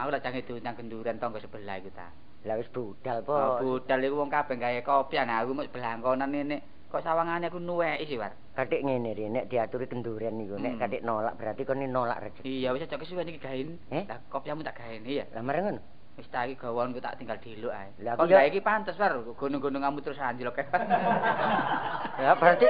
Aku 0.00 0.08
lak 0.10 0.24
jang 0.24 0.34
itu 0.34 0.56
nang 0.64 0.74
kenduran 0.74 1.20
tangga 1.20 1.38
sebelah 1.38 1.76
iku 1.78 1.92
ta. 1.92 2.08
Lah 2.48 2.56
wis 2.56 2.68
budal 2.72 3.20
po. 3.22 3.36
Oh, 3.36 3.60
budal 3.60 4.00
iku 4.00 4.16
wong 4.24 4.32
kabeh 4.32 4.56
gawe 4.56 4.80
kopi 4.80 5.20
ana 5.20 5.44
aku 5.44 5.52
mung 5.52 5.68
belangkonan 5.68 6.32
ini. 6.32 6.58
Kok 6.88 7.02
sawangane 7.02 7.50
aku 7.50 7.58
nuweki 7.58 8.06
sih, 8.06 8.16
War. 8.22 8.30
Katik 8.54 8.86
ngene 8.86 9.18
ri, 9.18 9.26
nek 9.26 9.50
diaturi 9.50 9.90
kenduren 9.90 10.38
niku, 10.38 10.54
nek 10.54 10.78
Hmm. 10.78 10.80
katik 10.80 11.02
nolak 11.02 11.34
berarti 11.34 11.66
kon 11.66 11.82
nolak 11.82 12.22
rezeki. 12.22 12.46
Iya, 12.46 12.70
wis 12.70 12.86
aja 12.86 12.94
kesuwen 12.94 13.26
iki 13.26 13.42
gaen. 13.42 13.82
Eh? 13.90 14.06
Lah 14.06 14.22
kopiamu 14.30 14.62
tak 14.62 14.78
gaen 14.78 15.02
iya. 15.02 15.26
Lah 15.34 15.42
mareng 15.42 15.74
ngono. 15.74 15.82
Wis 16.14 16.30
ta 16.30 16.46
iki 16.46 16.54
gawonku 16.54 17.02
tak 17.02 17.18
tinggal 17.18 17.34
diluk 17.42 17.74
ae. 17.74 17.90
Lah, 18.06 18.14
Kok 18.14 18.30
iki 18.30 18.62
pantes, 18.62 18.94
War. 19.02 19.18
Gunung-gunung 19.34 19.82
kamu 19.82 19.98
terus 19.98 20.22
anjlok. 20.22 20.62
Ya 22.22 22.30
berarti 22.38 22.66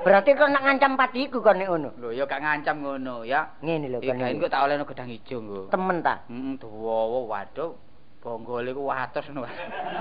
berarti 0.00 0.30
kon 0.32 0.56
nak 0.56 0.64
ngancam 0.64 0.96
patiku 0.96 1.44
kon 1.44 1.60
nek 1.60 1.68
ngono. 1.68 1.92
Lho 2.00 2.16
ya 2.16 2.24
gak 2.24 2.40
ngancam 2.40 2.76
ngono 2.80 3.20
ya. 3.28 3.52
Ngene 3.60 3.92
lho 3.92 3.98
Iki 4.00 4.08
gaen 4.16 4.40
niku. 4.40 4.48
kok 4.48 4.52
tak 4.56 4.64
olehno 4.64 4.84
gedang 4.88 5.12
ijo 5.12 5.36
nggo. 5.44 5.60
Temen 5.68 6.00
ta? 6.00 6.24
Heeh, 6.24 6.56
dawa 6.56 6.96
waduh. 7.28 7.76
Bonggol 8.24 8.72
iku 8.72 8.88
watos 8.88 9.28
ngono. 9.28 9.44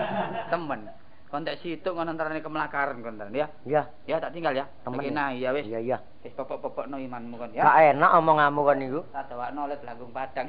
Temen. 0.55 0.79
Kon 1.27 1.43
tak 1.43 1.59
situk 1.59 1.99
ngono 1.99 2.15
antarane 2.15 2.39
kemelakaran 2.39 3.03
kon 3.03 3.19
ya. 3.35 3.51
Ya, 3.67 3.91
Ya 4.07 4.23
tak 4.23 4.31
tinggal 4.31 4.55
ya. 4.55 4.71
temen. 4.87 5.03
Iki 5.03 5.11
nah 5.11 5.35
ya 5.35 5.51
wis. 5.51 5.67
Iya 5.67 5.79
iya. 5.83 5.97
Wis 6.23 6.31
popok-popokno 6.31 6.95
imanmu 6.95 7.35
kon 7.35 7.51
ya. 7.51 7.67
Gak 7.67 7.91
enak 7.91 8.11
omonganmu 8.23 8.61
kon 8.63 8.79
niku. 8.79 9.03
Tak 9.11 9.27
dawakno 9.27 9.67
oleh 9.67 9.75
Blanggung 9.83 10.15
Padang. 10.15 10.47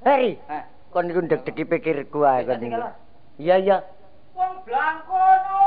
Heri, 0.00 0.32
Eh, 0.48 0.64
kon 0.90 1.06
niku 1.06 1.22
ndek-deki 1.22 1.64
pikirku 1.70 2.26
ae 2.26 2.42
kon 2.42 2.58
niku. 2.58 2.82
Mas. 2.82 2.98
Iya 3.38 3.56
iya. 3.62 3.78
wong 4.34 4.54
blangkono. 4.66 5.58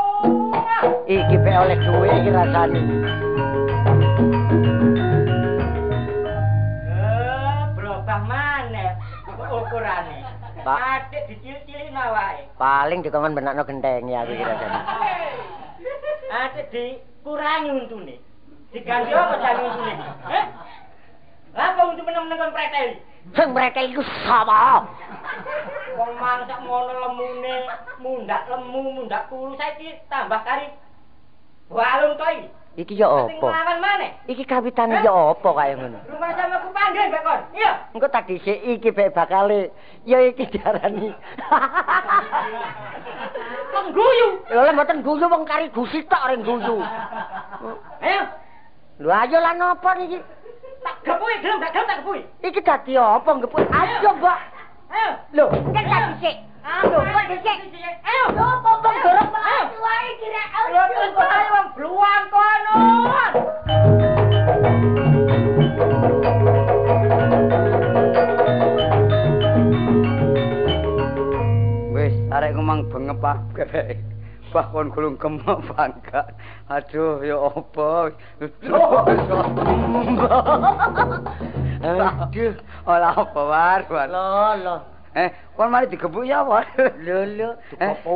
Iki 1.07 1.35
pe 1.39 1.51
oleh 1.55 1.77
duwe 1.79 2.07
iki 2.19 2.29
rasane. 2.35 2.81
Eh, 6.91 7.61
berubah 7.71 8.19
mana 8.27 8.99
ukurane? 9.47 10.19
Pak. 10.67 10.77
Adik 10.79 11.23
dicil-cilin 11.31 11.95
wae. 11.95 12.43
Paling 12.59 12.99
dikongkon 12.99 13.35
benakno 13.37 13.63
gentengi 13.63 14.19
aku 14.19 14.31
iki 14.35 14.43
rasane. 14.43 14.79
Adik 16.43 16.67
dikurangi 16.75 17.71
untune. 17.71 18.15
Diganti 18.75 19.15
apa 19.15 19.39
jane 19.39 19.61
untune? 19.71 19.93
Heh? 20.27 20.45
Apa 21.53 21.81
untuk 21.87 22.03
meneng-meneng 22.03 22.41
kon 22.43 22.51
preteli? 22.51 23.12
Sing 23.31 23.47
mereka 23.55 23.79
iku 23.79 24.03
sapa? 24.27 24.83
Wong 25.95 26.11
mangsak 26.19 26.59
ngono 26.67 26.91
lemune, 26.91 27.55
mundak 28.03 28.43
lemu, 28.51 28.99
mundak 28.99 29.31
kuru 29.31 29.55
saiki 29.55 29.95
tambah 30.11 30.43
kari 30.43 30.67
walung 31.71 32.19
to 32.19 32.25
iki. 32.75 32.99
Ya 32.99 33.07
Sing 33.29 33.39
apa? 33.39 34.11
Iki 34.27 34.43
kawitane 34.43 35.05
ya 35.05 35.13
apa 35.13 35.49
kaya 35.55 35.77
ngono? 35.79 35.99
Rumah 36.09 36.31
sama 36.35 36.57
ku 36.59 36.69
panggil 36.73 37.05
mbak 37.07 37.21
kon. 37.23 37.41
Iya. 37.53 37.71
Engko 37.93 38.07
tak 38.09 38.25
dhisik 38.27 38.59
iki 38.59 38.89
bae 38.91 39.13
bakale 39.13 39.71
ya 40.03 40.19
iki 40.19 40.49
diarani. 40.49 41.13
Wong 43.73 43.87
guyu. 43.93 44.27
Lha 44.51 44.73
mboten 44.73 45.05
guyu 45.05 45.25
wong 45.29 45.45
kari 45.47 45.69
gusi 45.71 46.01
tok 46.09 46.27
ring 46.33 46.41
guyu. 46.43 46.81
Ayo, 48.03 48.21
Lho 49.01 49.09
ayo 49.09 49.37
lan 49.41 49.61
apa 49.61 49.89
niki? 49.97 50.21
Tak 51.23 51.31
gepui 51.31 51.41
gelem 51.43 51.57
gak 51.63 51.71
gelem 51.71 51.87
tak 51.87 51.97
gepui. 52.03 52.19
Iki 52.43 52.59
dadi 52.67 52.93
apa 52.99 53.29
ngeput? 53.31 53.63
Ayo, 53.71 54.11
Mbak. 54.19 54.39
Ayo. 54.91 55.09
Lho, 55.31 55.45
kan 55.71 55.83
tak 55.87 56.01
dhisik. 56.19 56.35
Ayo, 56.63 56.99
kok 56.99 57.25
dhisik? 57.31 57.57
Ayo. 58.03 58.23
Lho, 58.35 58.47
apa 58.59 58.89
dorong 58.99 59.31
Ayo. 59.31 59.63
wae 59.79 60.09
kira 60.19 60.43
Ayo, 60.51 60.81
kok 61.15 61.29
ayo 61.31 61.49
wong 61.55 61.67
bluang 61.79 62.23
kono. 62.27 62.75
Wis, 71.95 72.15
arek 72.35 72.51
mang 72.59 72.83
bengep 72.91 73.23
ah. 73.23 73.39
Bah 74.53 74.69
kon 74.69 74.93
gulung 74.93 75.17
kemak 75.17 75.65
bangga. 75.65 76.29
Aduh, 76.77 77.25
ya 77.25 77.41
apa? 77.41 78.13
Aduh. 81.81 82.53
Ora 82.85 83.09
apa 83.17 83.41
war, 83.41 83.81
war. 83.89 84.07
Lho, 84.13 84.25
lho. 84.61 84.75
Eh, 85.17 85.29
kon 85.57 85.73
mari 85.73 85.89
digebuk 85.89 86.21
ya, 86.21 86.45
war. 86.45 86.69
Lho, 86.77 87.19
lho. 87.33 87.49
Eh? 87.81 87.97
Apa 87.97 88.13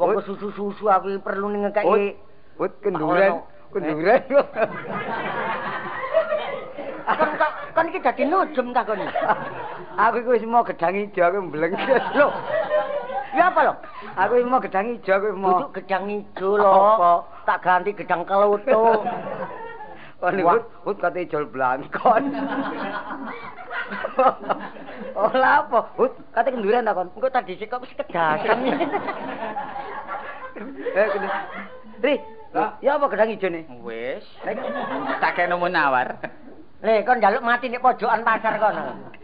Wong 0.00 0.16
susu-susu 0.24 0.88
aku 0.88 1.12
iki 1.12 1.20
perlu 1.20 1.52
ning 1.52 1.68
ngekeki. 1.68 2.16
ut 2.60 2.72
kenduren, 2.80 3.44
kenduren. 3.72 4.20
Kon 7.04 7.30
kok 7.36 7.52
kon 7.76 7.88
iki 7.92 8.00
dadi 8.00 8.24
nujem 8.24 8.72
ta 8.72 8.80
kon? 8.84 9.00
Aku 10.00 10.24
iku 10.24 10.36
wis 10.36 10.44
mau 10.48 10.64
gedang 10.64 10.96
ijo 10.96 11.20
aku 11.20 11.52
mbleng. 11.52 11.76
Lho. 12.16 12.28
Ya 13.30 13.46
apa 13.46 13.60
lho? 13.62 13.74
Aku 14.18 14.34
mau 14.46 14.58
gedang 14.58 14.98
ijo 14.98 15.12
aku 15.14 15.28
mau. 15.38 15.62
Duduk 15.62 15.82
gedang 15.82 16.10
ijo 16.10 16.58
lho. 16.58 16.72
Apa? 16.72 17.12
Tak 17.46 17.58
ganti 17.62 17.90
gedang 17.94 18.22
kelutuk. 18.26 19.02
Oh, 20.20 20.28
ini 20.28 20.44
Wah. 20.44 20.60
ut, 20.60 20.68
ut 20.84 20.96
kate 21.00 21.24
ijol 21.24 21.48
blangkon. 21.48 22.28
Ola 25.16 25.64
apa? 25.64 25.80
Ut, 25.96 26.12
kate 26.36 26.52
kenduren 26.52 26.84
ta 26.84 26.92
kon? 26.92 27.08
Engko 27.16 27.32
tak 27.32 27.48
dhisik 27.48 27.72
kok 27.72 27.80
wis 27.80 27.96
kedasan. 27.96 28.60
Eh, 30.92 31.06
kene. 31.08 31.28
Ri, 32.04 32.14
ya 32.84 33.00
apa 33.00 33.08
gedang 33.08 33.32
ijo 33.32 33.48
nih? 33.48 33.64
Wis. 33.80 34.28
Tak 35.24 35.40
kene 35.40 35.56
menawar. 35.56 36.20
Le, 36.84 37.00
kon 37.08 37.16
njaluk 37.16 37.40
mati 37.40 37.72
nek 37.72 37.80
pojokan 37.80 38.20
pasar 38.20 38.60
kono. 38.60 39.16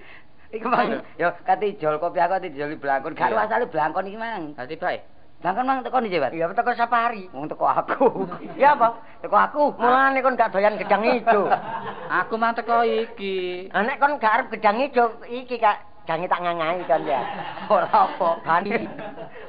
Iku 0.55 0.67
mang, 0.71 1.03
yo 1.19 1.29
kate 1.43 1.67
ijol 1.75 1.99
kopi 1.99 2.21
aku 2.23 2.39
kate 2.39 2.49
ijol 2.55 2.79
blangkon. 2.79 3.15
Gak 3.19 3.31
Iya. 3.31 3.47
asale 3.47 3.67
blangkon 3.67 4.07
iki 4.07 4.19
mang. 4.19 4.55
Dadi 4.55 4.77
bae. 4.79 4.99
Blangkon 5.43 5.67
mang 5.67 5.83
teko 5.85 5.99
ndi, 6.01 6.17
Pak? 6.17 6.33
Ya 6.33 6.47
teko 6.49 6.71
sapari. 6.75 7.29
Wong 7.35 7.51
teko 7.51 7.67
aku. 7.67 8.07
Ya 8.63 8.73
apa? 8.79 8.95
Teko 9.21 9.37
aku. 9.37 9.63
Mulane 9.77 10.23
kon 10.23 10.39
gak 10.39 10.53
doyan 10.55 10.79
gedang 10.79 11.03
ijo. 11.05 11.51
Aku 12.23 12.39
mang 12.39 12.55
teko 12.55 12.87
iki. 12.87 13.69
Ah 13.75 13.83
nek 13.83 13.99
kon 13.99 14.17
gak 14.23 14.33
arep 14.33 14.47
gedang 14.55 14.79
ijo 14.81 15.19
iki 15.27 15.59
kak 15.59 15.83
jange 16.07 16.27
tak 16.27 16.41
ngangai 16.41 16.87
kon 16.87 17.03
ya. 17.03 17.21
Ora 17.75 17.91
apa, 17.91 18.29
Ganti. 18.41 18.71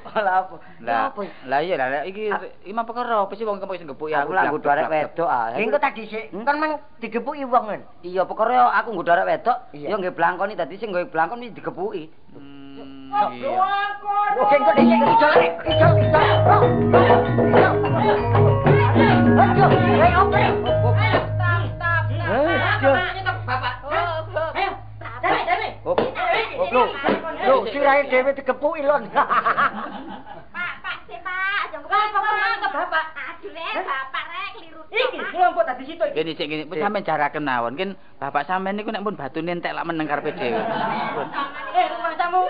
Ora 0.07 0.33
apa. 0.41 0.55
Lah, 0.81 1.09
Apa? 1.09 1.21
lah 1.45 1.59
iya 1.59 1.75
lah 1.75 2.01
iki 2.03 2.33
iki 2.63 2.71
mah 2.71 2.81
perkara 2.81 3.23
apa 3.23 3.33
sih 3.33 3.43
wong 3.43 3.57
kempuk 3.57 3.77
sing 3.77 3.85
gebuk 3.85 4.07
ya 4.07 4.23
Aku 4.23 4.31
lah 4.31 4.45
nggodho 4.45 4.67
arek 4.67 4.87
wedok 4.87 5.25
ah. 5.27 5.53
Engko 5.53 5.77
tak 5.77 5.93
dhisik. 5.93 6.33
Kon 6.33 6.57
mang 6.57 6.81
digepuki 6.97 7.43
wong 7.43 7.65
kan. 7.67 7.81
Iya, 8.01 8.23
pokoknya 8.23 8.73
aku 8.73 8.89
nggodho 8.91 9.13
arek 9.13 9.27
wedok, 9.27 9.57
Iya. 9.71 9.87
ya 9.89 9.95
nggih 9.95 10.13
blangkoni 10.13 10.53
dadi 10.53 10.75
sing 10.75 10.89
nggawe 10.89 11.05
blangkon 11.07 11.41
iki 11.41 11.55
digepuki. 11.55 12.03
Hmm, 12.33 13.09
bluang 13.33 13.93
kono. 13.99 14.41
Oke, 14.41 14.55
engko 14.55 14.71
dhisik 14.73 14.99
ijo 14.99 15.27
rek. 15.31 15.51
Ijo, 15.65 15.87
ijo. 15.97 16.21
Oh, 16.47 16.61
Ijo. 17.37 17.69
Ayo, 19.37 19.65
ayo, 19.97 20.19
oke. 20.23 20.41
Ayo, 20.41 20.66
lho. 26.77 26.85
Lho, 27.47 27.55
sirahe 27.73 28.01
dhewe 28.09 28.31
digepuki 28.37 28.81
lho. 28.85 28.95
Pak, 30.55 30.73
Pak, 30.85 30.97
sih, 31.09 31.17
Pak. 31.25 31.57
Aja 31.67 31.77
buka 31.81 31.97
Apa 31.97 32.19
maknya 32.21 32.57
to, 32.61 32.69
Bapak? 32.69 33.05
Aduh, 33.17 33.49
le, 33.49 33.67
Bapak 33.81 34.23
rek 34.29 34.49
keliru. 34.57 34.81
Iki 34.93 35.19
kelompok 35.33 35.63
tadi 35.65 35.83
situ 35.89 36.03
iki. 36.05 36.17
Gini 36.17 36.31
sik 36.37 36.47
gini, 36.47 36.63
pun 36.69 36.77
sampean 36.77 37.07
jaraken 37.07 37.43
mawon. 37.43 37.73
Kin 37.73 37.89
bapak 38.21 38.45
sampean 38.45 38.77
niku 38.77 38.93
nek 38.93 39.03
pun 39.03 39.17
batune 39.17 39.51
entek 39.57 39.73
lak 39.73 39.87
meneng 39.87 40.05
karepe 40.05 40.31
dhewe. 40.37 40.61
Eh, 41.77 41.85
rumah 41.91 42.13
tamu. 42.17 42.45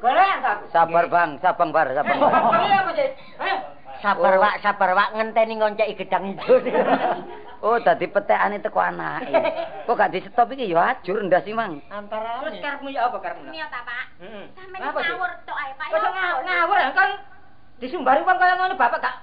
Ta 0.00 0.08
aku. 0.56 0.64
Sabar, 0.72 1.04
Bang, 1.12 1.36
sabar, 1.44 1.68
Bar, 1.68 1.88
sabar. 1.92 2.16
Bar. 2.16 2.32
Iya 2.64 2.76
apa 2.80 2.90
sih? 2.96 3.08
Ayo. 3.36 3.56
Sabar, 4.00 4.34
Pak, 4.36 4.54
sabar, 4.60 4.90
Pak, 4.92 5.08
ngenteni 5.14 5.54
ngonceki 5.56 5.94
gedang 5.96 6.34
ijo. 6.34 6.54
Oh, 7.60 7.76
dadi 7.76 8.08
petekane 8.08 8.56
teko 8.56 8.80
anake. 8.80 9.36
Kok 9.84 9.92
gak 9.92 10.16
di-stop 10.16 10.48
iki 10.48 10.72
ya 10.72 10.96
ajur 10.96 11.20
ndas 11.20 11.44
sih, 11.44 11.52
Mang. 11.52 11.84
Antara 11.92 12.40
terus 12.40 12.56
karepmu 12.56 12.88
ya 12.88 13.04
apa 13.04 13.20
karepmu? 13.20 13.52
Niat 13.52 13.68
ta, 13.68 13.84
Pak? 13.84 14.16
Heeh. 14.24 14.44
Sampeyan 14.56 14.88
Apa 14.88 14.96
sih? 14.96 15.12
ngawur 15.12 15.30
tok 15.44 15.58
ae, 15.60 15.70
Pak. 15.76 15.86
Kok 15.92 16.00
ngawur 16.08 16.40
ngawur 16.40 16.76
ya, 16.80 16.88
kan 16.96 17.10
disumbari 17.76 18.24
wong 18.24 18.40
kaya 18.40 18.56
ngono 18.56 18.80
bapak 18.80 19.04
gak 19.04 19.16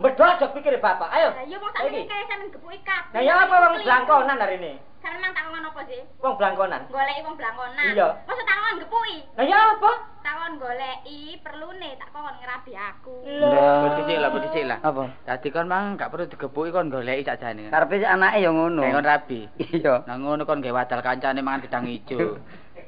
medhot 0.00 0.32
aja 0.32 0.48
pikir 0.48 0.80
bapak. 0.80 1.12
Ayo. 1.12 1.28
Lah 1.36 1.44
iya 1.44 1.56
wong 1.60 1.72
Saiki. 1.76 1.84
sakmene 1.92 2.08
kaya 2.08 2.24
sampeyan 2.24 2.52
gepuki 2.56 2.78
kabeh. 2.88 3.12
Nah 3.12 3.20
ya 3.20 3.34
apa 3.36 3.54
wong 3.60 3.72
blangkonan 3.84 4.40
hari 4.40 4.56
ini? 4.56 4.72
Sampeyan 4.98 5.22
mang 5.22 5.32
takon 5.34 5.62
apa 5.62 5.80
sih? 5.86 6.02
Wong 6.18 6.34
blangkonan. 6.34 6.82
Goleki 6.90 7.20
wong 7.22 7.36
blangkonan. 7.38 7.86
Iya. 7.94 8.08
Masa 8.26 8.42
takon 8.42 8.82
gepuki? 8.82 9.18
Nah 9.38 9.44
ya 9.46 9.58
apa? 9.78 9.92
Takon 10.26 10.52
goleki 10.58 11.20
perlune 11.38 11.90
tak 12.02 12.08
kon 12.10 12.34
ngerabi 12.42 12.72
aku. 12.74 13.14
Ndak. 13.22 13.94
Dicik 14.02 14.18
lah, 14.18 14.30
dicik 14.34 14.64
lah. 14.66 14.78
Apa? 14.82 15.04
Dadi 15.22 15.48
kon 15.54 15.70
mang 15.70 15.94
gak 15.94 16.10
perlu 16.10 16.26
digebuki 16.26 16.74
kon 16.74 16.90
goleki 16.90 17.22
sakjane. 17.22 17.70
Karepe 17.70 18.02
anake 18.02 18.42
ya 18.42 18.50
ngono. 18.50 18.82
Kayak 18.82 18.96
kon 18.98 19.06
rabi. 19.06 19.40
Iya. 19.58 19.94
Nang 20.10 20.18
ngono 20.26 20.42
kon 20.42 20.62
gawe 20.62 20.74
wadal 20.74 21.00
kancane 21.00 21.40
mangan 21.46 21.62
gedang 21.62 21.86
ijo. 21.86 22.18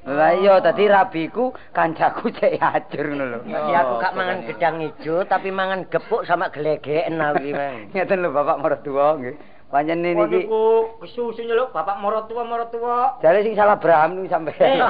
Lah 0.00 0.32
iya 0.32 0.56
dadi 0.64 0.88
rabiku 0.88 1.52
kancaku 1.76 2.32
cek 2.32 2.56
ajur 2.56 3.04
ngono 3.04 3.24
lho. 3.36 3.38
Jadi 3.44 3.72
aku 3.76 3.92
gak 4.00 4.16
mangan 4.16 4.38
gedang 4.48 4.76
ijo 4.80 5.16
tapi 5.28 5.52
mangan 5.52 5.86
gepuk 5.92 6.24
sama 6.24 6.48
gelegeken 6.48 7.20
aku 7.20 7.52
Mang. 7.52 7.92
Ngeten 7.92 8.24
lho 8.24 8.32
Bapak 8.32 8.58
mertua 8.64 9.20
nggih. 9.20 9.59
Pancen 9.70 10.02
niki 10.02 10.50
Niku 10.50 10.98
kesusu 10.98 11.40
nyeluk 11.40 11.70
bapak 11.70 12.02
moro 12.02 12.26
tua 12.26 12.42
moro 12.42 12.66
tua. 12.66 13.22
jare 13.22 13.40
sing 13.40 13.54
salah 13.54 13.78
Braham 13.78 14.18
niku 14.18 14.26
sampe. 14.28 14.50
Eh, 14.52 14.82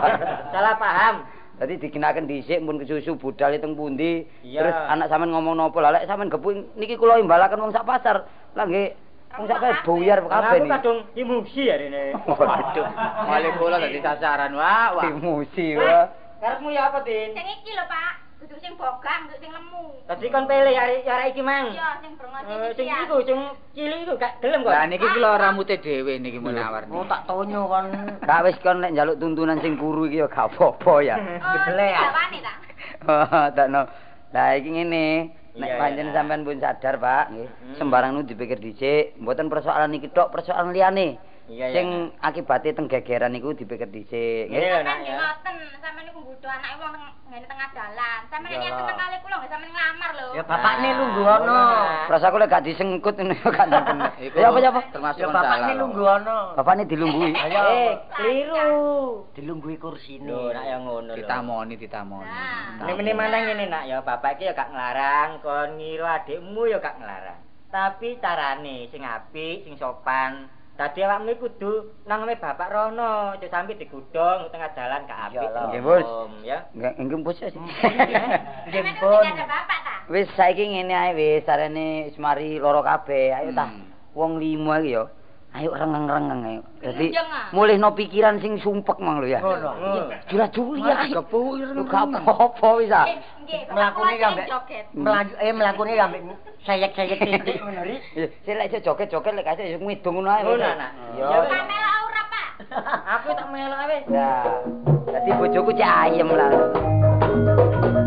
salah 0.48 0.74
paham. 0.74 1.28
Dadi 1.60 1.76
dikenaken 1.76 2.24
dhisik 2.24 2.64
pun 2.64 2.80
kesusu 2.80 3.12
budal 3.14 3.52
teng 3.54 3.76
pundi. 3.76 4.24
Iya. 4.40 4.64
Terus 4.64 4.76
anak 4.88 5.06
sampean 5.06 5.30
ngomong 5.30 5.52
nopo 5.54 5.78
lah 5.78 5.92
lek 5.92 6.08
sampean 6.08 6.32
gepuk 6.32 6.56
niki 6.74 6.96
kula 6.96 7.20
imbalaken 7.20 7.60
wong 7.60 7.70
sak 7.70 7.84
pasar. 7.84 8.24
Lah 8.56 8.64
nggih 8.64 8.96
wong 9.36 9.44
sak 9.44 9.60
pasar 9.60 9.84
buyar 9.84 10.18
kabeh 10.22 10.48
Aku 10.48 10.64
niki. 10.64 10.72
kadung 10.72 10.98
emosi 11.12 11.62
hari 11.68 11.86
ini. 11.86 12.04
Waduh, 12.16 12.86
Malih 13.28 13.52
kula 13.60 13.76
dadi 13.76 14.00
sasaran 14.00 14.56
wah 14.56 14.96
wah. 14.96 15.04
emosi 15.04 15.76
wae. 15.76 16.08
Karepmu 16.40 16.72
ya 16.72 16.88
apa, 16.88 17.04
Tin? 17.04 17.36
Sing 17.36 17.44
iki 17.52 17.76
lho, 17.76 17.84
Pak. 17.84 18.29
Kudu 18.41 18.57
sing 18.57 18.72
bogang, 18.80 19.28
kudu 19.28 19.36
sing 19.36 19.53
lemu. 19.53 19.84
Tadi 20.09 20.32
kon 20.32 20.49
pilih 20.49 20.72
hari 20.72 21.05
hari 21.05 21.28
iki, 21.36 21.45
Mang. 21.45 21.76
Iya, 21.76 22.01
sing 22.01 22.16
brengos 22.16 22.41
Eh, 22.49 22.72
iki. 22.72 22.76
sing 22.80 22.86
ya. 22.88 23.05
iku, 23.05 23.16
sing 23.28 23.38
cilik 23.76 23.99
iku 24.09 24.12
gak 24.16 24.32
gelem 24.41 24.64
kok. 24.64 24.72
Lah 24.72 24.88
niki 24.88 25.07
kula 25.12 25.36
rambute 25.36 25.76
dhewe 25.76 26.16
niki 26.16 26.41
menawar. 26.41 26.88
Oh 26.88 27.05
tak 27.05 27.28
tonyo 27.28 27.68
kon. 27.68 27.93
Gak 28.24 28.41
wis 28.49 28.57
kon 28.64 28.80
nek 28.80 28.97
njaluk 28.97 29.20
tuntunan 29.20 29.61
sing 29.61 29.76
kuru 29.76 30.09
iki 30.09 30.24
ya 30.24 30.26
gak 30.32 30.57
apa-apa 30.57 30.95
ya. 31.05 31.16
Oh, 31.20 31.53
Gebelek, 31.68 31.93
ah. 31.93 32.01
jawane 32.01 32.38
ta? 32.41 32.53
Takno. 33.53 33.82
Lah 34.32 34.49
iki 34.57 34.70
ngene, 34.72 35.05
nek 35.61 35.70
pancen 35.76 36.09
iya. 36.09 36.14
sampean 36.16 36.41
pun 36.47 36.57
sadar, 36.57 36.95
Pak, 36.97 37.24
nggih. 37.36 37.49
Hmm. 37.51 37.74
Sembarang 37.76 38.11
nu 38.16 38.24
dipikir 38.24 38.57
dhisik, 38.57 39.20
mboten 39.20 39.53
persoalan 39.53 39.93
iki 39.93 40.09
tok, 40.16 40.32
persoalan 40.32 40.72
liyane. 40.72 41.20
Iya, 41.51 41.66
iya. 41.66 41.74
Sing 41.74 41.88
akibate 42.22 42.70
teng 42.70 42.86
gegeran 42.86 43.34
iku 43.34 43.51
dipikir 43.51 43.90
dhisik, 43.90 44.46
nggih. 44.46 44.55
Iya, 44.55 44.76
nak 44.80 44.96
Sampeyan 44.96 45.03
ya. 45.03 45.14
ngoten, 45.18 45.55
sampeyan 45.76 46.05
niku 46.07 46.20
nggodho 46.22 46.46
anake 46.46 46.76
wong 46.78 46.94
ngene 47.26 47.46
tengah 47.51 47.68
dalan. 47.74 48.20
Sampeyan 48.30 48.51
Iya 48.53 48.59
niat 48.62 48.70
lah. 48.72 48.86
teng 48.86 48.96
kali 48.96 49.16
kula 49.18 49.36
nggih 49.36 49.51
sampeyan 49.51 49.72
nglamar 49.74 50.11
lho. 50.14 50.26
Ya 50.30 50.42
bapakne 50.46 50.88
lungguh 50.94 51.26
ono. 51.26 51.61
Rasa 52.07 52.24
aku 52.24 52.36
lek 52.38 52.48
gak 52.48 52.64
disengkut 52.64 53.14
ya 53.18 53.24
gak. 53.51 53.66
Iku 54.22 54.36
Ya 54.36 54.46
apa 54.46 54.59
ya 54.59 54.70
apa? 54.70 54.80
Termasuk 54.94 55.18
Ya 55.18 55.26
bapakne 55.28 55.72
lungguh 55.74 56.07
ono. 56.07 56.38
Bapakne 56.55 56.82
dilunggui. 56.86 57.32
Ayo. 57.42 57.62
Eh, 57.66 57.90
keliru. 58.14 58.70
Dilungguhi 59.34 59.76
kursine. 59.76 60.30
Lho, 60.30 60.55
nak 60.55 60.64
ya 60.64 60.76
ngono 60.78 61.11
lho. 61.11 61.18
Ditamoni, 61.18 61.74
ditamoni. 61.74 62.30
Nah. 62.30 62.94
Ini 62.94 63.11
mana 63.11 63.36
ngene 63.42 63.64
nak 63.66 63.84
ya 63.84 63.98
bapak 63.98 64.38
iki 64.38 64.46
ya 64.46 64.55
gak 64.55 64.70
nglarang 64.70 65.42
kon 65.42 65.82
ngiru 65.82 66.07
adikmu 66.07 66.70
ya 66.70 66.78
gak 66.78 66.94
nglarang. 66.94 67.42
Tapi 67.70 68.18
carane 68.18 68.86
sing 68.86 69.03
apik, 69.03 69.66
sing 69.66 69.74
sopan. 69.74 70.46
Dadi 70.80 71.04
awakmu 71.04 71.36
iki 71.36 71.44
kudu 71.44 71.92
nang 72.08 72.24
omahe 72.24 72.40
bapak 72.40 72.72
rono, 72.72 73.36
aja 73.36 73.52
sampe 73.52 73.76
digudhong 73.76 74.48
tengah 74.48 74.72
dalan 74.72 75.04
gak 75.04 75.28
apik. 75.28 75.52
Nggih, 75.52 75.84
Bos. 75.84 76.08
Ya. 76.40 76.64
Enggak 76.72 76.96
enggak 76.96 77.20
bos 77.20 77.36
bapak 79.44 79.78
ta? 79.84 79.94
Wis 80.08 80.24
saiki 80.40 80.72
ngene 80.72 80.96
ae 80.96 81.12
wis 81.12 81.44
sarene 81.44 82.08
wis 82.08 82.16
mari 82.16 82.56
loro 82.56 82.80
kabeh. 82.80 83.28
Ayo 83.28 83.52
tah. 83.52 83.68
Hmm. 83.68 83.92
Wong 84.16 84.40
lima 84.40 84.80
iki 84.80 84.96
ya. 84.96 85.04
Ayo 85.51 85.74
rengeng-rengeng 85.74 86.40
ayo. 86.46 86.62
Dadi 86.78 87.11
ah. 87.18 87.51
mulihno 87.51 87.90
pikiran 87.98 88.38
sing 88.38 88.62
sumpek 88.62 89.03
mang 89.03 89.18
lho 89.18 89.34
ya. 89.34 89.42
Mas, 89.42 89.66
ayo. 89.66 91.18
gepuk, 91.18 91.59
Lu 91.74 91.82
gak 91.90 92.07
apa-apa 92.07 92.68
wis 92.78 92.94
ah. 92.94 93.03
Nggih, 93.42 93.66
nggih, 93.66 93.74
Mlakune 93.74 94.14
ya. 94.14 94.28
Melaju 94.94 95.34
eh 95.42 95.51
mlakune 95.51 95.92
ya 95.98 96.07
sayek-sayek 96.66 97.18
titik 97.26 97.57
ngono 97.59 97.82
ri. 97.82 97.96
Sik 98.46 98.82
joget-joget 98.84 99.32
lek 99.34 99.46
kasih 99.48 99.80
ngidung 99.80 100.22
ngono 100.22 100.30
ae. 100.30 100.42
Ngono. 100.46 100.70
Yo. 101.18 101.26
Ya. 101.26 101.38
Pamela 101.48 101.92
ora, 102.07 102.22
Pak. 102.30 102.46
Aku 103.18 103.28
tak 103.34 103.46
melok 103.51 103.80
wis. 103.90 104.05
Nah, 104.07 104.46
dadi 105.09 105.30
bojoku 105.34 105.70
cek 105.74 105.90
ayem 105.90 106.30
lah. 106.30 107.98